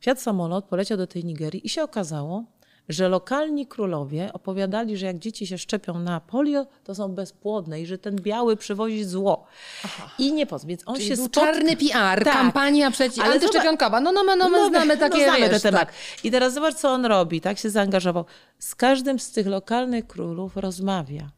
Wsiadł 0.00 0.20
samolot, 0.20 0.64
poleciał 0.64 0.98
do 0.98 1.06
tej 1.06 1.24
Nigerii 1.24 1.66
i 1.66 1.68
się 1.68 1.82
okazało, 1.82 2.44
że 2.88 3.08
lokalni 3.08 3.66
królowie 3.66 4.32
opowiadali, 4.32 4.96
że 4.96 5.06
jak 5.06 5.18
dzieci 5.18 5.46
się 5.46 5.58
szczepią 5.58 5.98
na 5.98 6.20
polio, 6.20 6.66
to 6.84 6.94
są 6.94 7.08
bezpłodne 7.08 7.80
i 7.80 7.86
że 7.86 7.98
ten 7.98 8.16
biały 8.16 8.56
przywozi 8.56 9.04
zło. 9.04 9.46
Aha. 9.84 10.10
I 10.18 10.32
nie 10.32 10.46
pozwól. 10.46 10.68
Więc 10.68 10.82
on 10.86 10.94
Czyli 10.96 11.08
się 11.08 11.14
był 11.14 11.24
spotkał. 11.24 11.54
czarny 11.54 11.76
PR, 11.76 12.24
Tak. 12.24 12.34
kampania 12.34 12.90
przeciw 12.90 13.24
Ale 13.24 13.34
antyszczepionkowa. 13.34 14.00
No, 14.00 14.12
no, 14.12 14.22
no, 14.24 14.36
no, 14.36 14.48
my 14.48 14.68
znamy 14.68 14.96
takie, 14.96 15.18
no, 15.18 15.24
znamy 15.24 15.38
wiesz, 15.38 15.50
ten 15.50 15.60
temat. 15.60 15.80
tak. 15.88 15.94
I 16.24 16.30
teraz 16.30 16.54
zobacz, 16.54 16.74
co 16.74 16.90
on 16.90 17.04
robi. 17.06 17.40
Tak 17.40 17.58
się 17.58 17.70
zaangażował. 17.70 18.24
Z 18.58 18.74
każdym 18.74 19.18
z 19.18 19.30
tych 19.32 19.46
lokalnych 19.46 20.06
królów 20.06 20.56
rozmawia. 20.56 21.30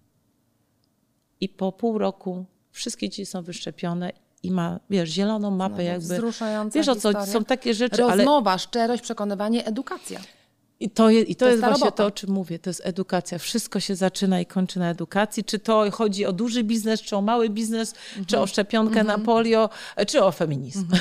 I 1.40 1.48
po 1.48 1.72
pół 1.72 1.98
roku 1.98 2.44
wszystkie 2.70 3.08
dzieci 3.08 3.26
są 3.26 3.42
wyszczepione 3.42 4.12
i 4.42 4.50
ma, 4.50 4.80
wiesz, 4.90 5.10
zieloną 5.10 5.50
mapę 5.50 5.84
jakby. 5.84 6.14
Wzruszająca 6.14 6.78
Wiesz 6.78 6.88
o 6.88 6.94
co, 6.96 7.08
historia. 7.08 7.32
są 7.32 7.44
takie 7.44 7.74
rzeczy, 7.74 8.04
ale 8.04 8.16
Rozmowa, 8.16 8.58
szczerość, 8.58 9.02
przekonywanie, 9.02 9.66
edukacja. 9.66 10.20
i 10.80 10.90
to, 10.90 11.10
je, 11.10 11.20
i 11.20 11.36
to, 11.36 11.44
jest 11.46 11.52
jest 11.54 11.60
ta 11.62 11.68
właśnie 11.68 11.84
robota. 11.84 11.96
to, 12.02 12.06
o 12.06 12.10
czym 12.10 12.30
mówię. 12.30 12.58
To 12.58 12.70
jest 12.70 12.82
edukacja. 12.84 13.38
Wszystko 13.38 13.80
się 13.80 13.94
zaczyna 13.96 14.40
i 14.40 14.46
kończy 14.46 14.78
na 14.78 14.90
edukacji. 14.90 15.44
Czy 15.44 15.58
to 15.58 15.90
chodzi 15.90 16.26
o 16.26 16.32
duży 16.32 16.64
biznes, 16.64 17.02
czy 17.02 17.16
o 17.16 17.20
mały 17.22 17.48
biznes, 17.50 17.92
czy 18.14 18.18
Mhm. 18.20 18.42
o 18.42 18.46
szczepionkę 18.46 19.04
na 19.04 19.18
polio, 19.18 19.70
czy 20.06 20.24
o 20.24 20.32
feminizm. 20.32 20.86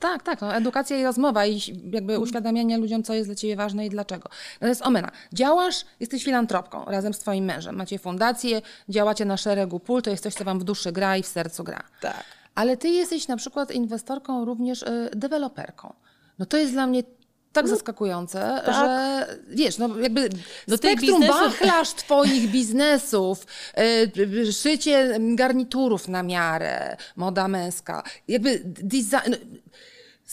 Tak, 0.00 0.22
tak, 0.22 0.40
no, 0.40 0.54
edukacja 0.54 0.98
i 1.00 1.04
rozmowa 1.04 1.46
i 1.46 1.54
jakby 1.92 1.98
Mhm. 2.12 2.22
uświadamianie 2.22 2.78
ludziom, 2.78 3.02
co 3.02 3.14
jest 3.14 3.28
dla 3.28 3.34
ciebie 3.34 3.56
ważne 3.56 3.86
i 3.86 3.90
dlaczego. 3.90 4.28
Natomiast 4.60 4.82
Omena, 4.82 5.10
działasz, 5.32 5.84
jesteś 6.00 6.24
filantropką 6.24 6.84
razem 6.84 7.14
z 7.14 7.18
twoim 7.18 7.44
mężem, 7.44 7.76
macie 7.76 7.98
fundację, 7.98 8.62
działacie 8.88 9.24
na 9.24 9.36
szeregu 9.36 9.80
pól, 9.80 10.02
to 10.02 10.10
jest 10.10 10.22
coś, 10.22 10.34
co 10.34 10.44
wam 10.44 10.58
w 10.60 10.64
duszy 10.64 10.92
gra 10.92 11.16
i 11.16 11.22
w 11.22 11.26
sercu 11.26 11.64
gra. 11.64 11.82
Tak. 12.00 12.24
Ale 12.54 12.76
ty 12.76 12.88
jesteś 12.88 13.28
na 13.28 13.36
przykład 13.36 13.70
inwestorką, 13.70 14.44
również 14.44 14.82
y, 14.82 15.10
deweloperką. 15.16 15.94
No 16.38 16.46
to 16.46 16.56
jest 16.56 16.72
dla 16.72 16.86
mnie 16.86 17.02
tak 17.52 17.68
zaskakujące, 17.68 18.62
że 18.66 19.26
wiesz, 19.48 19.78
no 19.78 19.98
jakby 19.98 20.28
No 20.68 20.78
tych 20.78 20.90
spektrum 20.90 21.26
wachlarz 21.26 21.94
twoich 22.02 22.50
biznesów, 22.50 23.46
y, 23.78 24.20
y, 24.20 24.52
szycie 24.52 25.18
garniturów 25.20 26.08
na 26.08 26.22
miarę, 26.22 26.96
moda 27.16 27.48
męska, 27.48 28.02
jakby 28.28 28.60
design... 28.64 29.34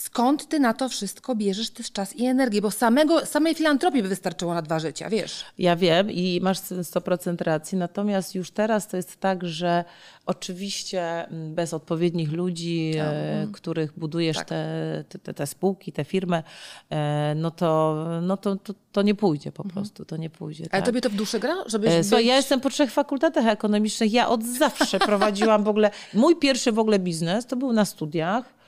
no, 0.00 0.04
Skąd 0.04 0.48
ty 0.48 0.60
na 0.60 0.74
to 0.74 0.88
wszystko 0.88 1.34
bierzesz 1.34 1.70
też 1.70 1.92
czas 1.92 2.16
i 2.16 2.26
energię? 2.26 2.62
Bo 2.62 2.70
samego, 2.70 3.26
samej 3.26 3.54
filantropii 3.54 4.02
by 4.02 4.08
wystarczyło 4.08 4.54
na 4.54 4.62
dwa 4.62 4.78
życia, 4.78 5.10
wiesz? 5.10 5.44
Ja 5.58 5.76
wiem 5.76 6.10
i 6.10 6.40
masz 6.42 6.58
100% 6.58 7.42
racji, 7.42 7.78
natomiast 7.78 8.34
już 8.34 8.50
teraz 8.50 8.88
to 8.88 8.96
jest 8.96 9.16
tak, 9.16 9.46
że 9.46 9.84
oczywiście 10.26 11.26
mm, 11.26 11.54
bez 11.54 11.74
odpowiednich 11.74 12.32
ludzi, 12.32 12.92
e, 12.98 13.46
których 13.52 13.98
budujesz 13.98 14.36
Tak. 14.36 14.48
te, 14.48 15.04
te, 15.22 15.34
te 15.34 15.46
spółki, 15.46 15.92
te 15.92 16.04
firmy, 16.04 16.42
e, 16.90 17.34
no 17.36 17.50
to, 17.50 17.96
no 18.22 18.36
to, 18.36 18.56
to, 18.56 18.74
to 18.92 19.02
nie 19.02 19.14
pójdzie 19.14 19.52
po 19.52 19.64
prostu, 19.64 20.04
to 20.04 20.16
nie 20.16 20.30
pójdzie. 20.30 20.64
Ale 20.70 20.82
tak. 20.82 20.86
tobie 20.86 21.00
to 21.00 21.10
w 21.10 21.14
duszy 21.14 21.40
gra? 21.40 21.54
Żebyś 21.66 21.90
E, 21.90 22.04
Słuchaj, 22.04 22.22
być... 22.22 22.28
ja 22.28 22.36
jestem 22.36 22.60
po 22.60 22.70
trzech 22.70 22.90
fakultetach 22.90 23.46
ekonomicznych. 23.46 24.12
Ja 24.12 24.28
od 24.28 24.44
zawsze 24.44 24.98
prowadziłam 24.98 25.64
w 25.64 25.68
ogóle. 25.68 25.90
Mój 26.14 26.36
pierwszy 26.36 26.72
w 26.72 26.78
ogóle 26.78 26.98
biznes 26.98 27.46
to 27.46 27.56
był 27.56 27.72
na 27.72 27.84
studiach. 27.84 28.59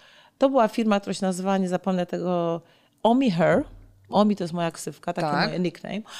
To 0.42 0.50
była 0.50 0.68
firma, 0.68 1.00
która 1.00 1.14
się 1.14 1.26
nazywała, 1.26 1.58
nie 1.58 1.68
zapomnę 1.68 2.06
tego, 2.06 2.60
Omi 3.02 3.30
Her. 3.30 3.64
Omi 4.08 4.36
to 4.36 4.44
jest 4.44 4.54
moja 4.54 4.70
ksywka, 4.70 5.12
taki 5.12 5.28
Tak. 5.28 5.50
mój 5.50 5.60
nickname. 5.60 6.00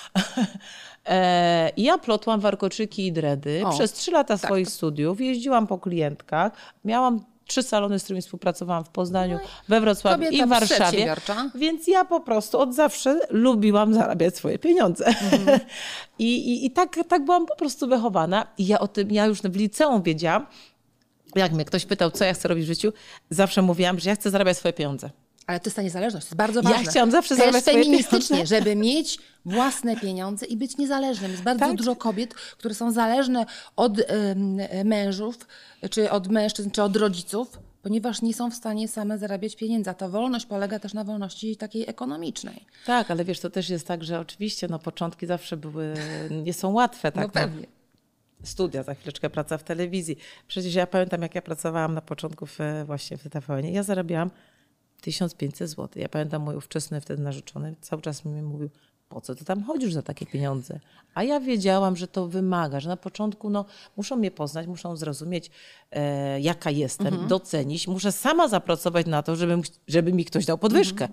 E, 1.07 1.71
ja 1.77 1.99
plotłam 1.99 2.41
warkoczyki 2.41 3.07
i 3.07 3.13
dredy. 3.13 3.61
O, 3.65 3.65
tak, 3.65 3.75
Przez 3.75 3.93
trzy 3.93 4.11
lata 4.11 4.37
swoich 4.39 4.69
studiów 4.69 5.21
jeździłam 5.21 5.67
po 5.67 5.79
klientkach. 5.79 6.53
Miałam 6.85 7.25
trzy 7.47 7.63
salony, 7.63 7.99
z 7.99 8.05
którymi 8.05 8.23
współpracowałam 8.23 8.85
w 8.85 8.89
Poznaniu, 8.89 9.39
we 9.69 9.81
Wrocławiu 9.81 10.25
No 10.25 10.31
i 10.31 10.43
w 10.43 10.49
Warszawie. 10.49 11.15
Więc 11.55 11.89
ja 11.89 12.05
po 12.05 12.21
prostu 12.21 12.59
od 12.59 12.75
zawsze 12.75 13.21
lubiłam 13.31 13.95
zarabiać 13.95 14.37
swoje 14.37 14.59
pieniądze. 14.59 15.07
Mhm. 15.07 15.61
I, 16.19 16.37
i, 16.37 16.67
I 16.67 16.71
tak, 16.71 16.99
tak 17.09 17.25
byłam 17.25 17.47
po 17.47 17.57
prostu 17.57 17.89
wychowana. 17.89 18.47
I 18.59 18.67
ja 18.67 18.81
o 18.81 18.89
tym, 18.89 19.11
ja 19.11 19.27
już 19.27 19.43
w 19.43 19.57
liceum 19.57 20.03
wiedziałam, 20.03 20.47
jak 21.37 21.53
mnie 21.53 21.65
ktoś 21.65 21.85
pytał, 21.85 22.11
co 22.11 22.25
ja 22.25 22.33
chcę 22.35 22.49
robić 22.49 22.65
w 22.65 22.69
życiu, 22.69 22.93
zawsze 23.31 23.63
mówiłam, 23.63 23.99
że 24.01 24.11
ja 24.11 24.17
chcę 24.17 24.31
zarabiać 24.31 24.57
swoje 24.57 24.73
pieniądze. 24.73 25.11
Ale 25.47 25.61
to 25.61 25.67
jest 25.67 25.77
ta 25.77 25.83
niezależność, 25.83 26.27
to 26.27 26.29
jest 26.29 26.37
bardzo 26.37 26.61
Ja 26.63 26.71
ważne. 26.71 26.91
chciałam 26.91 27.11
zawsze 27.11 27.29
Też 27.29 27.39
zarabiać 27.39 27.65
feministycznie, 27.65 28.47
żeby 28.47 28.77
mieć 28.77 29.19
własne 29.45 29.97
pieniądze 29.97 30.47
i 30.47 30.57
być 30.57 30.77
niezależnym. 30.79 31.31
Jest 31.31 31.43
bardzo 31.43 31.65
Tak. 31.67 31.77
dużo 31.77 31.97
kobiet, 31.97 32.35
które 32.35 32.75
są 32.75 32.93
zależne 32.93 33.47
od 33.77 33.93
em, 33.99 34.59
mężów, 34.85 35.39
czy 35.91 36.11
od 36.11 36.29
mężczyzn, 36.29 36.71
czy 36.71 36.83
od 36.83 36.97
rodziców, 36.97 37.59
ponieważ 37.83 38.23
nie 38.23 38.35
są 38.35 38.51
w 38.51 38.55
stanie 38.55 38.89
same 38.89 39.19
zarabiać 39.19 39.57
pieniędzy. 39.57 39.91
A 39.91 39.95
ta 39.95 40.09
wolność 40.09 40.47
polega 40.47 40.79
też 40.79 40.95
na 40.95 41.05
wolności 41.05 41.57
takiej 41.57 41.89
ekonomicznej. 41.91 42.65
Tak, 42.87 43.11
ale 43.11 43.25
wiesz, 43.25 43.41
to 43.41 43.51
też 43.51 43.69
jest 43.71 43.87
tak, 43.87 44.05
że 44.05 44.21
oczywiście 44.21 44.69
no, 44.69 44.79
początki 44.79 45.27
zawsze 45.27 45.57
były, 45.57 45.95
nie 46.31 46.53
są 46.55 46.73
łatwe. 46.73 47.13
Tak, 47.13 47.25
no 47.25 47.31
pewnie. 47.31 47.67
Studia, 48.43 48.83
za 48.83 48.95
chwileczkę 48.95 49.31
praca 49.31 49.59
w 49.59 49.65
telewizji. 49.65 50.17
Przecież 50.49 50.75
ja 50.75 50.87
pamiętam, 50.87 51.23
jak 51.23 51.35
ja 51.35 51.43
pracowałam 51.43 51.95
na 51.95 52.01
początku 52.01 52.47
w, 52.47 52.59
właśnie 52.87 53.17
w 53.17 53.29
TVN. 53.29 53.67
Ja 53.67 53.83
zarabiałam 53.83 54.31
1500 55.01 55.71
zł. 55.71 55.89
Ja 55.97 56.09
pamiętam 56.09 56.43
mój 56.43 56.57
ówczesny 56.57 57.01
wtedy 57.01 57.23
narzeczony 57.23 57.75
cały 57.81 58.03
czas 58.03 58.25
mi 58.25 58.43
mówił, 58.43 58.71
po 59.09 59.21
co 59.21 59.35
ty 59.35 59.45
tam 59.45 59.63
chodzisz 59.63 59.93
za 59.93 60.03
takie 60.03 60.27
pieniądze? 60.27 60.81
A 61.15 61.23
ja 61.23 61.41
wiedziałam, 61.41 61.97
że 61.97 62.09
to 62.09 62.29
wymaga, 62.29 62.81
że 62.81 62.89
na 62.89 62.97
początku 62.97 63.51
no, 63.51 63.65
muszą 63.97 64.17
mnie 64.17 64.31
poznać, 64.31 64.67
muszą 64.67 64.97
zrozumieć, 64.97 65.51
e, 65.91 66.41
jaka 66.41 66.71
jestem, 66.71 67.27
docenić. 67.29 67.89
Muszę 67.89 68.13
sama 68.13 68.49
zapracować 68.49 69.07
na 69.07 69.23
to, 69.23 69.37
żeby, 69.37 69.63
żeby 69.89 70.13
mi 70.13 70.25
ktoś 70.25 70.45
dał 70.47 70.59
podwyżkę. 70.59 71.09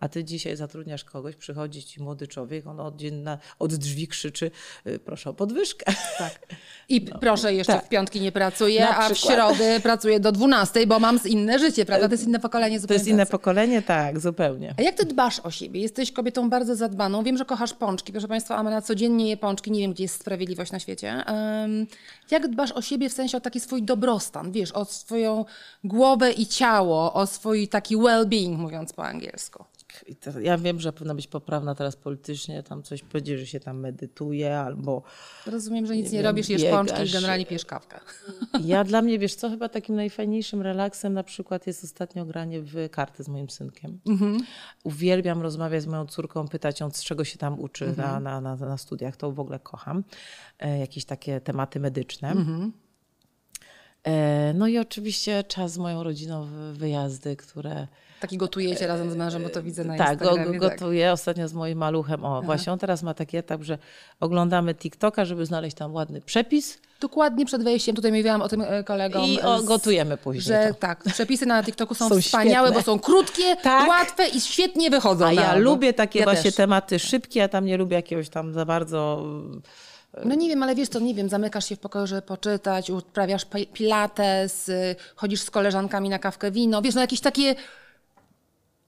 A 0.00 0.08
ty 0.08 0.24
dzisiaj 0.24 0.56
zatrudniasz 0.56 1.04
kogoś, 1.04 1.36
przychodzi 1.36 1.84
ci 1.84 2.02
młody 2.02 2.26
człowiek, 2.28 2.66
on 2.66 2.80
od, 2.80 3.02
na, 3.12 3.38
od 3.58 3.74
drzwi 3.74 4.08
krzyczy, 4.08 4.50
y, 4.86 4.98
proszę 4.98 5.30
o 5.30 5.34
podwyżkę. 5.34 5.92
Tak. 6.18 6.38
I 6.88 7.00
p- 7.00 7.18
proszę, 7.20 7.54
jeszcze 7.54 7.72
tak. 7.72 7.86
w 7.86 7.88
piątki 7.88 8.20
nie 8.20 8.32
pracuję, 8.32 8.80
Na 8.80 8.98
a 8.98 9.08
w 9.08 9.12
przykład. 9.12 9.34
środę 9.34 9.80
pracuję 9.82 10.20
do 10.20 10.32
12, 10.32 10.86
bo 10.86 10.98
mam 10.98 11.18
z 11.18 11.26
inne 11.26 11.58
życie, 11.58 11.84
prawda? 11.84 12.08
To 12.08 12.14
jest 12.14 12.26
inne 12.26 12.40
pokolenie 12.40 12.76
To 12.76 12.80
zupełnie. 12.82 12.98
jest 12.98 13.08
inne 13.08 13.26
pokolenie? 13.26 13.82
Tak, 13.82 14.20
zupełnie. 14.20 14.74
A 14.78 14.82
jak 14.82 14.94
ty 14.94 15.04
dbasz 15.04 15.40
o 15.40 15.50
siebie? 15.50 15.80
Jesteś 15.80 16.12
kobietą 16.12 16.50
bardzo 16.50 16.76
zadbaną. 16.76 17.22
Wiem, 17.24 17.36
że 17.38 17.44
kochasz 17.44 17.72
pączki. 17.74 18.12
Proszę 18.12 18.28
Państwa, 18.28 18.56
Amena 18.56 18.82
codziennie 18.82 19.28
je 19.28 19.36
pączki. 19.36 19.70
Nie 19.70 19.80
wiem, 19.80 19.92
gdzie 19.92 20.04
jest 20.04 20.20
sprawiedliwość 20.20 20.72
na 20.72 20.78
świecie. 20.78 21.10
Em, 21.26 21.86
jak 22.30 22.48
dbasz 22.48 22.72
o 22.72 22.82
siebie 22.82 23.08
w 23.08 23.12
sensie 23.12 23.36
o 23.36 23.40
taki 23.40 23.60
swój 23.60 23.82
dobrostan? 23.82 24.52
Wiesz, 24.52 24.72
o 24.72 24.84
swoją 24.84 25.44
głowę 25.84 26.32
i 26.32 26.46
ciało, 26.46 27.12
o 27.14 27.26
swój 27.26 27.68
taki 27.68 27.96
well-being, 27.96 28.56
mówiąc 28.56 28.92
po 28.92 29.04
angielsku. 29.04 29.64
I 30.06 30.16
to, 30.16 30.40
ja 30.40 30.58
wiem, 30.58 30.80
że 30.80 30.92
powinna 30.92 31.14
być 31.14 31.26
poprawna 31.26 31.74
teraz 31.74 31.96
politycznie, 31.96 32.62
tam 32.62 32.82
coś 32.82 33.02
powiedzieć, 33.02 33.38
że 33.38 33.46
się 33.46 33.60
tam 33.60 33.80
medytuje 33.80 34.58
albo... 34.58 35.02
Rozumiem, 35.46 35.86
że 35.86 35.96
nic 35.96 36.12
nie, 36.12 36.18
wiem, 36.18 36.26
robisz, 36.26 36.48
jesz 36.48 36.62
biegasz. 36.62 36.76
pączki 36.76 37.02
i 37.02 37.12
generalnie 37.12 37.46
pijesz 37.46 37.64
kawkę. 37.64 38.00
Ja 38.64 38.84
dla 38.84 39.02
mnie, 39.02 39.18
wiesz 39.18 39.34
co, 39.34 39.50
chyba 39.50 39.68
takim 39.68 39.94
najfajniejszym 39.94 40.62
relaksem 40.62 41.12
na 41.12 41.22
przykład 41.22 41.66
jest 41.66 41.84
ostatnio 41.84 42.24
granie 42.24 42.60
w 42.62 42.88
karty 42.90 43.22
z 43.24 43.28
moim 43.28 43.50
synkiem. 43.50 44.00
Uwielbiam 44.84 45.42
rozmawiać 45.42 45.82
z 45.82 45.86
moją 45.86 46.06
córką, 46.06 46.48
pytać 46.48 46.80
ją, 46.80 46.90
z 46.90 47.02
czego 47.02 47.24
się 47.24 47.38
tam 47.38 47.60
uczy 47.60 47.94
na, 47.96 48.20
na, 48.20 48.40
na, 48.40 48.56
na 48.56 48.76
studiach. 48.76 49.16
To 49.16 49.32
w 49.32 49.40
ogóle 49.40 49.58
kocham. 49.58 50.04
E, 50.58 50.78
jakieś 50.78 51.04
takie 51.04 51.40
tematy 51.40 51.80
medyczne. 51.80 52.34
E, 54.04 54.52
no 54.54 54.66
i 54.66 54.78
oczywiście 54.78 55.44
czas 55.44 55.72
z 55.72 55.78
moją 55.78 56.02
rodziną, 56.02 56.48
wyjazdy, 56.72 57.36
które... 57.36 57.88
Taki 58.20 58.36
gotujecie 58.36 58.86
razem 58.86 59.10
z 59.10 59.16
mężem, 59.16 59.42
bo 59.42 59.48
to 59.48 59.62
widzę 59.62 59.84
na 59.84 59.96
Tak, 59.98 60.10
Instagramie. 60.20 60.58
go, 60.58 60.68
gotuję 60.68 61.12
ostatnio 61.12 61.48
z 61.48 61.52
moim 61.54 61.78
maluchem. 61.78 62.24
O, 62.24 62.42
właśnie 62.42 62.72
on 62.72 62.78
teraz 62.78 63.02
ma 63.02 63.14
taki 63.14 63.36
etap, 63.36 63.62
że 63.62 63.78
oglądamy 64.20 64.74
TikToka, 64.74 65.24
żeby 65.24 65.46
znaleźć 65.46 65.76
tam 65.76 65.94
ładny 65.94 66.20
przepis 66.20 66.78
Dokładnie 67.00 67.46
przed 67.46 67.64
wejściem, 67.64 67.96
tutaj 67.96 68.12
mówiłam 68.12 68.42
o 68.42 68.48
tym 68.48 68.60
e, 68.60 68.84
kolegom. 68.84 69.24
i 69.24 69.38
e, 69.40 69.42
o, 69.42 69.62
gotujemy 69.62 70.16
później. 70.16 70.42
Że 70.44 70.68
to. 70.68 70.74
tak, 70.74 71.04
przepisy 71.04 71.46
na 71.46 71.62
TikToku 71.62 71.94
są, 71.94 72.08
Są 72.08 72.20
wspaniałe, 72.20 72.68
świetne. 72.68 72.80
bo 72.82 72.92
są 72.92 72.98
krótkie, 72.98 73.56
Tak. 73.56 73.88
łatwe 73.88 74.28
i 74.28 74.40
świetnie 74.40 74.90
wychodzą. 74.90 75.26
A 75.26 75.32
ja 75.32 75.56
lubię 75.56 75.92
takie 75.92 76.18
Ja 76.18 76.24
właśnie 76.24 76.42
też. 76.50 76.54
tematy 76.56 76.98
szybkie, 76.98 77.44
a 77.44 77.48
tam 77.48 77.64
nie 77.64 77.76
lubię 77.76 77.96
jakiegoś 77.96 78.28
tam 78.28 78.52
za 78.52 78.64
bardzo 78.64 79.24
No 80.24 80.34
nie 80.34 80.48
wiem, 80.48 80.62
ale 80.62 80.74
wiesz 80.74 80.88
co, 80.88 81.00
nie 81.00 81.14
wiem, 81.14 81.28
zamykasz 81.28 81.68
się 81.68 81.76
w 81.76 81.78
pokoju, 81.78 82.06
żeby 82.06 82.22
poczytać, 82.22 82.90
uprawiasz 82.90 83.44
pi- 83.44 83.66
pilates, 83.66 84.68
y, 84.68 84.96
chodzisz 85.16 85.40
z 85.40 85.50
koleżankami 85.50 86.08
na 86.08 86.18
kawkę 86.18 86.50
wino, 86.50 86.82
wiesz, 86.82 86.94
no 86.94 87.00
jakieś 87.00 87.20
takie... 87.20 87.54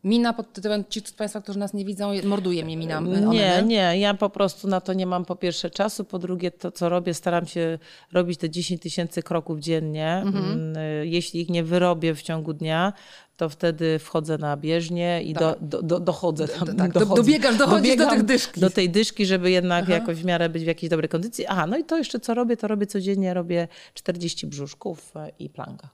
Mina 0.04 0.32
pod 0.32 0.52
tytułem, 0.52 0.84
ci 0.88 1.00
z 1.00 1.12
Państwa, 1.12 1.40
którzy 1.40 1.58
nas 1.58 1.74
nie 1.74 1.84
widzą, 1.84 2.10
morduje 2.24 2.64
mnie 2.64 2.76
mina. 2.76 2.98
one, 2.98 3.20
Nie, 3.20 3.62
nie, 3.66 3.98
ja 3.98 4.14
po 4.14 4.30
prostu 4.30 4.68
na 4.68 4.80
to 4.80 4.92
nie 4.92 5.06
mam 5.06 5.24
po 5.24 5.36
pierwsze 5.36 5.70
czasu, 5.70 6.04
po 6.04 6.18
drugie 6.18 6.50
to, 6.50 6.70
co 6.70 6.88
robię, 6.88 7.14
staram 7.14 7.46
się 7.46 7.78
robić 8.12 8.38
te 8.40 8.50
10 8.50 8.82
tysięcy 8.82 9.22
kroków 9.22 9.58
dziennie. 9.58 10.22
Mm, 10.26 10.76
y, 10.76 11.06
Jeśli 11.06 11.40
ich 11.40 11.48
nie 11.50 11.64
wyrobię 11.64 12.14
w 12.14 12.22
ciągu 12.22 12.52
dnia, 12.52 12.92
to 13.36 13.48
wtedy 13.48 13.98
wchodzę 13.98 14.38
na 14.38 14.56
bieżnię 14.56 15.22
i 15.22 15.34
do, 15.34 15.56
do, 15.60 15.82
do, 15.82 16.00
dochodzę 16.00 16.48
tam. 16.48 16.66
do- 16.68 16.74
tak, 16.74 16.92
do- 16.92 17.00
dochodzę. 17.00 17.22
dobiegasz, 17.22 17.56
dochodzisz 17.56 17.96
do 17.96 18.10
tych 18.10 18.22
dyszki. 18.22 18.60
Do 18.60 18.70
tej 18.70 18.90
dyszki, 18.90 19.26
żeby 19.26 19.50
jednak 19.50 19.88
jakoś 19.88 20.16
w 20.16 20.24
miarę 20.24 20.48
być 20.48 20.62
w 20.62 20.66
jakiejś 20.66 20.90
dobrej 20.90 21.08
kondycji. 21.08 21.46
Aha, 21.46 21.66
no 21.66 21.78
i 21.78 21.84
to 21.84 21.98
jeszcze 21.98 22.20
co 22.20 22.34
robię, 22.34 22.56
to 22.56 22.68
robię 22.68 22.86
codziennie, 22.86 23.34
robię 23.34 23.68
40 23.94 24.46
brzuszków 24.46 25.12
i 25.38 25.50
planka. 25.50 25.88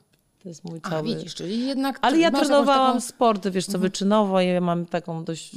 To 0.49 0.51
jest 0.51 0.65
mój 0.65 0.81
A 0.83 0.91
cały... 0.91 1.03
widzisz, 1.03 1.35
czyli 1.35 1.67
jednak... 1.67 1.99
Ale 2.03 2.19
ja 2.19 2.31
trenowałam 2.31 2.93
taką- 2.97 3.01
sport, 3.01 3.49
wiesz 3.49 3.67
co, 3.67 3.79
wyczynowo 3.79 4.41
i 4.41 4.47
ja 4.49 4.61
mam 4.61 4.87
taką 4.87 5.25
dość 5.25 5.51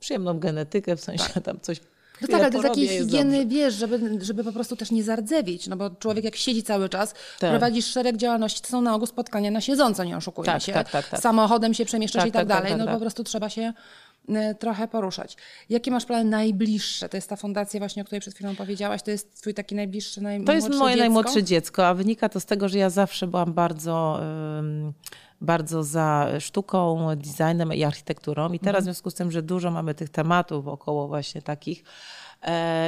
przyjemną 0.00 0.38
genetykę, 0.38 0.96
w 0.96 1.00
sensie 1.00 1.40
tam 1.44 1.60
coś 1.60 1.80
No 2.20 2.28
tak, 2.28 2.40
ale 2.40 2.50
jest 2.52 2.68
takiej 2.68 2.88
higieny, 2.88 3.38
dobrze. 3.38 3.56
wiesz, 3.56 3.74
żeby, 3.74 4.18
żeby 4.24 4.44
po 4.44 4.52
prostu 4.52 4.76
też 4.76 4.90
nie 4.90 5.04
zardzewić, 5.04 5.66
no 5.66 5.76
bo 5.76 5.90
człowiek 5.90 6.24
jak 6.24 6.36
siedzi 6.36 6.62
cały 6.62 6.88
czas, 6.88 7.14
Tak. 7.38 7.50
prowadzisz 7.50 7.86
szereg 7.86 8.16
działalności, 8.16 8.62
to 8.62 8.68
są 8.68 8.80
na 8.80 8.94
ogół 8.94 9.06
spotkania 9.06 9.50
na 9.50 9.60
siedząco, 9.60 10.04
nie 10.04 10.16
oszukujmy 10.16 10.46
Tak, 10.52 10.62
się. 10.62 10.72
tak, 10.72 10.90
tak, 10.90 11.08
tak. 11.08 11.20
Samochodem 11.20 11.74
się 11.74 11.84
przemieszczasz 11.84 12.22
Tak, 12.22 12.28
i 12.28 12.32
tak, 12.32 12.40
tak, 12.40 12.48
tak, 12.48 12.56
dalej, 12.58 12.70
tak, 12.72 12.78
no 12.78 12.84
tak. 12.84 12.94
po 12.94 13.00
prostu 13.00 13.24
trzeba 13.24 13.48
się 13.48 13.72
trochę 14.58 14.88
poruszać. 14.88 15.36
Jakie 15.68 15.90
masz 15.90 16.04
plany 16.04 16.30
najbliższe? 16.30 17.08
To 17.08 17.16
jest 17.16 17.28
ta 17.28 17.36
fundacja 17.36 17.80
właśnie, 17.80 18.02
o 18.02 18.04
której 18.04 18.20
przed 18.20 18.34
chwilą 18.34 18.56
powiedziałaś, 18.56 19.02
to 19.02 19.10
jest 19.10 19.40
twój 19.40 19.54
taki 19.54 19.74
najbliższy, 19.74 20.14
To 20.14 20.20
najmłodsze 20.20 20.54
jest 20.54 20.68
moje 20.68 20.94
dziecko? 20.94 20.98
najmłodsze 20.98 21.42
dziecko, 21.42 21.86
a 21.86 21.94
wynika 21.94 22.28
to 22.28 22.40
z 22.40 22.46
tego, 22.46 22.68
że 22.68 22.78
ja 22.78 22.90
zawsze 22.90 23.26
byłam 23.26 23.52
bardzo, 23.52 24.20
ym, 24.58 24.92
bardzo 25.40 25.84
za 25.84 26.28
sztuką, 26.40 27.08
designem 27.16 27.74
i 27.74 27.84
architekturą. 27.84 28.52
I 28.52 28.58
teraz 28.58 28.82
w 28.82 28.84
związku 28.84 29.10
z 29.10 29.14
tym, 29.14 29.30
że 29.30 29.42
dużo 29.42 29.70
mamy 29.70 29.94
tych 29.94 30.08
tematów 30.08 30.68
około 30.68 31.08
właśnie 31.08 31.42
takich, 31.42 31.78
e, 31.80 31.84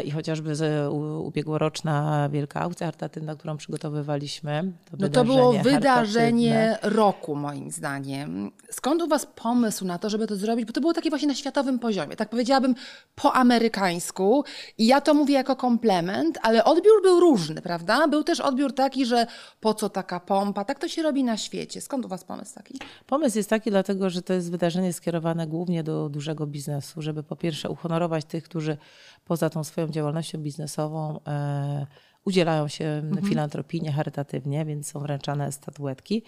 i 0.04 0.10
chociażby 0.10 0.54
z, 0.54 0.92
u, 0.92 1.26
ubiegłoroczna 1.26 2.28
wielka 2.32 2.60
aukcja 2.60 2.86
charytatywna, 2.86 3.36
którą 3.36 3.56
przygotowywaliśmy. 3.56 4.72
To 4.90 4.96
No 5.00 5.08
to 5.08 5.24
było 5.24 5.52
wydarzenie 5.52 5.98
wydarzenie 5.98 6.78
roku, 6.82 7.34
moim 7.36 7.70
zdaniem. 7.70 8.50
Skąd 8.70 9.02
u 9.02 9.08
Was 9.08 9.26
pomysł 9.26 9.84
na 9.84 9.98
to, 9.98 10.10
żeby 10.10 10.26
to 10.26 10.36
zrobić? 10.36 10.66
Bo 10.66 10.72
to 10.72 10.80
było 10.80 10.92
takie 10.92 11.10
właśnie 11.10 11.28
na 11.28 11.34
światowym 11.34 11.78
poziomie, 11.78 12.16
tak 12.16 12.28
powiedziałabym 12.28 12.74
po 13.14 13.32
amerykańsku. 13.32 14.44
I 14.78 14.86
ja 14.86 15.00
to 15.00 15.14
mówię 15.14 15.34
jako 15.34 15.56
komplement, 15.56 16.38
ale 16.42 16.64
odbiór 16.64 17.02
był 17.02 17.20
różny, 17.20 17.62
prawda? 17.62 18.08
Był 18.08 18.24
też 18.24 18.40
odbiór 18.40 18.74
taki, 18.74 19.06
że 19.06 19.26
po 19.60 19.74
co 19.74 19.88
taka 19.88 20.20
pompa? 20.20 20.64
Tak 20.64 20.78
to 20.78 20.88
się 20.88 21.02
robi 21.02 21.24
na 21.24 21.36
świecie. 21.36 21.80
Skąd 21.80 22.04
u 22.04 22.08
Was 22.08 22.24
pomysł 22.24 22.54
taki? 22.54 22.78
Pomysł 23.06 23.36
jest 23.38 23.50
taki, 23.50 23.70
dlatego 23.70 24.10
że 24.10 24.22
to 24.22 24.32
jest 24.32 24.50
wydarzenie 24.50 24.92
skierowane 24.92 25.46
głównie 25.46 25.82
do 25.82 26.08
dużego 26.08 26.46
biznesu, 26.46 27.02
żeby 27.02 27.22
po 27.22 27.36
pierwsze 27.36 27.70
uhonorować 27.70 28.24
tych, 28.24 28.44
którzy 28.44 28.76
poza 29.24 29.47
tą 29.50 29.64
swoją 29.64 29.88
działalnością 29.88 30.38
biznesową 30.38 31.20
e, 31.26 31.86
udzielają 32.24 32.68
się 32.68 33.02
filantropijnie, 33.28 33.92
charytatywnie, 33.92 34.64
więc 34.64 34.90
są 34.90 35.00
wręczane 35.00 35.52
statuetki. 35.52 36.22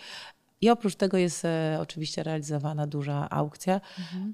I 0.62 0.70
oprócz 0.70 0.94
tego 0.94 1.16
jest 1.16 1.44
e, 1.44 1.78
oczywiście 1.80 2.22
realizowana 2.22 2.86
duża 2.86 3.30
aukcja. 3.30 3.80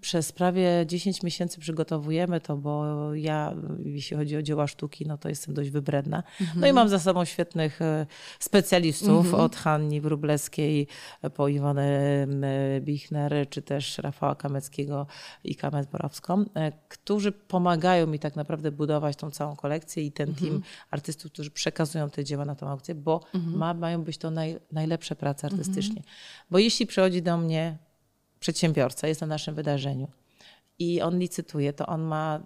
Przez 0.00 0.32
prawie 0.32 0.84
10 0.86 1.22
miesięcy 1.22 1.60
przygotowujemy 1.60 2.40
to, 2.40 2.56
bo 2.56 3.14
ja, 3.14 3.54
jeśli 3.84 4.16
chodzi 4.16 4.36
o 4.36 4.42
dzieła 4.42 4.66
sztuki, 4.66 5.06
no 5.06 5.18
to 5.18 5.28
jestem 5.28 5.54
dość 5.54 5.70
wybredna. 5.70 6.22
No 6.56 6.66
i 6.66 6.72
mam 6.72 6.88
za 6.88 6.98
sobą 6.98 7.24
świetnych 7.24 7.82
e, 7.82 8.06
specjalistów, 8.38 9.34
od 9.34 9.56
Hanni 9.56 10.00
Wróblewskiej 10.00 10.86
po 11.34 11.48
Iwonę 11.48 12.26
Bichner, 12.80 13.48
czy 13.50 13.62
też 13.62 13.98
Rafała 13.98 14.34
Kameckiego 14.34 15.06
i 15.44 15.56
Kamet 15.56 15.90
Borowską, 15.90 16.44
e, 16.54 16.72
którzy 16.88 17.32
pomagają 17.32 18.06
mi 18.06 18.18
tak 18.18 18.36
naprawdę 18.36 18.72
budować 18.72 19.16
tą 19.16 19.30
całą 19.30 19.56
kolekcję 19.56 20.02
i 20.02 20.12
ten 20.12 20.34
team 20.34 20.62
artystów, 20.90 21.32
którzy 21.32 21.50
przekazują 21.50 22.10
te 22.10 22.24
dzieła 22.24 22.44
na 22.44 22.54
tą 22.54 22.68
aukcję, 22.68 22.94
bo 22.94 23.20
ma, 23.34 23.74
mają 23.74 24.04
być 24.04 24.18
to 24.18 24.30
naj, 24.30 24.58
najlepsze 24.72 25.16
prace 25.16 25.46
artystycznie. 25.46 26.02
Bo 26.50 26.58
jeśli 26.58 26.86
przychodzi 26.86 27.22
do 27.22 27.36
mnie 27.36 27.76
przedsiębiorca, 28.40 29.08
jest 29.08 29.20
na 29.20 29.26
naszym 29.26 29.54
wydarzeniu 29.54 30.08
i 30.78 31.02
on 31.02 31.18
licytuje, 31.18 31.72
to 31.72 31.86
on 31.86 32.02
ma 32.02 32.40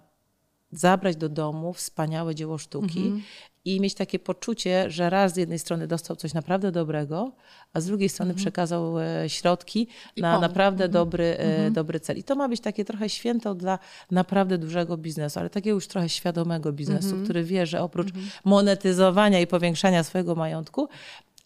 zabrać 0.71 1.15
do 1.15 1.29
domu 1.29 1.73
wspaniałe 1.73 2.35
dzieło 2.35 2.57
sztuki 2.57 3.23
i 3.65 3.81
mieć 3.81 3.93
takie 3.93 4.19
poczucie, 4.19 4.89
że 4.89 5.09
raz 5.09 5.33
z 5.33 5.37
jednej 5.37 5.59
strony 5.59 5.87
dostał 5.87 6.15
coś 6.15 6.33
naprawdę 6.33 6.71
dobrego, 6.71 7.31
a 7.73 7.81
z 7.81 7.85
drugiej 7.85 8.09
strony 8.09 8.33
przekazał 8.33 8.99
e, 8.99 9.29
środki 9.29 9.87
na 10.17 10.27
pomógł. 10.27 10.41
naprawdę 10.41 10.89
dobry, 10.89 11.37
e, 11.37 11.71
dobry 11.71 11.99
cel. 11.99 12.17
I 12.17 12.23
to 12.23 12.35
ma 12.35 12.49
być 12.49 12.61
takie 12.61 12.85
trochę 12.85 13.09
święto 13.09 13.55
dla 13.55 13.79
naprawdę 14.11 14.57
dużego 14.57 14.97
biznesu, 14.97 15.39
ale 15.39 15.49
takiego 15.49 15.75
już 15.75 15.87
trochę 15.87 16.09
świadomego 16.09 16.73
biznesu, 16.73 17.15
który 17.23 17.43
wie, 17.43 17.65
że 17.65 17.81
oprócz 17.81 18.07
monetyzowania 18.45 19.39
i 19.39 19.47
powiększania 19.47 20.03
swojego 20.03 20.35
majątku, 20.35 20.89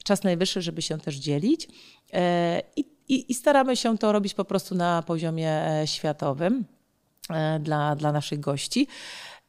czas 0.06 0.24
najwyższy, 0.24 0.62
żeby 0.62 0.82
się 0.82 0.98
też 0.98 1.16
dzielić. 1.16 1.68
E, 2.14 2.62
I, 2.76 2.86
i, 3.08 3.32
I 3.32 3.34
staramy 3.34 3.76
się 3.76 3.98
to 3.98 4.12
robić 4.12 4.34
po 4.34 4.46
prostu 4.46 4.76
na 4.76 5.02
poziomie 5.02 5.52
e, 5.52 5.88
światowym 5.88 6.66
e, 7.30 7.60
dla, 7.60 7.96
dla 7.96 8.12
naszych 8.12 8.40
gości. 8.40 8.88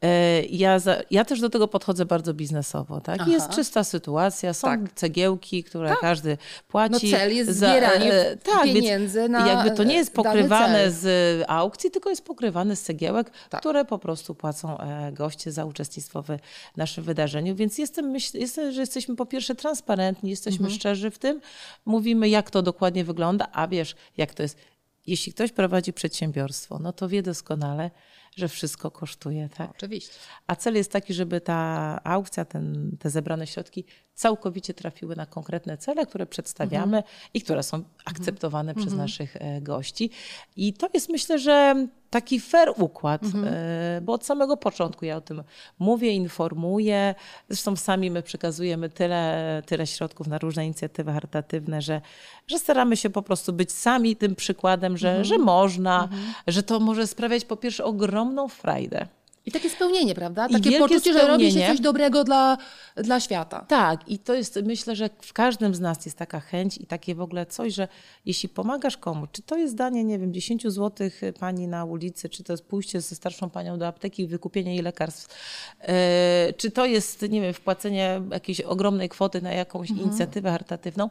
E, 0.03 0.43
Ja, 0.43 0.79
za, 0.79 0.97
ja 1.11 1.25
też 1.25 1.41
do 1.41 1.51
tego 1.51 1.69
podchodzę 1.69 2.05
bardzo 2.07 2.35
biznesowo. 2.35 3.01
Tak? 3.01 3.19
Aha. 3.21 3.31
Jest 3.31 3.51
czysta 3.51 3.85
sytuacja, 3.85 4.55
są 4.55 4.69
Tak. 4.69 4.93
cegiełki, 4.95 5.65
które 5.65 5.95
każdy 6.01 6.39
płaci. 6.69 6.93
No 7.11 7.19
cel 7.19 7.35
jest 7.37 7.57
zbieranie 7.57 8.37
pieniędzy 8.65 9.19
więc 9.21 9.31
na, 9.31 9.49
Jakby 9.49 9.71
to 9.77 9.85
nie 9.85 9.95
jest 9.95 10.11
e, 10.11 10.13
pokrywane 10.13 10.91
z 10.91 11.45
aukcji, 11.49 11.91
tylko 11.91 12.11
jest 12.11 12.25
pokrywane 12.25 12.77
z 12.77 12.83
cegiełek, 12.83 13.31
Tak. 13.51 13.61
które 13.61 13.85
po 13.85 13.99
prostu 13.99 14.35
płacą 14.35 14.79
e, 14.79 15.13
goście 15.13 15.53
za 15.53 15.65
uczestnictwo 15.65 16.23
w 16.23 16.29
naszym 16.77 17.05
wydarzeniu. 17.05 17.55
Więc 17.55 17.79
jestem, 17.79 18.05
myśl, 18.11 18.39
jestem 18.39 18.73
że 18.73 18.81
jesteśmy 18.81 19.17
po 19.17 19.27
pierwsze 19.27 19.55
transparentni, 19.55 20.31
jesteśmy 20.31 20.65
Mhm. 20.65 20.75
szczerzy 20.81 21.11
w 21.11 21.19
tym, 21.19 21.41
mówimy 21.85 22.29
jak 22.29 22.51
to 22.51 22.63
dokładnie 22.63 23.05
wygląda, 23.05 23.47
a 23.53 23.69
wiesz 23.69 23.95
jak 24.17 24.35
to 24.35 24.43
jest. 24.43 24.59
Jeśli 25.07 25.33
ktoś 25.33 25.53
prowadzi 25.53 25.93
przedsiębiorstwo, 25.93 26.79
no 26.79 26.93
to 26.93 27.09
wie 27.09 27.23
doskonale, 27.23 27.91
że 28.37 28.49
wszystko 28.49 28.91
kosztuje. 28.91 29.49
Tak? 29.49 29.71
Oczywiście. 29.71 30.15
A 30.47 30.57
cel 30.57 30.75
jest 30.75 30.93
taki, 30.93 31.15
żeby 31.15 31.41
ta 31.41 32.01
aukcja, 32.05 32.45
ten, 32.45 32.97
te 33.01 33.11
zebrane 33.11 33.47
środki 33.47 33.85
całkowicie 34.17 34.75
trafiły 34.75 35.17
na 35.17 35.27
konkretne 35.27 35.79
cele, 35.79 36.07
które 36.07 36.27
przedstawiamy 36.27 37.03
i 37.35 37.43
które 37.43 37.63
są 37.63 37.83
akceptowane 38.05 38.75
przez 38.75 38.95
naszych 38.95 39.37
e, 39.37 39.61
gości. 39.61 40.11
I 40.57 40.73
to 40.73 40.89
jest 40.95 41.09
myślę, 41.09 41.39
że 41.39 41.87
taki 42.11 42.41
fair 42.41 42.73
układ, 42.77 43.23
e, 43.45 44.01
bo 44.01 44.13
od 44.13 44.27
samego 44.27 44.57
początku 44.57 45.05
ja 45.05 45.17
o 45.17 45.21
tym 45.21 45.43
mówię, 45.79 46.13
informuję. 46.13 47.15
Zresztą 47.49 47.77
sami 47.77 48.11
my 48.11 48.23
przekazujemy 48.23 48.89
tyle, 48.89 49.63
tyle 49.67 49.87
środków 49.87 50.27
na 50.27 50.39
różne 50.39 50.65
inicjatywy 50.65 51.13
charytatywne, 51.13 51.83
że, 51.83 52.01
że 52.47 52.59
staramy 52.59 52.97
się 52.97 53.11
po 53.11 53.23
prostu 53.23 53.53
być 53.53 53.73
sami 53.73 54.17
tym 54.17 54.35
przykładem, 54.35 54.97
że, 54.97 55.25
że 55.25 55.39
można, 55.39 56.09
że 56.47 56.63
to 56.63 56.81
może 56.81 57.07
sprawiać 57.07 57.45
po 57.45 57.57
pierwsze 57.57 57.85
ogromną 57.85 58.49
frajdę. 58.49 59.07
I 59.47 59.51
takie 59.53 59.71
spełnienie, 59.71 60.15
prawda? 60.15 60.49
Takie 60.49 60.79
poczucie, 60.79 61.13
że 61.13 61.27
robi 61.27 61.53
się 61.53 61.67
coś 61.67 61.81
dobrego 61.81 62.25
dla, 62.25 62.59
dla 62.97 63.21
świata. 63.21 63.65
Tak, 63.69 64.09
i 64.09 64.19
to 64.19 64.35
jest, 64.35 64.59
myślę, 64.65 64.97
że 64.97 65.11
w 65.21 65.33
każdym 65.33 65.75
z 65.75 65.81
nas 65.81 66.07
jest 66.07 66.19
taka 66.19 66.41
chęć 66.41 66.79
i 66.79 66.87
takie 66.87 67.15
w 67.15 67.21
ogóle 67.21 67.47
coś, 67.47 67.75
że 67.75 67.89
jeśli 68.25 68.49
pomagasz 68.49 68.97
komuś, 68.97 69.29
czy 69.33 69.43
to 69.43 69.57
jest 69.57 69.75
danie, 69.75 70.05
nie 70.05 70.19
wiem, 70.19 70.33
10 70.33 70.63
zł 70.63 71.11
pani 71.41 71.69
na 71.69 71.85
ulicy, 71.85 72.29
czy 72.29 72.45
to 72.45 72.53
jest 72.53 72.65
pójście 72.65 73.01
ze 73.01 73.15
starszą 73.15 73.51
panią 73.51 73.79
do 73.79 73.87
apteki 73.87 74.23
i 74.23 74.27
wykupienie 74.27 74.75
jej 74.75 74.83
lekarstw, 74.83 75.35
e, 75.81 76.53
czy 76.57 76.71
to 76.71 76.87
jest, 76.87 77.23
nie 77.23 77.41
wiem, 77.41 77.55
wpłacenie 77.55 78.23
jakiejś 78.31 78.61
ogromnej 78.61 79.09
kwoty 79.09 79.43
na 79.43 79.53
jakąś 79.53 79.91
inicjatywę 79.91 80.51
charytatywną, 80.51 81.11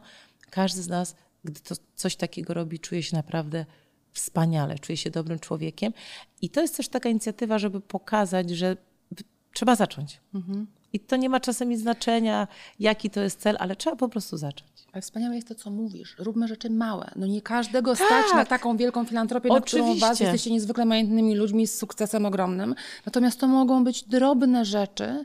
każdy 0.50 0.82
z 0.82 0.88
nas, 0.88 1.14
gdy 1.44 1.60
to 1.60 1.74
coś 1.94 2.16
takiego 2.16 2.54
robi, 2.54 2.78
czuje 2.78 3.02
się 3.02 3.16
naprawdę 3.16 3.64
wspaniale, 4.16 4.78
czuje 4.78 4.96
się 4.96 5.10
dobrym 5.10 5.38
człowiekiem. 5.38 5.92
I 6.42 6.50
to 6.50 6.60
jest 6.60 6.76
też 6.76 6.88
taka 6.88 7.08
inicjatywa, 7.08 7.58
żeby 7.58 7.80
pokazać, 7.80 8.50
że 8.50 8.76
trzeba 9.52 9.74
zacząć. 9.74 10.20
I 10.92 11.00
to 11.00 11.16
nie 11.16 11.28
ma 11.28 11.40
czasem 11.40 11.76
znaczenia, 11.76 12.48
jaki 12.80 13.10
to 13.10 13.20
jest 13.20 13.40
cel, 13.40 13.56
ale 13.60 13.76
trzeba 13.76 13.96
po 13.96 14.08
prostu 14.08 14.36
zacząć. 14.36 14.70
Ale 14.92 15.02
wspaniałe 15.02 15.34
jest 15.34 15.48
to, 15.48 15.54
co 15.54 15.70
mówisz. 15.70 16.16
Róbmy 16.18 16.48
rzeczy 16.48 16.70
małe. 16.70 17.10
No 17.16 17.26
nie 17.26 17.42
każdego 17.42 17.96
stać 17.96 18.24
na 18.34 18.44
taką 18.44 18.76
wielką 18.76 19.04
filantropię, 19.04 19.48
na 19.48 19.60
którą 19.60 19.84
was 19.84 19.96
Oczywiście. 19.96 20.24
jesteście 20.24 20.50
niezwykle 20.50 20.84
majątnymi 20.84 21.34
ludźmi 21.34 21.66
z 21.66 21.78
sukcesem 21.78 22.26
ogromnym. 22.26 22.74
Natomiast 23.06 23.40
to 23.40 23.46
mogą 23.46 23.84
być 23.84 24.02
drobne 24.02 24.64
rzeczy, 24.64 25.24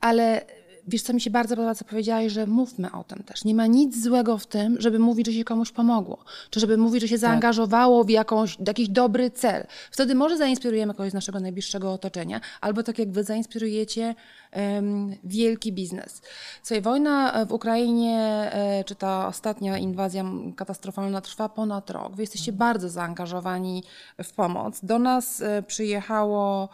ale 0.00 0.46
wiesz, 0.86 1.02
co 1.02 1.12
mi 1.12 1.20
się 1.20 1.30
bardzo 1.30 1.56
podoba, 1.56 1.74
co 1.74 1.84
powiedziałaś, 1.84 2.32
że 2.32 2.46
mówmy 2.46 2.92
o 2.92 3.04
tym 3.04 3.22
też. 3.22 3.44
Nie 3.44 3.54
ma 3.54 3.66
nic 3.66 4.02
złego 4.02 4.38
w 4.38 4.46
tym, 4.46 4.76
żeby 4.80 4.98
mówić, 4.98 5.26
że 5.26 5.32
się 5.32 5.44
komuś 5.44 5.72
pomogło, 5.72 6.18
czy 6.50 6.60
żeby 6.60 6.76
mówić, 6.76 7.02
że 7.02 7.08
się 7.08 7.18
zaangażowało 7.18 8.04
w 8.04 8.10
jakąś, 8.10 8.56
jakiś 8.66 8.88
dobry 8.88 9.30
cel. 9.30 9.66
Wtedy 9.90 10.14
może 10.14 10.36
zainspirujemy 10.36 10.94
kogoś 10.94 11.10
z 11.10 11.14
naszego 11.14 11.40
najbliższego 11.40 11.92
otoczenia, 11.92 12.40
albo 12.60 12.82
tak 12.82 12.98
jak 12.98 13.12
wy 13.12 13.24
zainspirujecie 13.24 14.14
um, 14.52 15.16
wielki 15.24 15.72
biznes. 15.72 16.22
Słuchaj, 16.62 16.82
wojna 16.82 17.46
w 17.46 17.52
Ukrainie, 17.52 18.18
e, 18.52 18.84
czy 18.84 18.94
ta 18.94 19.26
ostatnia 19.26 19.78
inwazja 19.78 20.24
katastrofalna 20.56 21.20
trwa 21.20 21.48
ponad 21.48 21.90
rok. 21.90 22.16
Wy 22.16 22.22
jesteście 22.22 22.52
mhm. 22.52 22.58
bardzo 22.58 22.88
zaangażowani 22.88 23.82
w 24.24 24.32
pomoc. 24.32 24.80
Do 24.82 24.98
nas 24.98 25.40
e, 25.40 25.62
przyjechało 25.62 26.68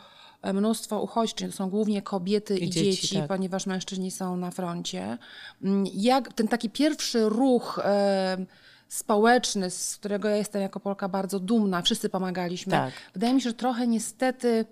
mnóstwo 0.45 1.03
uchodźczyń, 1.03 1.51
to 1.51 1.57
są 1.57 1.71
głównie 1.71 2.03
kobiety 2.03 2.59
i, 2.59 2.65
i 2.65 2.71
dzieci, 2.71 3.01
dzieci 3.03 3.17
tak. 3.17 3.29
ponieważ 3.29 3.67
mężczyźni 3.67 4.11
są 4.11 4.37
na 4.37 4.51
froncie. 4.51 5.19
Mm, 5.63 5.85
jak 5.95 6.33
ten 6.33 6.49
taki 6.49 6.71
pierwszy 6.71 7.29
ruch 7.29 7.81
e, 7.85 8.47
społeczny, 8.89 9.71
z 9.71 9.97
którego 9.97 10.29
ja 10.29 10.37
jestem 10.37 10.63
jako 10.63 10.81
Polka 10.81 11.09
bardzo 11.09 11.41
dumna, 11.41 11.83
wszyscy 11.83 12.09
pomagaliśmy. 12.09 12.71
Tak. 12.71 12.93
Wydaje 13.15 13.35
mi 13.35 13.41
się, 13.41 13.51
że 13.51 13.55
trochę 13.55 13.87
niestety 13.87 14.65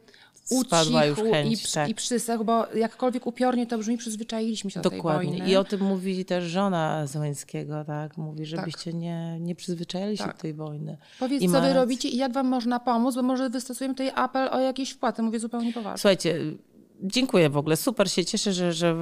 ucichł 0.50 1.06
już 1.08 1.18
chęć, 1.18 1.64
i, 1.64 1.72
tak. 1.72 1.88
i 1.88 1.94
przysechł, 1.94 2.44
bo 2.44 2.66
jakkolwiek 2.74 3.26
upiornie 3.26 3.66
to 3.66 3.78
brzmi, 3.78 3.96
przyzwyczailiśmy 3.96 4.70
się 4.70 4.80
Dokładnie. 4.80 5.26
do 5.26 5.30
tej 5.30 5.38
wojny. 5.38 5.52
I 5.52 5.56
o 5.56 5.64
tym 5.64 5.80
mówi 5.80 6.24
też 6.24 6.44
żona 6.44 7.06
Zełęckiego, 7.06 7.84
tak? 7.84 8.16
Mówi, 8.16 8.46
żebyście 8.46 8.90
tak. 8.90 9.00
nie, 9.00 9.40
nie 9.40 9.54
przyzwyczaili 9.54 10.16
się 10.16 10.24
tak. 10.24 10.36
do 10.36 10.42
tej 10.42 10.54
wojny. 10.54 10.96
Powiedz, 11.18 11.42
I 11.42 11.48
co 11.48 11.60
wy 11.60 11.72
robicie 11.72 12.08
i 12.08 12.16
jak 12.16 12.32
wam 12.32 12.46
można 12.46 12.80
pomóc, 12.80 13.14
bo 13.14 13.22
może 13.22 13.50
wystosujemy 13.50 13.94
tutaj 13.94 14.12
apel 14.14 14.48
o 14.52 14.60
jakieś 14.60 14.90
wpłaty, 14.90 15.22
mówię 15.22 15.38
zupełnie 15.38 15.72
poważnie. 15.72 15.98
Słuchajcie, 15.98 16.38
Dziękuję 17.02 17.50
w 17.50 17.56
ogóle, 17.56 17.76
super 17.76 18.10
się 18.10 18.24
cieszę, 18.24 18.52
że, 18.52 18.72
że, 18.72 18.96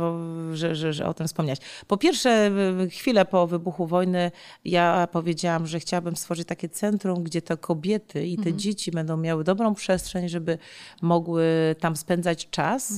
że, 0.53 0.93
że, 0.93 1.07
o 1.07 1.15
tym 1.15 1.27
wspomniałaś. 1.27 1.59
Po 1.87 1.97
pierwsze, 1.97 2.51
chwilę 2.91 3.25
po 3.25 3.47
wybuchu 3.47 3.87
wojny 3.87 4.31
ja 4.65 5.09
powiedziałam, 5.13 5.67
że 5.67 5.81
chciałabym 5.81 6.17
stworzyć 6.17 6.49
takie 6.49 6.69
centrum, 6.69 7.25
gdzie 7.25 7.43
te 7.43 7.57
kobiety 7.57 8.27
i 8.27 8.37
te 8.37 8.43
mhm. 8.43 8.59
dzieci 8.59 8.91
będą 8.91 9.17
miały 9.17 9.45
dobrą 9.45 9.75
przestrzeń, 9.75 10.29
żeby 10.29 10.59
mogły 11.03 11.45
tam 11.81 11.97
spędzać 11.97 12.51
czas. 12.51 12.93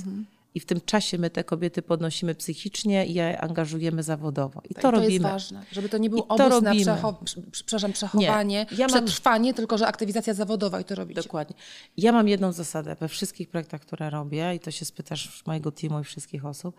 I 0.54 0.60
w 0.60 0.66
tym 0.66 0.80
czasie 0.80 1.18
my 1.18 1.30
te 1.30 1.44
kobiety 1.44 1.82
podnosimy 1.82 2.34
psychicznie 2.34 3.06
i 3.06 3.14
je 3.14 3.40
angażujemy 3.40 4.02
zawodowo. 4.02 4.62
I 4.70 4.74
to, 4.74 4.80
to 4.80 4.90
robimy. 4.90 5.12
jest 5.12 5.22
ważne, 5.22 5.62
żeby 5.72 5.88
to 5.88 5.98
nie 5.98 6.10
był 6.10 6.18
obóz 6.28 6.62
na 6.62 6.74
przecho 6.74 7.20
przepraszam, 7.52 7.92
przechowanie, 7.92 8.66
nie. 8.70 8.76
Ja 8.76 8.86
przetrwanie, 8.86 9.50
mam... 9.50 9.56
tylko 9.56 9.78
że 9.78 9.86
aktywizacja 9.86 10.34
zawodowa 10.34 10.80
i 10.80 10.84
to 10.84 10.94
robicie. 10.94 11.22
Dokładnie. 11.22 11.56
Ja 11.96 12.12
mam 12.12 12.28
jedną 12.28 12.52
zasadę 12.52 12.96
we 13.00 13.08
wszystkich 13.08 13.48
projektach, 13.48 13.80
które 13.80 14.10
robię 14.10 14.54
i 14.54 14.60
to 14.60 14.70
się 14.70 14.84
spytasz 14.84 15.42
mojego 15.46 15.72
teamu 15.72 16.00
i 16.00 16.04
wszystkich 16.04 16.46
osób. 16.46 16.76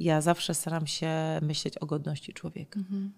Ja 0.00 0.20
zawsze 0.20 0.54
staram 0.54 0.86
się 0.86 1.10
myśleć 1.42 1.78
o 1.78 1.86
godności 1.86 2.32
człowieka. 2.32 2.80
Mhm. 2.80 3.12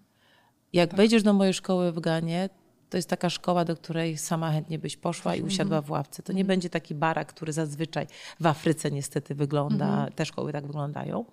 Jak 0.73 0.89
tak. 0.89 0.97
wejdziesz 0.97 1.23
do 1.23 1.33
mojej 1.33 1.53
szkoły 1.53 1.91
w 1.91 1.99
Ganie, 1.99 2.49
to 2.91 2.97
jest 2.97 3.09
taka 3.09 3.29
szkoła, 3.29 3.65
do 3.65 3.75
której 3.75 4.17
sama 4.17 4.51
chętnie 4.51 4.79
byś 4.79 4.97
poszła 4.97 5.35
i 5.35 5.37
mhm. 5.37 5.53
usiadła 5.53 5.81
w 5.81 5.91
ławce. 5.91 6.23
To 6.23 6.33
nie 6.33 6.41
mhm. 6.41 6.47
będzie 6.47 6.69
taki 6.69 6.95
barak, 6.95 7.27
który 7.27 7.53
zazwyczaj 7.53 8.07
w 8.39 8.45
Afryce 8.45 8.91
niestety 8.91 9.35
wygląda, 9.35 9.85
mhm. 9.85 10.11
te 10.11 10.25
szkoły 10.25 10.51
tak 10.51 10.67
wyglądają. 10.67 11.25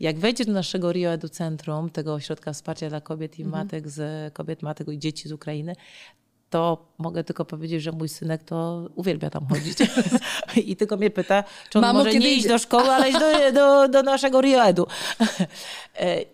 Jak 0.00 0.18
wejdziesz 0.18 0.46
do 0.46 0.52
naszego 0.52 0.92
Rio 0.92 1.10
Edu 1.10 1.28
Centrum, 1.28 1.90
tego 1.90 2.14
ośrodka 2.14 2.52
wsparcia 2.52 2.88
dla 2.88 3.00
kobiet 3.00 3.38
i 3.38 3.44
matek, 3.44 3.88
z 3.88 4.34
kobiet, 4.34 4.62
matek 4.62 4.88
i 4.88 4.98
dzieci 4.98 5.28
z 5.28 5.32
Ukrainy, 5.32 5.74
to 6.50 6.88
mogę 6.98 7.24
tylko 7.24 7.44
powiedzieć, 7.44 7.82
że 7.82 7.92
mój 7.92 8.08
synek 8.08 8.44
to 8.44 8.88
uwielbia 8.94 9.30
tam 9.30 9.46
chodzić. 9.46 9.78
I 10.56 10.76
tylko 10.76 10.96
mnie 10.96 11.10
pyta, 11.10 11.44
czy 11.70 11.78
on 11.78 11.82
Mamo, 11.82 11.98
może 11.98 12.18
nie 12.18 12.34
iść 12.34 12.48
do 12.48 12.58
szkoły, 12.58 12.90
ale 12.90 13.08
iść 13.08 13.18
do, 13.18 13.52
do, 13.52 13.88
do 13.88 14.02
naszego 14.02 14.40
Rioedu. 14.40 14.86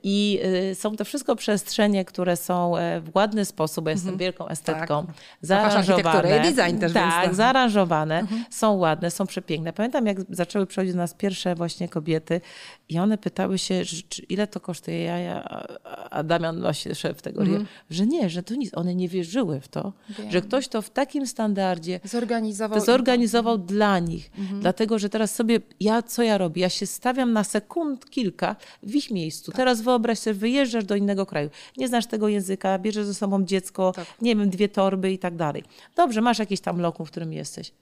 I 0.03 0.41
y, 0.71 0.75
są 0.75 0.97
to 0.97 1.05
wszystko 1.05 1.37
przestrzenie, 1.37 2.05
które 2.05 2.37
są 2.37 2.77
e, 2.77 3.01
w 3.01 3.17
ładny 3.17 3.45
sposób, 3.45 3.87
ja 3.87 3.93
jestem 3.93 4.09
mhm. 4.09 4.19
wielką 4.19 4.49
estetką, 4.49 5.07
tak. 5.07 5.17
zaaranżowane. 5.41 6.39
i 6.39 6.55
design 6.55 6.79
też. 6.79 6.93
Tak, 6.93 7.25
więc 7.25 7.37
zaaranżowane, 7.37 8.19
mhm. 8.19 8.45
są 8.51 8.73
ładne, 8.73 9.11
są 9.11 9.27
przepiękne. 9.27 9.73
Pamiętam, 9.73 10.07
jak 10.07 10.17
zaczęły 10.31 10.67
przychodzić 10.67 10.93
do 10.93 10.99
nas 10.99 11.15
pierwsze 11.15 11.55
właśnie 11.55 11.89
kobiety 11.89 12.41
i 12.89 12.99
one 12.99 13.19
pytały 13.19 13.59
się, 13.59 13.83
ile 14.29 14.47
to 14.47 14.61
kosztuje. 14.61 15.03
Ja, 15.03 15.19
ja, 15.19 15.65
a 16.11 16.23
Damian, 16.23 16.61
właśnie 16.61 16.95
szef 16.95 17.23
tego 17.23 17.41
mhm. 17.41 17.59
Rio, 17.59 17.69
że 17.91 18.07
nie, 18.07 18.31
że 18.31 18.43
to 18.43 18.55
nic. 18.55 18.75
One 18.75 18.95
nie 18.95 19.09
wierzyły 19.09 19.61
w 19.61 19.69
to, 19.69 19.93
Wiem. 20.09 20.31
że 20.31 20.43
ktoś 20.43 20.69
to 20.69 20.83
w 20.83 20.91
takim 20.91 21.27
standardzie 21.27 22.01
zorganizował, 22.05 22.79
to 22.79 22.85
zorganizował 22.85 23.59
dla 23.59 23.99
nich. 23.99 24.31
Mhm. 24.39 24.61
Dlatego, 24.61 24.99
że 24.99 25.09
teraz 25.09 25.35
sobie, 25.35 25.61
ja 25.81 26.03
co 26.03 26.23
ja 26.23 26.39
robię? 26.39 26.63
Ja 26.63 26.69
się 26.69 26.87
stawiam 26.87 27.33
na 27.33 27.45
sekund 27.45 28.11
kilka 28.11 28.57
w 28.83 28.95
ich 28.95 29.11
miejscu. 29.11 29.51
Tak. 29.51 29.57
Teraz 29.57 29.81
wyobraź 29.81 30.19
sobie, 30.19 30.35
wyjeżdżasz 30.35 30.85
do 30.85 30.97
innego 30.97 31.27
kraju, 31.27 31.51
nie 31.77 31.89
znasz 31.89 32.07
tego 32.07 32.29
języka, 32.29 32.79
bierzesz 32.79 33.07
ze 33.07 33.15
sobą 33.15 33.45
dziecko, 33.45 33.93
tak. 33.93 34.07
nie 34.23 34.37
wiem, 34.37 34.51
dwie 34.51 34.69
torby 34.69 35.13
i 35.13 35.19
tak 35.19 35.37
dalej. 35.37 35.63
Dobrze, 35.97 36.21
masz 36.21 36.39
jakieś 36.39 36.61
tam 36.61 36.81
lokum, 36.81 37.07
w 37.07 37.11
którym 37.11 37.33
jesteś. 37.33 37.73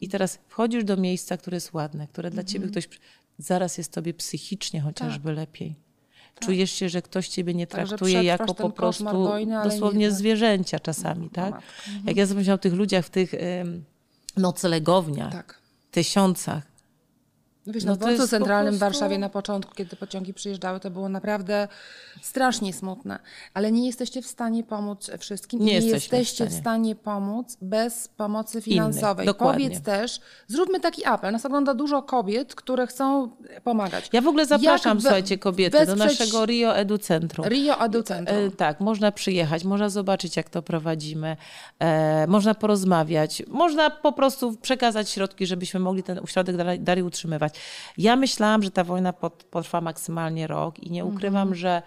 I 0.00 0.08
teraz 0.08 0.38
wchodzisz 0.48 0.84
do 0.84 0.96
miejsca, 0.96 1.36
które 1.36 1.56
jest 1.56 1.72
ładne, 1.72 2.08
które 2.08 2.30
dla 2.30 2.44
ciebie 2.44 2.66
mhm. 2.66 2.72
ktoś 2.72 3.00
zaraz 3.38 3.78
jest 3.78 3.92
tobie 3.92 4.14
psychicznie 4.14 4.80
chociażby 4.80 5.28
tak. 5.28 5.36
lepiej. 5.36 5.74
Tak. 6.34 6.44
Czujesz 6.44 6.70
się, 6.70 6.88
że 6.88 7.02
ktoś 7.02 7.28
ciebie 7.28 7.54
nie 7.54 7.66
traktuje 7.66 8.22
jako 8.22 8.54
po 8.54 8.70
prostu 8.70 9.28
dosłownie 9.64 10.06
nie... 10.06 10.10
zwierzęcia 10.10 10.78
czasami, 10.78 11.30
tak? 11.30 11.54
Mhm. 11.54 12.06
Jak 12.06 12.16
ja 12.16 12.26
sobie 12.26 12.54
o 12.54 12.58
tych 12.58 12.72
ludziach 12.72 13.04
w 13.04 13.10
tych 13.10 13.32
noclegowniach, 14.36 15.32
tak. 15.32 15.60
tysiącach, 15.90 16.73
no 17.66 17.72
wiesz, 17.72 17.84
no, 17.84 17.90
no 17.92 17.96
w 17.96 17.98
dworcu 17.98 18.28
centralnym 18.28 18.74
prostu... 18.74 18.76
w 18.76 18.80
Warszawie 18.80 19.18
na 19.18 19.28
początku, 19.28 19.74
kiedy 19.74 19.96
pociągi 19.96 20.34
przyjeżdżały, 20.34 20.80
to 20.80 20.90
było 20.90 21.08
naprawdę 21.08 21.68
strasznie 22.22 22.72
smutne. 22.72 23.18
Ale 23.54 23.72
nie 23.72 23.86
jesteście 23.86 24.22
w 24.22 24.26
stanie 24.26 24.64
pomóc 24.64 25.10
wszystkim. 25.18 25.60
Nie, 25.60 25.80
nie 25.80 25.86
jesteście 25.86 26.24
w 26.24 26.48
stanie. 26.48 26.50
w 26.50 26.54
stanie. 26.60 26.94
pomóc 26.96 27.56
bez 27.60 28.08
pomocy 28.08 28.60
finansowej. 28.60 29.26
Innych, 29.26 29.36
Powiedz 29.36 29.80
też, 29.82 30.20
zróbmy 30.48 30.80
taki 30.80 31.04
apel. 31.04 31.32
Nas 31.32 31.46
ogląda 31.46 31.74
dużo 31.74 32.02
kobiet, 32.02 32.54
które 32.54 32.86
chcą 32.86 33.30
pomagać. 33.64 34.08
Ja 34.12 34.20
w 34.20 34.28
ogóle 34.28 34.46
zapraszam, 34.46 35.00
słuchajcie, 35.00 35.38
kobiety 35.38 35.86
do 35.86 35.96
naszego 35.96 36.46
Rio 36.46 36.76
Edu 36.76 36.98
Centrum. 36.98 37.46
Rio 37.46 37.80
Edu 37.80 38.02
Centrum. 38.02 38.38
E, 38.38 38.50
tak, 38.50 38.80
można 38.80 39.12
przyjechać, 39.12 39.64
można 39.64 39.88
zobaczyć, 39.88 40.36
jak 40.36 40.50
to 40.50 40.62
prowadzimy, 40.62 41.36
e, 41.78 42.26
można 42.26 42.54
porozmawiać, 42.54 43.42
można 43.48 43.90
po 43.90 44.12
prostu 44.12 44.56
przekazać 44.56 45.10
środki, 45.10 45.46
żebyśmy 45.46 45.80
mogli 45.80 46.02
ten 46.02 46.18
ośrodek 46.18 46.56
dalej 46.78 47.02
utrzymywać. 47.02 47.53
Ja 47.98 48.16
myślałam, 48.16 48.62
że 48.62 48.70
ta 48.70 48.84
wojna 48.84 49.12
potrwa 49.50 49.80
maksymalnie 49.80 50.46
rok 50.46 50.78
i 50.78 50.90
nie 50.90 51.04
ukrywam, 51.04 51.42
mhm. 51.42 51.54
że 51.54 51.82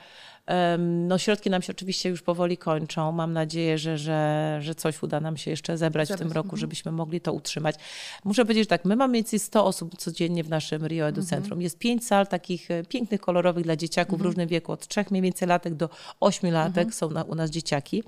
no, 0.77 1.17
środki 1.17 1.49
nam 1.49 1.61
się 1.61 1.71
oczywiście 1.71 2.09
już 2.09 2.21
powoli 2.21 2.57
kończą. 2.57 3.11
Mam 3.11 3.33
nadzieję, 3.33 3.77
że, 3.77 3.97
że, 3.97 4.57
że 4.61 4.75
coś 4.75 5.03
uda 5.03 5.19
nam 5.19 5.37
się 5.37 5.51
jeszcze 5.51 5.77
zebrać 5.77 6.09
w 6.09 6.17
tym 6.17 6.31
roku, 6.31 6.47
mhm. 6.47 6.59
żebyśmy 6.59 6.91
mogli 6.91 7.21
to 7.21 7.33
utrzymać. 7.33 7.75
Muszę 8.23 8.41
powiedzieć, 8.45 8.63
że 8.63 8.67
tak, 8.67 8.85
my 8.85 8.95
mamy 8.95 9.11
mniej 9.11 9.23
więcej 9.23 9.39
100 9.39 9.65
osób 9.65 9.97
codziennie 9.97 10.43
w 10.43 10.49
naszym 10.49 10.87
Rio 10.87 11.07
Edu 11.07 11.21
mhm. 11.21 11.27
Centrum. 11.27 11.61
Jest 11.61 11.79
pięć 11.79 12.07
sal 12.07 12.27
takich 12.27 12.71
e, 12.71 12.83
pięknych, 12.83 13.21
kolorowych 13.21 13.63
dla 13.63 13.75
dzieciaków 13.75 14.11
w 14.11 14.13
mhm. 14.13 14.27
różnym 14.29 14.47
wieku, 14.47 14.71
od 14.71 14.87
trzech 14.87 15.11
mniej 15.11 15.23
więcej 15.23 15.47
latek 15.47 15.73
do 15.73 15.89
ośmiu 16.19 16.51
latek 16.51 16.93
są 16.93 17.09
na, 17.09 17.23
u 17.23 17.35
nas 17.35 17.49
dzieciaki. 17.49 18.03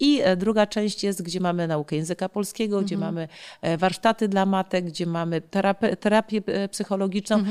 I 0.00 0.20
e, 0.22 0.36
druga 0.36 0.66
część 0.66 1.04
jest, 1.04 1.22
gdzie 1.22 1.40
mamy 1.40 1.68
naukę 1.68 1.96
języka 1.96 2.28
polskiego, 2.28 2.82
gdzie 2.82 2.98
mamy 2.98 3.28
e, 3.62 3.76
warsztaty 3.76 4.28
dla 4.28 4.46
matek, 4.46 4.84
gdzie 4.84 5.06
mamy 5.06 5.40
terapię, 5.40 5.96
terapię 5.96 6.42
psychologiczną. 6.70 7.44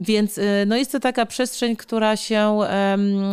Więc 0.00 0.40
no 0.66 0.76
jest 0.76 0.92
to 0.92 1.00
taka 1.00 1.26
przestrzeń, 1.26 1.76
która 1.76 2.16
się 2.16 2.58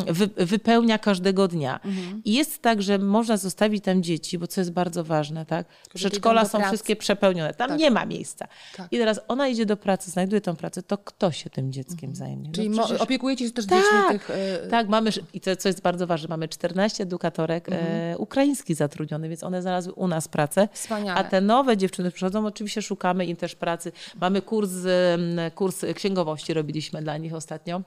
wy, 0.07 0.29
wy 0.37 0.56
wypełnia 0.57 0.97
każdego 0.97 1.47
dnia. 1.47 1.79
Mhm. 1.85 2.21
I 2.25 2.33
jest 2.33 2.61
tak, 2.61 2.81
że 2.81 2.97
można 2.97 3.37
zostawić 3.37 3.83
tam 3.83 4.03
dzieci, 4.03 4.37
bo 4.37 4.47
co 4.47 4.61
jest 4.61 4.71
bardzo 4.71 5.03
ważne, 5.03 5.45
tak? 5.45 5.67
Przedszkola 5.93 6.45
są 6.45 6.57
pracy. 6.57 6.67
wszystkie 6.67 6.95
przepełnione, 6.95 7.53
tam 7.53 7.69
tak. 7.69 7.79
nie 7.79 7.91
ma 7.91 8.05
miejsca. 8.05 8.47
Tak. 8.77 8.87
I 8.91 8.97
teraz 8.97 9.19
ona 9.27 9.47
idzie 9.47 9.65
do 9.65 9.77
pracy, 9.77 10.11
znajduje 10.11 10.41
tą 10.41 10.55
pracę, 10.55 10.83
to 10.83 10.97
kto 10.97 11.31
się 11.31 11.49
tym 11.49 11.71
dzieckiem 11.71 12.09
mhm. 12.09 12.15
zajmie? 12.15 12.47
No 12.47 12.53
Czyli 12.53 12.69
no 12.69 12.83
przecież... 12.83 13.01
opiekujecie 13.01 13.45
się 13.45 13.51
też 13.51 13.65
tak, 13.65 13.79
dziećmi 13.79 14.19
tych... 14.19 14.29
Yy... 14.63 14.69
Tak, 14.69 14.89
mamy, 14.89 15.09
i 15.33 15.41
to 15.41 15.55
co 15.55 15.69
jest 15.69 15.81
bardzo 15.81 16.07
ważne, 16.07 16.27
mamy 16.29 16.47
14 16.47 17.03
edukatorek 17.03 17.69
mhm. 17.69 18.13
e, 18.13 18.17
ukraińskich 18.17 18.75
zatrudnionych, 18.75 19.29
więc 19.29 19.43
one 19.43 19.61
znalazły 19.61 19.93
u 19.93 20.07
nas 20.07 20.27
pracę. 20.27 20.67
Wspaniale. 20.71 21.19
A 21.19 21.23
te 21.23 21.41
nowe 21.41 21.77
dziewczyny 21.77 22.11
przychodzą, 22.11 22.45
oczywiście 22.45 22.81
szukamy 22.81 23.25
im 23.25 23.35
też 23.35 23.55
pracy. 23.55 23.91
Mamy 24.21 24.41
kurs, 24.41 24.71
kurs 25.55 25.85
księgowości 25.95 26.53
robiliśmy 26.53 27.01
dla 27.01 27.17
nich 27.17 27.33
ostatnio 27.33 27.81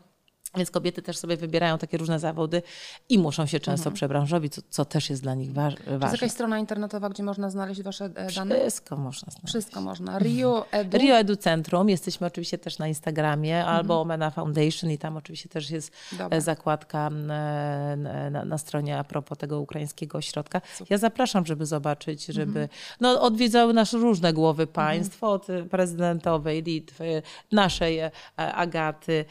Więc 0.56 0.70
kobiety 0.70 1.02
też 1.02 1.18
sobie 1.18 1.36
wybierają 1.36 1.78
takie 1.78 1.98
różne 1.98 2.18
zawody 2.18 2.62
i 3.08 3.18
muszą 3.18 3.46
się 3.46 3.60
często 3.60 3.80
Mhm. 3.82 3.94
przebranżowić, 3.94 4.54
co, 4.54 4.62
co 4.70 4.84
też 4.84 5.10
jest 5.10 5.22
dla 5.22 5.34
nich 5.34 5.52
waż, 5.52 5.74
Czy 5.74 5.80
jest 5.80 5.92
ważne. 6.00 6.16
jakaś 6.16 6.30
strona 6.30 6.58
internetowa, 6.58 7.08
gdzie 7.08 7.22
można 7.22 7.50
znaleźć 7.50 7.82
wasze 7.82 8.04
e, 8.04 8.32
dane? 8.32 8.60
Wszystko 8.60 8.96
można 8.96 9.30
znaleźć. 9.32 9.48
Wszystko 9.48 9.80
można. 9.80 10.18
Rio 10.18 10.66
Edu. 10.70 10.98
Rio 10.98 11.16
Edu 11.16 11.36
Centrum, 11.36 11.88
jesteśmy 11.88 12.26
oczywiście 12.26 12.58
też 12.58 12.78
na 12.78 12.88
Instagramie 12.88 13.58
Mhm. 13.58 13.76
albo 13.76 14.00
Omena 14.00 14.30
Foundation 14.30 14.90
i 14.90 14.98
tam 14.98 15.16
oczywiście 15.16 15.48
też 15.48 15.70
jest 15.70 15.92
Dobra. 16.12 16.36
e, 16.38 16.40
zakładka 16.40 17.06
m, 17.06 17.30
e, 17.30 18.30
na, 18.30 18.44
na 18.44 18.58
stronie 18.58 18.98
a 18.98 19.04
propos 19.04 19.38
tego 19.38 19.60
ukraińskiego 19.60 20.18
ośrodka. 20.18 20.60
Ja 20.90 20.98
zapraszam, 20.98 21.46
żeby 21.46 21.66
zobaczyć, 21.66 22.26
żeby 22.26 22.42
Mhm. 22.60 22.68
no, 23.00 23.22
odwiedzały 23.22 23.72
nas 23.72 23.92
różne 23.92 24.32
głowy 24.32 24.66
państw, 24.66 25.24
od 25.24 25.46
prezydentowej 25.70 26.62
Litwy, 26.62 27.22
naszej 27.52 28.00
Agaty, 28.36 29.24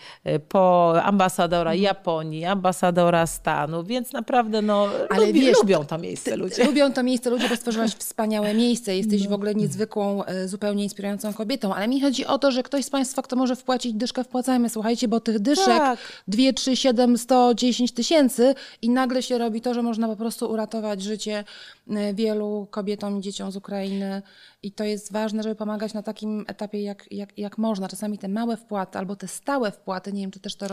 po 0.49 0.93
ambasadora 1.09 1.71
Mhm. 1.71 1.83
Japonii, 1.83 2.45
ambasadora 2.45 3.27
Stanu, 3.27 3.83
więc 3.83 4.13
naprawdę 4.13 4.61
no, 4.61 4.87
Ale 5.09 5.27
lubi, 5.27 5.41
wiesz, 5.41 5.57
lubią 5.57 5.85
to 5.85 5.97
miejsce 5.97 6.35
ludzie. 6.35 6.63
Lubią 6.65 6.93
to 6.93 7.03
miejsce 7.03 7.29
ludzie, 7.29 7.49
bo 7.49 7.55
stworzyłaś 7.55 7.91
wspaniałe 8.05 8.53
miejsce. 8.53 8.97
Jesteś 8.97 9.27
w 9.27 9.33
ogóle 9.33 9.55
niezwykłą, 9.55 10.23
e, 10.25 10.47
zupełnie 10.47 10.83
inspirującą 10.83 11.33
kobietą. 11.33 11.73
Ale 11.73 11.87
mi 11.87 12.01
chodzi 12.01 12.25
o 12.25 12.37
to, 12.39 12.51
że 12.51 12.63
ktoś 12.63 12.85
z 12.85 12.89
Państwa, 12.89 13.21
kto 13.21 13.35
może 13.35 13.55
wpłacić 13.55 13.93
dyszkę, 13.93 14.23
wpłacajmy. 14.23 14.69
Słuchajcie, 14.69 15.07
bo 15.07 15.19
tych 15.19 15.39
dyszek 15.39 15.65
Tak. 15.65 15.99
2, 16.27 16.53
3, 16.55 16.75
7, 16.75 17.17
100, 17.17 17.53
10 17.53 17.91
tysięcy 17.91 18.55
i 18.81 18.89
nagle 18.89 19.21
się 19.21 19.37
robi 19.37 19.61
to, 19.61 19.73
że 19.73 19.83
można 19.83 20.07
po 20.07 20.15
prostu 20.15 20.51
uratować 20.51 21.01
życie 21.01 21.43
e, 21.89 22.13
wielu 22.13 22.67
kobietom 22.71 23.17
i 23.19 23.21
dzieciom 23.21 23.51
z 23.51 23.55
Ukrainy. 23.55 24.21
I 24.63 24.71
to 24.71 24.83
jest 24.83 25.11
ważne, 25.11 25.43
żeby 25.43 25.55
pomagać 25.55 25.93
na 25.93 26.03
takim 26.03 26.45
etapie, 26.47 26.81
jak, 26.83 27.05
jak, 27.11 27.37
jak 27.37 27.57
można. 27.57 27.87
Czasami 27.87 28.17
te 28.17 28.27
małe 28.27 28.57
wpłaty 28.57 28.97
albo 28.97 29.15
te 29.15 29.27
stałe 29.27 29.71
wpłaty, 29.71 30.13
nie 30.13 30.21
wiem, 30.21 30.31
czy 30.31 30.39
też 30.39 30.55
to 30.55 30.67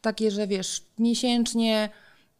takie, 0.00 0.30
że 0.30 0.46
wiesz, 0.46 0.82
miesięcznie 0.98 1.88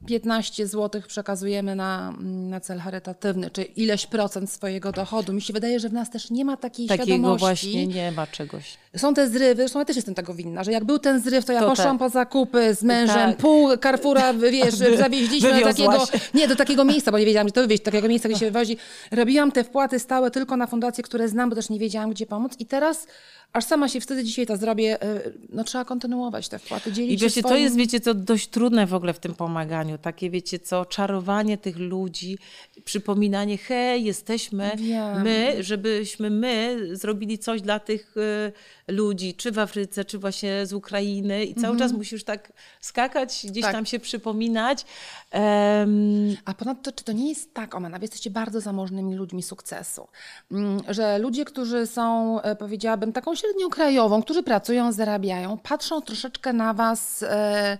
15 0.06 0.66
zł 0.66 1.02
przekazujemy 1.06 1.76
na, 1.76 2.14
na 2.20 2.60
cel 2.60 2.78
charytatywny, 2.78 3.50
czy 3.50 3.62
ileś 3.62 4.06
procent 4.06 4.50
swojego 4.50 4.92
dochodu. 4.92 5.32
Mi 5.32 5.42
się 5.42 5.52
wydaje, 5.52 5.80
że 5.80 5.88
w 5.88 5.92
nas 5.92 6.10
też 6.10 6.30
nie 6.30 6.44
ma 6.44 6.56
takiej 6.56 6.86
Takiego 6.86 7.04
świadomości. 7.06 7.38
właśnie 7.46 7.86
nie 7.86 8.12
ma 8.12 8.26
czegoś. 8.26 8.76
Są 8.96 9.14
te 9.14 9.28
zrywy, 9.30 9.56
zresztą 9.62 9.78
ja 9.78 9.84
też 9.84 9.96
jestem 9.96 10.14
tego 10.14 10.34
winna, 10.34 10.64
że 10.64 10.72
jak 10.72 10.84
był 10.84 10.98
ten 10.98 11.20
zryw, 11.20 11.44
to 11.44 11.52
ja 11.52 11.60
To 11.60 11.68
poszłam 11.68 11.98
tak. 11.98 12.06
po 12.08 12.08
zakupy 12.12 12.74
z 12.74 12.82
mężem, 12.82 13.30
Tak. 13.30 13.36
pół 13.36 13.76
Carrefoura, 13.76 14.34
wiesz, 14.34 14.74
zawieźliśmy 14.98 15.54
do 15.54 15.60
takiego, 15.64 16.06
nie, 16.34 16.48
do 16.48 16.56
takiego 16.56 16.84
miejsca, 16.84 17.12
bo 17.12 17.18
nie 17.18 17.26
wiedziałam, 17.26 17.46
gdzie 17.46 17.52
to 17.54 17.60
wywieźć, 17.60 17.82
do 17.82 17.90
takiego 17.90 18.08
miejsca, 18.08 18.28
gdzie 18.28 18.38
się 18.38 18.46
wywozi. 18.46 18.76
Robiłam 19.10 19.52
te 19.52 19.64
wpłaty 19.64 19.98
stałe 19.98 20.30
tylko 20.30 20.56
na 20.56 20.66
fundacje, 20.66 21.04
które 21.04 21.28
znam, 21.28 21.50
bo 21.50 21.56
też 21.56 21.68
nie 21.70 21.78
wiedziałam, 21.78 22.10
gdzie 22.10 22.26
pomóc 22.26 22.52
i 22.58 22.66
teraz 22.66 23.06
aż 23.52 23.64
sama 23.64 23.88
się 23.88 24.00
wtedy 24.00 24.24
dzisiaj 24.24 24.46
to 24.46 24.56
zrobię, 24.56 25.02
y, 25.26 25.32
no 25.48 25.64
trzeba 25.64 25.84
kontynuować 25.84 26.48
te 26.48 26.58
wpłaty, 26.58 26.92
dzielić 26.92 27.12
I 27.22 27.24
wiecie, 27.24 27.42
to 27.42 27.48
swoim... 27.48 27.62
jest, 27.64 27.76
wiecie 27.76 28.00
co, 28.00 28.14
dość 28.14 28.48
trudne 28.48 28.86
w 28.86 28.94
ogóle 28.94 29.12
w 29.12 29.18
tym 29.18 29.34
pomaganiu. 29.34 29.89
Takie, 29.98 30.30
wiecie 30.30 30.58
co, 30.58 30.84
czarowanie 30.84 31.58
tych 31.58 31.76
ludzi, 31.78 32.38
przypominanie, 32.84 33.58
hej, 33.58 34.04
jesteśmy 34.04 34.70
Wiem. 34.76 35.22
my, 35.22 35.56
żebyśmy 35.60 36.30
my 36.30 36.78
zrobili 36.92 37.38
coś 37.38 37.62
dla 37.62 37.78
tych 37.80 38.16
y, 38.16 38.52
ludzi, 38.88 39.34
czy 39.34 39.52
w 39.52 39.58
Afryce, 39.58 40.04
czy 40.04 40.18
właśnie 40.18 40.66
z 40.66 40.72
Ukrainy 40.72 41.44
i 41.44 41.54
cały 41.54 41.78
czas 41.78 41.92
musisz 41.92 42.24
tak 42.24 42.52
skakać, 42.80 43.46
gdzieś 43.48 43.62
Tak. 43.62 43.72
tam 43.72 43.86
się 43.86 43.98
przypominać. 43.98 44.84
Em, 45.30 46.36
A 46.44 46.54
ponadto, 46.54 46.92
czy 46.92 47.04
to 47.04 47.12
nie 47.12 47.28
jest 47.28 47.54
tak, 47.54 47.74
Omena, 47.74 47.98
wy 47.98 48.04
jesteście 48.04 48.30
bardzo 48.30 48.60
zamożnymi 48.60 49.14
ludźmi 49.14 49.42
sukcesu, 49.42 50.08
Mm, 50.50 50.80
że 50.88 51.18
ludzie, 51.18 51.44
którzy 51.44 51.86
są, 51.86 52.40
e, 52.42 52.56
powiedziałabym, 52.56 53.12
taką 53.12 53.34
średnią 53.34 53.68
krajową, 53.70 54.22
którzy 54.22 54.42
pracują, 54.42 54.92
zarabiają, 54.92 55.58
patrzą 55.58 56.00
troszeczkę 56.00 56.52
na 56.52 56.74
was, 56.74 57.22
e, 57.22 57.78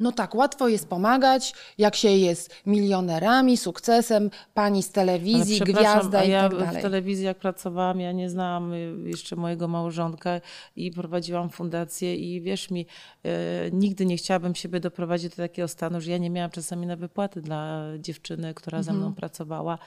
no 0.00 0.12
tak, 0.12 0.34
łatwo 0.34 0.68
jest 0.68 0.88
pomagać, 0.88 1.54
jak 1.78 1.96
się 1.96 2.08
jest 2.10 2.54
milionerami, 2.66 3.56
sukcesem, 3.56 4.30
pani 4.54 4.82
z 4.82 4.90
telewizji, 4.92 5.60
gwiazda 5.60 6.24
i 6.24 6.30
ja 6.30 6.48
tak 6.48 6.58
dalej. 6.58 6.78
w 6.78 6.82
telewizji 6.82 7.24
jak 7.24 7.38
pracowałam, 7.38 8.00
ja 8.00 8.12
nie 8.12 8.30
znałam 8.30 8.72
y, 8.72 8.94
jeszcze 9.04 9.36
mojego 9.36 9.68
małżonka 9.68 10.40
i 10.76 10.90
prowadziłam 10.90 11.50
fundację 11.50 12.16
i 12.16 12.40
wierz 12.40 12.70
mi, 12.70 12.86
e, 13.24 13.30
nigdy 13.72 14.06
nie 14.06 14.16
chciałabym 14.16 14.54
siebie 14.54 14.80
doprowadzić 14.80 15.30
do 15.30 15.36
takiego 15.36 15.68
stanu, 15.68 16.00
że 16.00 16.10
ja 16.10 16.18
nie 16.18 16.30
miałam 16.30 16.50
czasami 16.50 16.86
na 16.86 16.96
wypłaty 16.96 17.40
dla 17.40 17.82
dziewczyny, 17.98 18.54
która 18.54 18.82
ze 18.82 18.90
Mhm. 18.90 18.98
mną 19.06 19.14
pracowała. 19.14 19.78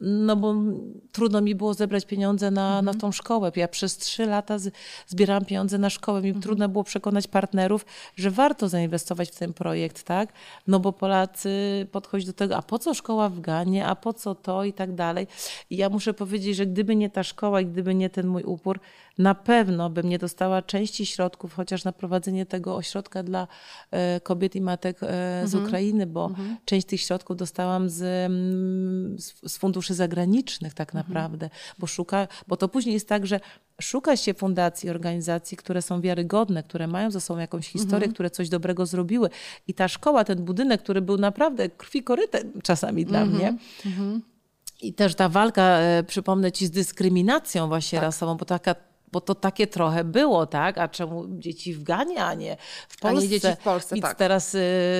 No 0.00 0.36
bo 0.36 0.54
trudno 1.12 1.40
mi 1.40 1.54
było 1.54 1.74
zebrać 1.74 2.06
pieniądze 2.06 2.50
na, 2.50 2.66
Mhm. 2.78 2.84
na 2.84 2.94
tą 2.94 3.12
szkołę. 3.12 3.52
Ja 3.56 3.68
przez 3.68 3.96
trzy 3.96 4.26
lata 4.26 4.58
z, 4.58 4.72
zbierałam 5.06 5.44
pieniądze 5.44 5.78
na 5.78 5.90
szkołę. 5.90 6.22
Mi 6.22 6.28
Mhm. 6.28 6.42
trudno 6.42 6.68
było 6.68 6.84
przekonać 6.84 7.26
partnerów, 7.28 7.86
że 8.16 8.30
warto 8.30 8.68
zainwestować 8.68 9.28
w 9.30 9.36
ten 9.36 9.49
projekt, 9.52 10.02
tak? 10.02 10.32
No 10.66 10.80
bo 10.80 10.92
Polacy 10.92 11.86
podchodzą 11.92 12.26
do 12.26 12.32
tego, 12.32 12.56
a 12.56 12.62
po 12.62 12.78
co 12.78 12.94
szkoła 12.94 13.28
w 13.28 13.40
Ganie, 13.40 13.86
a 13.86 13.96
po 13.96 14.12
co 14.12 14.34
to 14.34 14.64
i 14.64 14.72
tak 14.72 14.94
dalej. 14.94 15.26
I 15.70 15.76
ja 15.76 15.88
muszę 15.88 16.14
powiedzieć, 16.14 16.56
że 16.56 16.66
gdyby 16.66 16.96
nie 16.96 17.10
ta 17.10 17.22
szkoła 17.22 17.60
i 17.60 17.66
gdyby 17.66 17.94
nie 17.94 18.10
ten 18.10 18.26
mój 18.26 18.42
upór, 18.42 18.80
na 19.18 19.34
pewno 19.34 19.90
bym 19.90 20.08
nie 20.08 20.18
dostała 20.18 20.62
części 20.62 21.06
środków, 21.06 21.54
chociaż 21.54 21.84
na 21.84 21.92
prowadzenie 21.92 22.46
tego 22.46 22.76
ośrodka 22.76 23.22
dla 23.22 23.48
e, 23.90 24.20
kobiet 24.20 24.56
i 24.56 24.60
matek 24.60 25.02
e, 25.02 25.42
z 25.44 25.54
Ukrainy, 25.54 26.06
bo 26.06 26.30
część 26.64 26.86
tych 26.86 27.00
środków 27.00 27.36
dostałam 27.36 27.88
z, 27.88 28.02
mm, 28.02 29.18
z, 29.18 29.52
z 29.52 29.58
funduszy 29.58 29.94
zagranicznych 29.94 30.74
tak 30.74 30.94
naprawdę, 30.94 31.50
bo 31.78 31.86
szuka, 31.86 32.28
bo 32.48 32.56
to 32.56 32.68
później 32.68 32.94
jest 32.94 33.08
tak, 33.08 33.26
że 33.26 33.40
szuka 33.80 34.16
się 34.16 34.34
fundacji, 34.34 34.90
organizacji, 34.90 35.56
które 35.56 35.82
są 35.82 36.00
wiarygodne, 36.00 36.62
które 36.62 36.86
mają 36.86 37.10
ze 37.10 37.20
sobą 37.20 37.40
jakąś 37.40 37.68
historię, 37.68 38.08
które 38.08 38.30
coś 38.30 38.48
dobrego 38.48 38.86
zrobiły. 38.86 39.30
I 39.68 39.74
ta 39.74 39.88
szkoła, 39.88 40.24
ten 40.24 40.44
budynek, 40.44 40.82
który 40.82 41.00
był 41.02 41.18
naprawdę 41.18 41.68
krwi 41.68 42.02
korytem 42.02 42.52
czasami 42.62 43.04
dla 43.04 43.24
mnie, 43.26 43.56
i 44.82 44.94
też 44.94 45.14
ta 45.14 45.28
walka, 45.28 45.62
e, 45.62 46.02
przypomnę 46.02 46.52
ci, 46.52 46.66
z 46.66 46.70
dyskryminacją 46.70 47.68
właśnie 47.68 47.98
Tak. 47.98 48.04
rasową, 48.06 48.36
bo 48.36 48.44
taka 48.44 48.74
bo 49.12 49.20
to 49.20 49.34
takie 49.34 49.66
trochę 49.66 50.04
było, 50.04 50.46
tak? 50.46 50.78
A 50.78 50.88
czemu 50.88 51.24
dzieci 51.38 51.74
w 51.74 51.82
Ganie, 51.82 52.24
a 52.24 52.34
nie 52.34 52.56
w 52.88 53.04
A 53.04 53.08
nie 53.08 53.12
Polsce? 53.14 53.28
dzieci 53.28 53.46
w 53.60 53.64
Polsce, 53.64 53.94
Więc 53.94 54.06
tak. 54.06 54.18
teraz 54.18 54.54
y, 54.54 54.58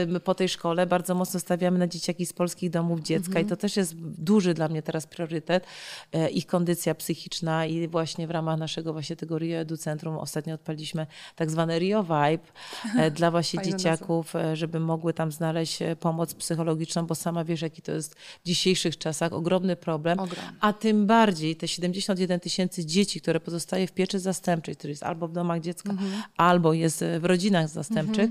my 0.09 0.21
po 0.21 0.35
tej 0.35 0.49
szkole 0.49 0.87
bardzo 0.87 1.15
mocno 1.15 1.41
stawiamy 1.41 1.79
na 1.79 1.87
dzieciaki 1.87 2.27
z 2.27 2.33
polskich 2.33 2.71
domów 2.71 3.01
dziecka 3.01 3.27
Mhm. 3.31 3.47
i 3.47 3.49
to 3.49 3.57
też 3.57 3.77
jest 3.77 3.95
duży 4.01 4.55
dla 4.55 4.69
mnie 4.69 4.83
teraz 4.83 5.07
priorytet. 5.07 5.65
E, 6.13 6.31
Ich 6.31 6.47
kondycja 6.47 6.95
psychiczna 6.95 7.67
i 7.67 7.89
właśnie 7.89 8.27
w 8.27 8.31
ramach 8.31 8.59
naszego 8.59 8.93
właśnie 8.93 9.17
tego 9.17 9.39
Rio 9.39 9.59
Edu 9.59 9.77
Centrum 9.77 10.19
ostatnio 10.19 10.55
odpaliśmy 10.55 11.07
tak 11.37 11.51
zwane 11.51 11.79
Rio 11.79 12.03
Vibe 12.03 12.45
e, 12.99 13.11
dla 13.11 13.31
właśnie 13.41 13.63
dzieciaków, 13.63 14.37
e, 14.37 14.57
żeby 14.57 14.81
mogły 14.81 15.15
tam 15.15 15.33
znaleźć 15.33 15.79
pomoc 16.01 16.35
psychologiczną, 16.35 17.07
bo 17.07 17.15
sama 17.15 17.45
wiesz, 17.45 17.63
jaki 17.63 17.83
to 17.83 17.93
jest 17.93 18.15
w 18.15 18.47
dzisiejszych 18.47 18.99
czasach 18.99 19.33
ogromny 19.33 19.77
problem. 19.77 20.19
Ogromny. 20.21 20.53
A 20.61 20.73
tym 20.73 21.07
bardziej 21.07 21.57
te 21.57 21.69
71 21.69 22.41
tysięcy 22.41 22.87
dzieci, 22.87 23.21
które 23.21 23.41
pozostaje 23.41 23.87
w 23.87 23.93
pieczy 24.01 24.19
zastępczej, 24.19 24.77
który 24.77 24.91
jest 24.91 25.03
albo 25.03 25.29
w 25.29 25.33
domach 25.33 25.61
dziecka, 25.61 25.95
albo 26.37 26.73
jest 26.73 27.05
w 27.21 27.25
rodzinach 27.25 27.69
zastępczych, 27.69 28.31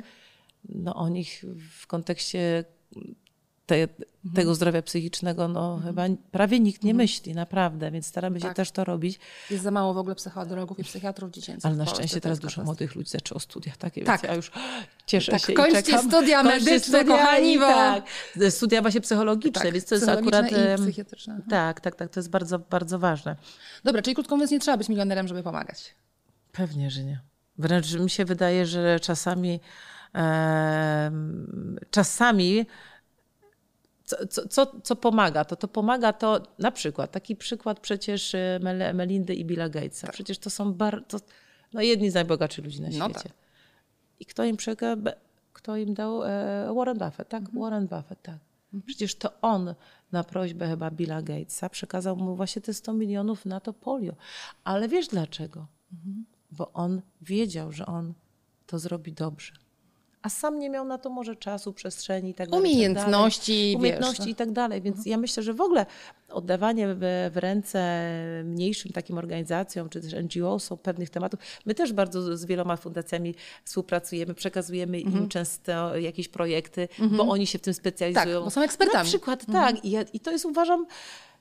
no 0.70 0.96
o 0.96 1.10
nich 1.10 1.46
w 1.80 1.88
kontekście 1.88 2.66
te, 3.70 3.88
tego 4.36 4.56
zdrowia 4.56 4.82
psychicznego 4.82 5.48
no 5.48 5.82
chyba 5.84 6.04
prawie 6.32 6.60
nikt 6.60 6.84
nie 6.84 6.94
myśli, 6.94 7.34
naprawdę, 7.36 7.92
więc 7.92 8.06
staramy 8.06 8.40
się 8.40 8.48
Tak. 8.48 8.56
też 8.56 8.72
to 8.72 8.84
robić. 8.84 9.20
Jest 9.50 9.64
za 9.64 9.72
mało 9.72 9.94
w 9.94 9.98
ogóle 9.98 10.16
psychologów 10.16 10.80
i 10.80 10.84
psychiatrów 10.84 11.32
dziecięcych 11.32 11.66
Ale 11.66 11.76
na 11.76 11.86
szczęście 11.86 12.22
teraz 12.22 12.40
dużo 12.40 12.64
młodych 12.64 12.96
ludzi 12.96 13.10
zaczęło 13.10 13.40
studia 13.40 13.74
takie, 13.80 14.04
Tak. 14.04 14.22
więc 14.22 14.32
ja 14.32 14.36
już 14.36 14.52
cieszę 15.06 15.32
Tak, 15.32 15.42
się 15.42 15.54
kończcie 15.54 15.80
i 15.80 15.84
czekam. 15.84 16.08
studia 16.08 16.44
medyczne, 16.44 17.06
kochani, 17.06 17.54
i 17.54 17.60
bo- 17.60 17.68
Tak, 17.68 18.04
studia 18.50 18.82
właśnie 18.82 19.02
psychologiczne, 19.02 19.62
Tak, 19.62 19.74
więc 19.74 19.86
to 19.86 19.96
jest 19.96 20.10
akurat... 20.10 20.46
i 20.52 20.82
psychiatryczne. 20.84 21.34
Mhm. 21.34 21.50
Tak, 21.50 21.82
tak, 21.82 21.96
tak, 21.96 22.10
to 22.10 22.20
jest 22.20 22.30
bardzo, 22.30 22.60
bardzo 22.60 23.00
ważne. 23.00 23.36
Dobra, 23.84 24.02
czyli 24.02 24.16
krótko 24.16 24.36
mówiąc, 24.36 24.52
nie 24.52 24.60
trzeba 24.60 24.78
być 24.78 24.90
milionerem, 24.90 25.28
żeby 25.28 25.44
pomagać. 25.44 25.96
Pewnie, 26.52 26.92
że 26.92 27.04
nie. 27.04 27.20
Wręcz 27.58 27.94
mi 27.94 28.10
się 28.10 28.26
wydaje, 28.26 28.66
że 28.66 29.00
czasami 29.00 29.60
em, 30.14 31.80
czasami 31.92 32.66
co, 34.30 34.48
co, 34.48 34.82
co, 34.84 34.96
pomaga? 34.96 35.46
To, 35.46 35.56
to 35.56 35.68
pomaga 35.68 36.14
to 36.14 36.42
na 36.60 36.72
przykład, 36.72 37.12
taki 37.12 37.36
przykład 37.36 37.80
przecież 37.80 38.36
e, 38.36 38.60
Mel, 38.62 38.96
Melindy 38.96 39.36
i 39.36 39.46
Billa 39.46 39.70
Gatesa. 39.70 40.08
Przecież 40.08 40.38
to 40.38 40.50
są 40.50 40.74
bardzo, 40.74 41.20
no 41.74 41.82
jedni 41.82 42.10
z 42.10 42.14
najbogatszych 42.14 42.66
ludzi 42.66 42.82
na 42.82 42.90
No 42.90 43.06
świecie. 43.06 43.30
tak. 43.30 43.38
I 44.20 44.26
kto 44.26 44.44
im 44.44 44.58
kto 45.54 45.78
im 45.78 45.94
dał? 45.94 46.24
E, 46.24 46.74
Warren 46.76 46.98
Buffett, 46.98 47.30
tak? 47.30 47.44
Warren 47.54 47.88
Buffett, 47.88 48.22
tak. 48.22 48.38
Przecież 48.86 49.16
to 49.16 49.42
on 49.42 49.76
na 50.12 50.24
prośbę 50.24 50.68
chyba 50.68 50.92
Billa 50.92 51.22
Gatesa 51.22 51.70
przekazał 51.70 52.16
mu 52.16 52.36
właśnie 52.36 52.62
te 52.62 52.74
100 52.74 52.94
milionów 52.94 53.46
na 53.46 53.60
to 53.60 53.74
polio. 53.74 54.14
Ale 54.64 54.88
wiesz 54.88 55.08
dlaczego? 55.08 55.68
Bo 56.52 56.72
on 56.74 57.02
wiedział, 57.22 57.72
że 57.72 57.86
on 57.86 58.14
to 58.66 58.80
zrobi 58.80 59.14
dobrze. 59.14 59.54
A 60.22 60.30
sam 60.30 60.60
nie 60.60 60.70
miał 60.70 60.86
na 60.86 60.98
to 60.98 61.10
może 61.10 61.36
czasu, 61.36 61.74
przestrzeni 61.74 62.34
tak 62.34 62.50
dalej. 62.50 62.72
Umiejętności, 62.72 63.52
tak 63.52 63.54
dalej. 63.54 63.72
wiesz, 63.72 63.76
Umiejętności 63.76 64.24
no. 64.24 64.30
i 64.30 64.36
tak 64.36 64.52
dalej. 64.52 64.82
Więc 64.82 65.06
ja 65.06 65.18
myślę, 65.18 65.44
że 65.44 65.54
w 65.54 65.62
ogóle 65.62 65.86
oddawanie 66.30 66.88
w, 66.88 67.00
w 67.34 67.38
ręce 67.38 68.10
mniejszym 68.46 68.92
takim 68.92 69.18
organizacjom, 69.18 69.90
czy 69.90 70.02
też 70.02 70.14
NGO 70.14 70.60
są 70.60 70.78
pewnych 70.78 71.10
tematów. 71.10 71.40
My 71.66 71.76
też 71.76 71.94
bardzo 71.94 72.38
z 72.38 72.46
wieloma 72.46 72.78
fundacjami 72.78 73.36
współpracujemy, 73.64 74.34
przekazujemy 74.34 75.00
im 75.00 75.30
często 75.30 75.98
jakieś 75.98 76.28
projekty, 76.28 76.88
bo 77.18 77.24
oni 77.24 77.48
się 77.48 77.60
w 77.60 77.62
tym 77.62 77.74
specjalizują. 77.74 78.36
Tak, 78.36 78.44
bo 78.44 78.50
są 78.50 78.62
ekspertami. 78.62 79.04
Na 79.04 79.10
przykład 79.10 79.46
tak. 79.52 79.86
I, 79.86 79.92
ja, 79.92 80.02
I 80.14 80.20
to 80.20 80.32
jest 80.32 80.46
uważam, 80.46 80.86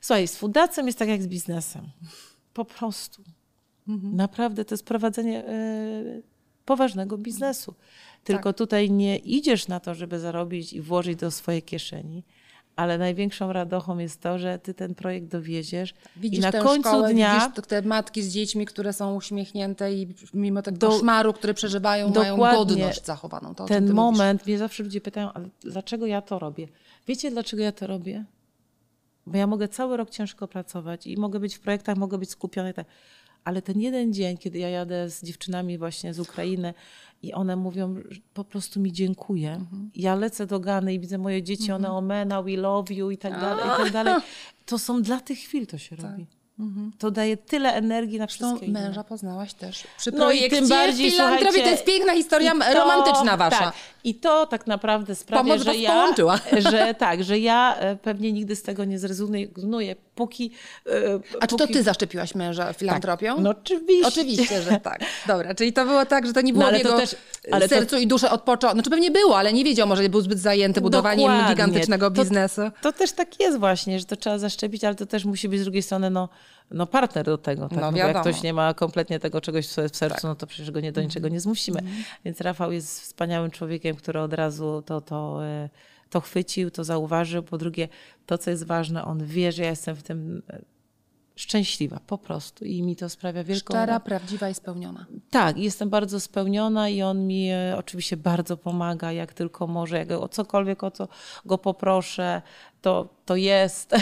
słuchaj, 0.00 0.28
z 0.28 0.36
fundacją 0.36 0.86
jest 0.86 0.98
tak 0.98 1.08
jak 1.08 1.22
z 1.22 1.26
biznesem. 1.26 1.82
Po 2.54 2.64
prostu. 2.64 3.22
Naprawdę 4.02 4.64
to 4.64 4.74
jest 4.74 4.84
prowadzenie 4.84 5.44
e, 5.46 6.22
poważnego 6.64 7.18
biznesu. 7.18 7.74
Tylko 8.34 8.52
tutaj 8.52 8.90
nie 8.90 9.16
idziesz 9.16 9.68
na 9.68 9.80
to, 9.80 9.94
żeby 9.94 10.18
zarobić 10.18 10.72
i 10.72 10.80
włożyć 10.80 11.18
do 11.18 11.30
swojej 11.30 11.62
kieszeni, 11.62 12.24
ale 12.76 12.98
największą 12.98 13.52
radochą 13.52 13.98
jest 13.98 14.20
to, 14.20 14.38
że 14.38 14.58
ty 14.58 14.74
ten 14.74 14.94
projekt 14.94 15.26
dowieziesz 15.26 15.94
Widzisz 16.16 16.38
i 16.38 16.42
na 16.42 16.52
końcu 16.52 16.88
szkołę, 16.88 17.12
dnia 17.14 17.34
widzisz 17.50 17.66
te- 17.66 17.82
matki 17.82 18.22
z 18.22 18.32
dziećmi, 18.32 18.66
które 18.66 18.92
są 18.92 19.14
uśmiechnięte 19.14 19.94
i 19.94 20.14
mimo 20.34 20.62
tego 20.62 20.78
Do- 20.78 20.88
koszmaru, 20.88 21.32
który 21.32 21.54
przeżywają, 21.54 22.10
mają 22.10 22.36
godność 22.36 23.04
zachowaną. 23.04 23.54
To, 23.54 23.64
ten 23.64 23.76
ty 23.76 23.80
mówisz. 23.80 23.94
moment, 23.94 24.46
mnie 24.46 24.58
zawsze 24.58 24.82
ludzie 24.82 25.00
pytają, 25.00 25.32
ale 25.32 25.48
dlaczego 25.60 26.06
ja 26.06 26.22
to 26.22 26.38
robię? 26.38 26.68
Wiecie, 27.06 27.30
dlaczego 27.30 27.62
ja 27.62 27.72
to 27.72 27.86
robię? 27.86 28.24
Bo 29.26 29.38
ja 29.38 29.46
mogę 29.46 29.68
cały 29.68 29.96
rok 29.96 30.10
ciężko 30.10 30.48
pracować 30.48 31.06
i 31.06 31.16
mogę 31.16 31.40
być 31.40 31.54
w 31.54 31.60
projektach, 31.60 31.96
mogę 31.96 32.18
być 32.18 32.30
skupiona 32.30 32.70
i 32.70 32.74
tak. 32.74 32.86
Ale 33.44 33.62
ten 33.62 33.80
jeden 33.80 34.12
dzień, 34.12 34.36
kiedy 34.36 34.58
ja 34.58 34.68
jadę 34.68 35.10
z 35.10 35.22
dziewczynami 35.22 35.78
właśnie 35.78 36.14
z 36.14 36.20
Ukrainy 36.20 36.74
i 37.22 37.32
one 37.32 37.56
mówią, 37.56 37.96
po 38.34 38.44
prostu 38.44 38.80
mi 38.80 38.92
dziękuję. 38.92 39.52
Mhm. 39.52 39.90
Ja 39.94 40.14
lecę 40.14 40.46
do 40.46 40.60
Gany 40.60 40.94
i 40.94 41.00
widzę 41.00 41.18
moje 41.18 41.42
dzieci, 41.42 41.72
one 41.72 41.90
omena, 41.90 42.42
we 42.42 42.56
love 42.56 42.94
you 42.94 43.10
i 43.10 43.18
tak 43.18 43.40
dalej, 43.40 43.64
i 43.64 43.82
tak 43.82 43.92
dalej. 43.92 44.14
To 44.66 44.78
są 44.78 45.02
dla 45.02 45.20
tych 45.20 45.38
chwil 45.38 45.66
to 45.66 45.78
się 45.78 45.96
robi. 45.96 46.26
To 46.98 47.10
daje 47.10 47.36
tyle 47.36 47.74
energii 47.74 48.18
na 48.18 48.26
Tak. 48.26 48.34
Wszystkie 48.34 48.66
inne. 48.66 48.80
męża 48.88 49.04
poznałaś 49.04 49.54
też 49.54 49.84
przy 49.98 50.10
No 50.12 50.16
i 50.30 50.36
projekcie 50.38 50.56
tym 50.56 50.68
bardziej, 50.68 51.10
filantropii. 51.10 51.62
To 51.62 51.68
jest 51.70 51.84
piękna 51.84 52.14
historia 52.14 52.52
I 52.52 52.58
to- 52.72 52.74
romantyczna 52.74 53.36
wasza. 53.36 53.58
Tak, 53.58 53.74
I 54.04 54.14
to 54.14 54.46
tak 54.46 54.66
naprawdę 54.66 55.14
sprawia, 55.14 55.42
Pomoc 55.42 55.58
że 55.58 55.64
was 55.64 55.76
ja, 55.76 55.90
połączyła. 55.90 56.38
że 56.70 56.94
tak, 56.98 57.24
że 57.24 57.38
ja 57.38 57.76
e, 57.76 57.96
pewnie 57.96 58.32
nigdy 58.32 58.56
z 58.56 58.62
tego 58.62 58.84
nie 58.84 58.98
zrezygnuję, 58.98 59.96
póki... 60.14 60.50
e, 60.86 60.90
A 61.40 61.46
czy 61.46 61.56
to 61.56 61.64
póki- 61.64 61.72
ty 61.74 61.82
zaszczepiłaś 61.82 62.34
męża 62.34 62.72
filantropią? 62.72 63.40
No 63.40 63.50
oczywiście. 63.50 64.06
Oczywiście, 64.08 64.62
że 64.62 64.80
tak. 64.80 65.00
Dobra, 65.26 65.54
czyli 65.54 65.72
to 65.72 65.84
było 65.84 66.06
tak, 66.06 66.26
że 66.26 66.32
to 66.32 66.40
nie 66.40 66.52
było 66.52 66.62
No, 66.62 66.68
ale 66.68 66.78
w 66.78 66.82
to 66.82 66.88
jego 66.88 67.00
też- 67.00 67.16
ale 67.52 67.68
to- 67.68 67.74
sercu 67.74 67.96
i 67.98 68.06
duszy 68.06 68.30
od 68.30 68.42
początku. 68.42 68.76
Znaczy 68.76 68.90
pewnie 68.90 69.10
było, 69.10 69.38
ale 69.38 69.52
nie 69.52 69.64
wiedział, 69.64 69.86
może 69.88 70.08
był 70.08 70.20
zbyt 70.20 70.38
zajęty 70.38 70.80
budowaniem 70.80 71.30
Dokładnie. 71.30 71.54
gigantycznego 71.54 72.10
To- 72.10 72.22
biznesu. 72.22 72.62
To 72.82 72.92
też 72.92 73.12
tak 73.12 73.40
jest 73.40 73.58
właśnie, 73.58 73.98
że 73.98 74.04
to 74.04 74.16
trzeba 74.16 74.38
zaszczepić, 74.38 74.84
ale 74.84 74.94
to 74.94 75.06
też 75.06 75.24
musi 75.24 75.48
być 75.48 75.60
z 75.60 75.62
drugiej 75.64 75.82
strony 75.82 76.10
no, 76.10 76.28
no 76.70 76.86
partner 76.86 77.24
do 77.24 77.38
tego. 77.38 77.68
Tak? 77.68 77.80
No 77.80 77.92
bo 77.92 77.98
jak 77.98 78.20
ktoś 78.20 78.42
nie 78.42 78.52
ma 78.52 78.74
kompletnie 78.74 79.20
tego 79.20 79.40
czegoś 79.40 79.66
w 79.66 79.70
w 79.70 79.96
sercu, 79.96 80.14
Tak. 80.14 80.22
no 80.24 80.34
to 80.34 80.46
przecież 80.46 80.70
go 80.70 80.80
nie 80.80 80.92
do 80.92 81.02
niczego 81.02 81.28
nie 81.28 81.40
zmusimy. 81.40 81.78
Mhm. 81.78 82.04
Więc 82.24 82.40
Rafał 82.40 82.72
jest 82.72 83.00
wspaniałym 83.00 83.50
człowiekiem, 83.50 83.96
który 83.96 84.20
od 84.20 84.32
razu 84.32 84.82
to, 84.86 85.00
to, 85.00 85.46
e, 85.46 85.68
to 86.10 86.20
chwycił, 86.20 86.70
to 86.70 86.84
zauważył. 86.84 87.42
Po 87.42 87.58
drugie, 87.58 87.88
to 88.26 88.38
co 88.38 88.50
jest 88.50 88.66
ważne, 88.66 89.04
on 89.04 89.24
wie, 89.26 89.52
że 89.52 89.62
ja 89.62 89.70
jestem 89.70 89.96
w 89.96 90.02
tym 90.02 90.42
e, 90.50 90.62
szczęśliwa 91.36 92.00
po 92.06 92.18
prostu 92.18 92.64
i 92.64 92.82
mi 92.82 92.96
to 92.96 93.08
sprawia 93.08 93.44
wielką 93.44 93.74
Szczera, 93.74 94.00
prawdziwa 94.00 94.48
i 94.48 94.54
spełniona. 94.54 95.06
tak, 95.30 95.58
jestem 95.58 95.90
bardzo 95.90 96.20
spełniona 96.20 96.88
i 96.88 97.02
on 97.02 97.26
mi 97.26 97.50
e, 97.50 97.74
oczywiście 97.78 98.16
bardzo 98.16 98.56
pomaga, 98.56 99.12
jak 99.12 99.32
tylko 99.34 99.66
może, 99.66 99.98
jak 99.98 100.10
o 100.10 100.28
cokolwiek, 100.28 100.82
o 100.84 100.90
co 100.90 101.08
go 101.44 101.58
poproszę, 101.58 102.42
to, 102.82 103.08
to 103.24 103.36
jest. 103.36 103.94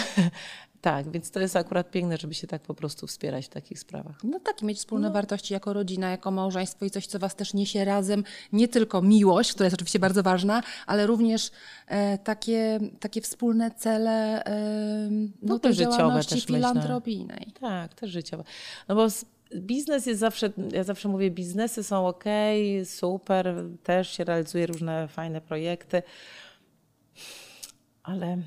tak, 0.86 1.10
więc 1.10 1.30
to 1.30 1.40
jest 1.40 1.56
akurat 1.56 1.90
piękne, 1.90 2.16
żeby 2.16 2.34
się 2.34 2.46
tak 2.46 2.62
po 2.62 2.74
prostu 2.74 3.06
wspierać 3.06 3.46
w 3.46 3.48
takich 3.48 3.78
sprawach. 3.78 4.24
No 4.24 4.40
tak, 4.40 4.62
i 4.62 4.64
mieć 4.64 4.78
wspólne 4.78 5.10
wartości 5.10 5.54
jako 5.54 5.72
rodzina, 5.72 6.10
jako 6.10 6.30
małżeństwo 6.30 6.84
i 6.84 6.90
coś, 6.90 7.06
co 7.06 7.18
was 7.18 7.34
też 7.34 7.54
niesie 7.54 7.84
razem. 7.84 8.24
Nie 8.52 8.68
tylko 8.68 9.02
miłość, 9.02 9.52
która 9.52 9.64
jest 9.64 9.74
oczywiście 9.74 9.98
bardzo 9.98 10.22
ważna, 10.22 10.62
ale 10.86 11.06
również 11.06 11.50
e, 11.86 12.18
takie, 12.18 12.80
takie 13.00 13.20
wspólne 13.20 13.70
cele 13.70 14.44
e, 14.44 15.08
no, 15.10 15.28
No, 15.42 15.58
też 15.58 15.76
życiowe 15.76 16.16
też 16.16 16.30
myślę. 16.30 16.56
filantropijnej. 16.56 17.52
Tak, 17.60 17.94
też 17.94 18.10
życiowe. 18.10 18.44
No 18.88 18.94
bo 18.94 19.06
biznes 19.56 20.06
jest 20.06 20.20
zawsze, 20.20 20.50
ja 20.72 20.84
zawsze 20.84 21.08
mówię, 21.08 21.30
biznesy 21.30 21.84
są 21.84 22.08
ok, 22.08 22.24
super, 22.84 23.54
też 23.82 24.10
się 24.10 24.24
realizuje 24.24 24.66
różne 24.66 25.08
fajne 25.08 25.40
projekty, 25.40 26.02
ale 28.02 28.38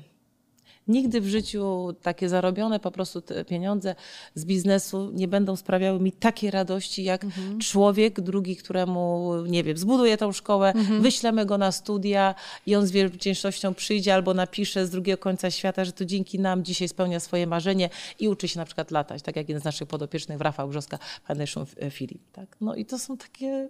nigdy 0.90 1.20
w 1.20 1.26
życiu 1.28 1.94
takie 2.02 2.28
zarobione 2.28 2.80
po 2.80 2.90
prostu 2.90 3.20
te 3.20 3.44
pieniądze 3.44 3.94
z 4.34 4.44
biznesu 4.44 5.10
nie 5.14 5.28
będą 5.28 5.56
sprawiały 5.56 6.00
mi 6.00 6.12
takiej 6.12 6.50
radości, 6.50 7.04
jak 7.04 7.26
człowiek 7.60 8.20
drugi, 8.20 8.56
któremu, 8.56 9.32
nie 9.46 9.64
wiem, 9.64 9.76
zbuduje 9.76 10.16
tą 10.16 10.32
szkołę, 10.32 10.72
wyślemy 11.00 11.46
go 11.46 11.58
na 11.58 11.72
studia 11.72 12.34
i 12.66 12.76
on 12.76 12.86
z 12.86 12.90
wielką 12.90 13.16
wdzięcznością 13.16 13.74
przyjdzie 13.74 14.14
albo 14.14 14.34
napisze 14.34 14.86
z 14.86 14.90
drugiego 14.90 15.18
końca 15.18 15.50
świata, 15.50 15.84
że 15.84 15.92
to 15.92 16.04
dzięki 16.04 16.38
nam 16.38 16.64
dzisiaj 16.64 16.88
spełnia 16.88 17.20
swoje 17.20 17.46
marzenie 17.46 17.90
i 18.18 18.28
uczy 18.28 18.48
się 18.48 18.58
na 18.58 18.64
przykład 18.64 18.90
latać, 18.90 19.22
tak 19.22 19.36
jak 19.36 19.48
jeden 19.48 19.62
z 19.62 19.64
naszych 19.64 19.88
podopiecznych, 19.88 20.40
Rafał 20.40 20.68
Brzoska, 20.68 20.98
Foundation 21.24 21.66
Filip. 21.90 22.22
Tak? 22.32 22.56
No 22.60 22.74
i 22.74 22.84
to 22.84 22.98
są 22.98 23.16
takie 23.16 23.68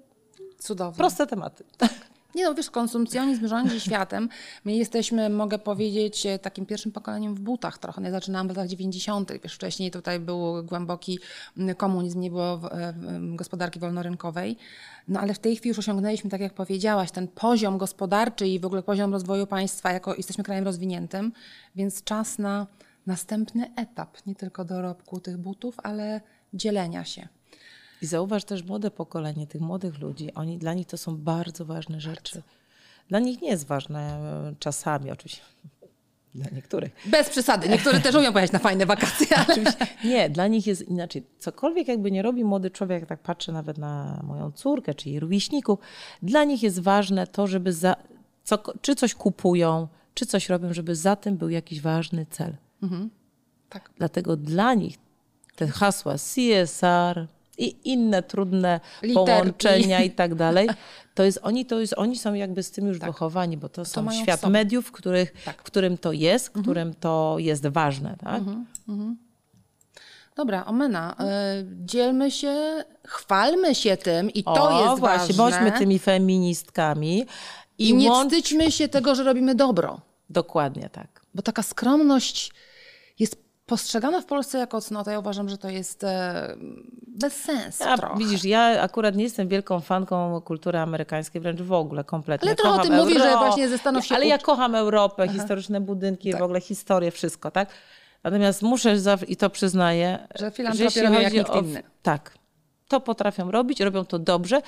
Cudowne. 0.59 0.97
proste 0.97 1.27
tematy. 1.27 1.65
Nie 2.35 2.45
no, 2.45 2.55
wiesz, 2.55 2.71
konsumpcjonizm 2.71 3.49
rządzi 3.49 3.81
światem. 3.87 4.29
My 4.65 4.73
jesteśmy, 4.73 5.31
mogę 5.31 5.59
powiedzieć, 5.59 6.27
e, 6.27 6.39
takim 6.39 6.67
pierwszym 6.67 6.93
pokoleniem 6.93 7.35
w 7.35 7.41
butach 7.41 7.79
trochę. 7.79 8.03
Ja 8.03 8.11
zaczynałam 8.11 8.49
w 8.49 8.51
latach 8.51 8.69
90. 8.69 9.33
Wiesz, 9.43 9.55
wcześniej 9.55 9.91
tutaj 9.91 10.21
był 10.21 10.65
głęboki 10.65 11.19
komunizm, 11.77 12.21
nie 12.21 12.31
było 12.31 12.61
e, 12.73 12.95
gospodarki 13.21 13.81
wolnorynkowej. 13.81 14.57
No 15.09 15.21
ale 15.21 15.35
w 15.35 15.39
tej 15.39 15.57
chwili 15.57 15.69
już 15.69 15.79
osiągnęliśmy, 15.79 16.31
tak 16.31 16.41
jak 16.41 16.55
powiedziałaś, 16.55 17.11
ten 17.11 17.29
poziom 17.29 17.79
gospodarczy 17.79 18.47
i 18.47 18.61
w 18.61 18.65
ogóle 18.65 18.83
poziom 18.83 19.13
rozwoju 19.13 19.47
państwa, 19.47 19.93
jako 19.93 20.15
jesteśmy 20.15 20.45
krajem 20.45 20.65
rozwiniętym, 20.65 21.33
więc 21.77 22.05
czas 22.05 22.39
na 22.39 22.67
następny 23.07 23.71
etap, 23.77 24.27
nie 24.27 24.35
tylko 24.35 24.65
dorobku 24.65 25.21
tych 25.21 25.39
butów, 25.39 25.77
ale 25.83 26.21
dzielenia 26.55 27.05
się. 27.05 27.29
I 28.03 28.07
zauważ 28.07 28.45
też 28.45 28.65
młode 28.65 28.91
pokolenie, 28.91 29.47
tych 29.47 29.61
młodych 29.61 29.99
ludzi, 29.99 30.35
oni, 30.35 30.59
dla 30.59 30.75
nich 30.75 30.87
to 30.87 30.97
są 30.97 31.17
bardzo 31.17 31.65
ważne 31.65 32.01
rzeczy. 32.01 32.43
Dla 33.09 33.19
nich 33.19 33.43
nie 33.43 33.49
jest 33.49 33.67
ważne 33.67 34.01
e, 34.01 34.55
czasami, 34.59 35.11
oczywiście, 35.11 35.43
dla 36.35 36.47
niektórych. 36.53 36.93
Bez 37.07 37.29
przesady. 37.29 37.69
Niektórzy 37.69 38.01
też 38.01 38.15
umią 38.15 38.33
pojechać 38.33 38.53
na 38.53 38.59
fajne 38.59 38.87
wakacje, 38.87 39.37
ale... 39.37 39.47
Oczywiście. 39.49 39.87
Nie, 40.05 40.31
dla 40.31 40.47
nich 40.47 40.67
jest 40.67 40.89
inaczej. 40.89 41.27
Cokolwiek 41.39 41.89
jakby 41.89 42.11
nie 42.11 42.23
robi 42.23 42.45
młody 42.45 42.71
człowiek, 42.71 43.01
jak 43.01 43.09
tak 43.09 43.21
patrzę 43.21 43.53
nawet 43.53 43.79
na 43.79 44.21
moją 44.25 44.53
córkę 44.53 44.95
czy 44.95 45.09
jej 45.09 45.21
rówieśników, 45.21 45.79
dla 46.23 46.45
nich 46.45 46.63
jest 46.63 46.81
ważne 46.81 47.27
to, 47.27 47.47
żeby 47.47 47.73
za, 47.73 47.97
co, 48.45 48.59
czy 48.81 48.95
coś 48.97 49.15
kupują, 49.15 49.89
czy 50.15 50.27
coś 50.27 50.49
robią, 50.49 50.73
żeby 50.73 50.97
za 50.97 51.17
tym 51.17 51.37
był 51.37 51.49
jakiś 51.49 51.81
ważny 51.81 52.27
cel. 52.31 52.57
Tak. 53.69 53.91
Dlatego 53.97 54.37
dla 54.37 54.75
nich 54.75 54.99
te 55.57 55.67
hasła 55.67 56.15
CSR 56.15 57.29
i 57.61 57.91
inne 57.93 58.23
trudne 58.23 58.81
Literki. 59.03 59.15
połączenia 59.15 60.03
i 60.03 60.11
tak 60.11 60.35
dalej, 60.35 60.69
to 61.15 61.23
jest 61.25 61.39
oni, 61.43 61.67
to 61.67 61.81
jest, 61.81 61.95
oni 61.97 62.19
są 62.19 62.35
jakby 62.35 62.63
z 62.63 62.71
tym 62.71 62.87
już 62.87 62.99
wychowani, 62.99 63.57
bo 63.57 63.69
to, 63.69 63.85
są 63.85 63.95
Tak. 63.95 64.05
mają 64.05 64.21
w 64.21 64.23
świat 64.23 64.47
mediów, 64.47 64.87
w, 64.87 64.93
których, 64.93 65.33
Tak. 65.45 65.61
w 65.61 65.63
którym 65.63 65.99
to 65.99 66.13
jest, 66.13 66.49
w 66.49 66.63
którym 66.63 66.95
to 66.95 67.37
jest 67.39 67.67
ważne. 67.67 68.17
Tak? 68.21 68.43
Dobra, 70.37 70.65
Omena, 70.65 71.17
y, 71.21 71.25
dzielmy 71.85 72.31
się, 72.31 72.85
chwalmy 73.07 73.75
się 73.75 73.97
tym 73.97 74.31
i 74.31 74.45
to 74.45 74.69
o, 74.69 74.85
jest 74.87 75.01
właśnie, 75.01 75.35
ważne. 75.35 75.59
bądźmy 75.61 75.79
tymi 75.79 75.99
feministkami 75.99 77.27
i, 77.79 77.89
I 77.89 77.95
nie 77.95 78.11
łącz... 78.11 78.33
wstydźmy 78.33 78.73
się 78.73 78.89
tego, 78.89 79.15
że 79.15 79.25
robimy 79.25 79.55
dobro. 79.55 80.01
Dokładnie 80.31 80.89
tak. 80.93 81.21
Bo 81.35 81.43
taka 81.43 81.63
skromność 81.63 82.53
postrzegana 83.71 84.21
w 84.21 84.25
Polsce 84.25 84.59
jako 84.59 84.81
cnota. 84.81 85.13
Ja 85.13 85.19
uważam, 85.19 85.49
że 85.49 85.59
to 85.59 85.69
jest 85.69 86.05
e, 86.05 86.55
bez 87.07 87.35
sensu 87.37 87.85
Ja, 87.85 87.97
trochę. 87.97 88.19
widzisz, 88.19 88.45
ja 88.45 88.81
akurat 88.83 89.17
nie 89.17 89.25
jestem 89.25 89.49
wielką 89.49 89.81
fanką 89.81 90.41
kultury 90.41 90.79
amerykańskiej, 90.79 91.41
wręcz 91.41 91.61
w 91.61 91.73
ogóle 91.73 92.05
kompletnie. 92.05 92.49
Ale 92.49 92.57
trochę 92.57 92.81
o 92.81 92.83
tym 92.83 92.95
mówisz, 92.95 93.19
że 93.19 93.37
właśnie 93.37 93.69
zastanów 93.69 94.07
się 94.07 94.15
Ale 94.15 94.27
ja 94.27 94.39
kocham 94.39 94.75
Europę, 94.75 95.29
historyczne 95.29 95.81
budynki, 95.81 96.31
Tak. 96.31 96.41
w 96.41 96.45
ogóle 96.45 96.61
historię, 96.61 97.11
wszystko, 97.11 97.51
tak? 97.51 97.69
Natomiast 98.25 98.63
muszę, 98.63 98.97
i 99.29 99.37
to 99.37 99.51
przyznaję, 99.51 100.29
Że 100.39 100.51
filantropię 100.51 100.85
jeśli 100.85 101.03
robią 101.03 101.21
jak 101.21 101.33
nikt 101.33 101.55
inny. 101.55 101.83
Tak. 102.03 102.39
To 102.89 103.01
potrafią 103.01 103.51
robić, 103.51 103.81
robią 103.81 104.05
to 104.05 104.19
dobrze. 104.19 104.63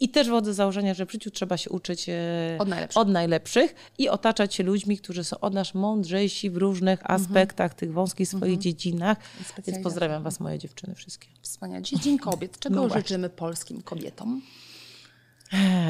I 0.00 0.08
też 0.08 0.28
wodzę 0.28 0.54
założenia, 0.54 0.94
że 0.94 1.06
w 1.06 1.12
życiu 1.12 1.30
trzeba 1.30 1.56
się 1.56 1.70
uczyć 1.70 2.08
e, 2.08 2.12
Od 2.58 2.68
najlepszych. 2.68 3.00
od 3.02 3.08
najlepszych 3.08 3.74
i 3.98 4.08
otaczać 4.08 4.54
się 4.54 4.62
ludźmi, 4.64 4.98
którzy 4.98 5.24
są 5.24 5.40
od 5.40 5.54
nas 5.54 5.74
mądrzejsi 5.74 6.50
w 6.50 6.56
różnych 6.56 7.00
Mhm. 7.00 7.20
aspektach, 7.20 7.74
tych 7.74 7.92
wąskich 7.92 8.28
swoich 8.28 8.58
dziedzinach. 8.58 9.18
Więc 9.66 9.82
pozdrawiam 9.82 10.22
Was, 10.22 10.40
moje 10.40 10.58
dziewczyny 10.58 10.94
wszystkie. 10.94 11.28
Wspaniale. 11.42 11.82
Dzień 11.82 12.18
Kobiet. 12.18 12.58
Czego 12.58 12.86
No 12.88 12.94
życzymy 12.98 13.30
polskim 13.30 13.82
kobietom? 13.82 14.42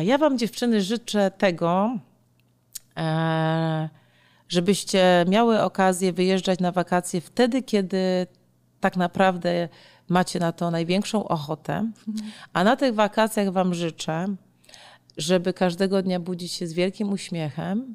Ja 0.04 0.18
Wam, 0.18 0.38
dziewczyny, 0.38 0.82
życzę 0.82 1.30
tego, 1.30 1.98
e, 2.96 3.88
żebyście 4.48 5.24
miały 5.28 5.62
okazję 5.62 6.12
wyjeżdżać 6.12 6.60
na 6.60 6.72
wakacje 6.72 7.20
wtedy, 7.20 7.62
kiedy 7.62 8.26
tak 8.80 8.96
naprawdę 8.96 9.68
macie 10.08 10.38
na 10.38 10.52
to 10.52 10.70
największą 10.70 11.28
ochotę. 11.28 11.90
A 12.52 12.64
na 12.64 12.76
tych 12.76 12.94
wakacjach 12.94 13.52
Wam 13.52 13.74
życzę, 13.74 14.26
żeby 15.16 15.52
każdego 15.52 16.02
dnia 16.02 16.20
budzić 16.20 16.52
się 16.52 16.66
z 16.66 16.72
wielkim 16.72 17.12
uśmiechem. 17.12 17.94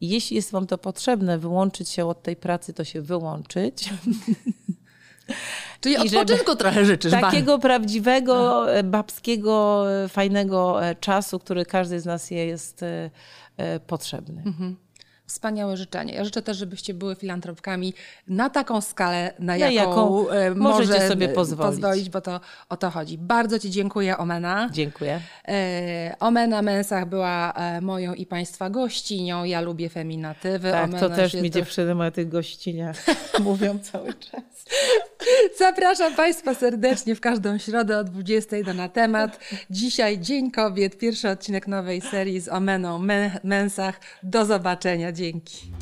I 0.00 0.08
jeśli 0.08 0.36
jest 0.36 0.50
Wam 0.50 0.66
to 0.66 0.78
potrzebne, 0.78 1.38
wyłączyć 1.38 1.88
się 1.88 2.06
od 2.06 2.22
tej 2.22 2.36
pracy, 2.36 2.72
to 2.72 2.84
się 2.84 3.02
wyłączyć. 3.02 3.90
Czyli 5.80 5.94
I 5.94 5.98
odpoczynku 5.98 6.56
trochę 6.56 6.84
życzysz. 6.84 7.10
Takiego 7.12 7.58
prawdziwego, 7.58 8.66
e, 8.74 8.82
babskiego, 8.82 9.84
e, 10.04 10.08
fajnego 10.08 10.86
e, 10.86 10.94
czasu, 10.94 11.38
który 11.38 11.64
każdy 11.64 12.00
z 12.00 12.04
nas 12.04 12.30
jest 12.30 12.84
potrzebny. 13.86 14.42
Wspaniałe 15.28 15.76
życzenie. 15.76 16.14
Ja 16.14 16.24
życzę 16.24 16.42
też, 16.42 16.56
żebyście 16.56 16.94
były 16.94 17.14
filantropkami 17.14 17.94
na 18.28 18.50
taką 18.50 18.80
skalę, 18.80 19.32
na, 19.38 19.46
Na 19.46 19.56
jaką, 19.56 19.74
jaką 19.74 20.30
e, 20.30 20.54
możecie 20.54 20.92
może 20.92 21.08
sobie 21.08 21.26
e, 21.30 21.32
pozwolić. 21.32 22.10
bo 22.10 22.20
to 22.20 22.40
o 22.68 22.76
to 22.76 22.90
chodzi. 22.90 23.18
Bardzo 23.18 23.58
Ci 23.58 23.70
dziękuję, 23.70 24.18
Omena. 24.18 24.68
Dziękuję. 24.72 25.20
E, 25.48 26.14
Omena 26.20 26.62
Mensach 26.62 27.08
była 27.08 27.52
e, 27.52 27.80
moją 27.80 28.14
i 28.14 28.26
Państwa 28.26 28.70
gościnią. 28.70 29.44
Ja 29.44 29.60
lubię 29.60 29.88
feminatywy. 29.88 30.70
Tak, 30.70 30.84
Omena 30.84 31.00
to 31.00 31.10
też 31.10 31.34
mi 31.34 31.50
to- 31.50 31.58
dziewczyny 31.58 32.06
o 32.06 32.10
tych 32.10 32.28
gościniach 32.28 32.96
mówią 33.40 33.78
cały 33.78 34.14
czas. 34.14 34.42
Zapraszam 35.58 36.14
Państwa 36.14 36.54
serdecznie 36.54 37.14
w 37.14 37.20
każdą 37.20 37.58
środę 37.58 37.98
o 37.98 38.04
20 38.04 38.56
do 38.66 38.74
na 38.74 38.88
temat. 38.88 39.40
Dzisiaj 39.70 40.18
Dzień 40.18 40.50
Kobiet, 40.50 40.98
pierwszy 40.98 41.28
odcinek 41.28 41.66
nowej 41.68 42.00
serii 42.00 42.40
z 42.40 42.48
Omeną 42.48 42.98
Men- 42.98 43.30
Mensach. 43.44 44.00
Do 44.22 44.44
zobaczenia. 44.44 45.12
Dzięki. 45.18 45.72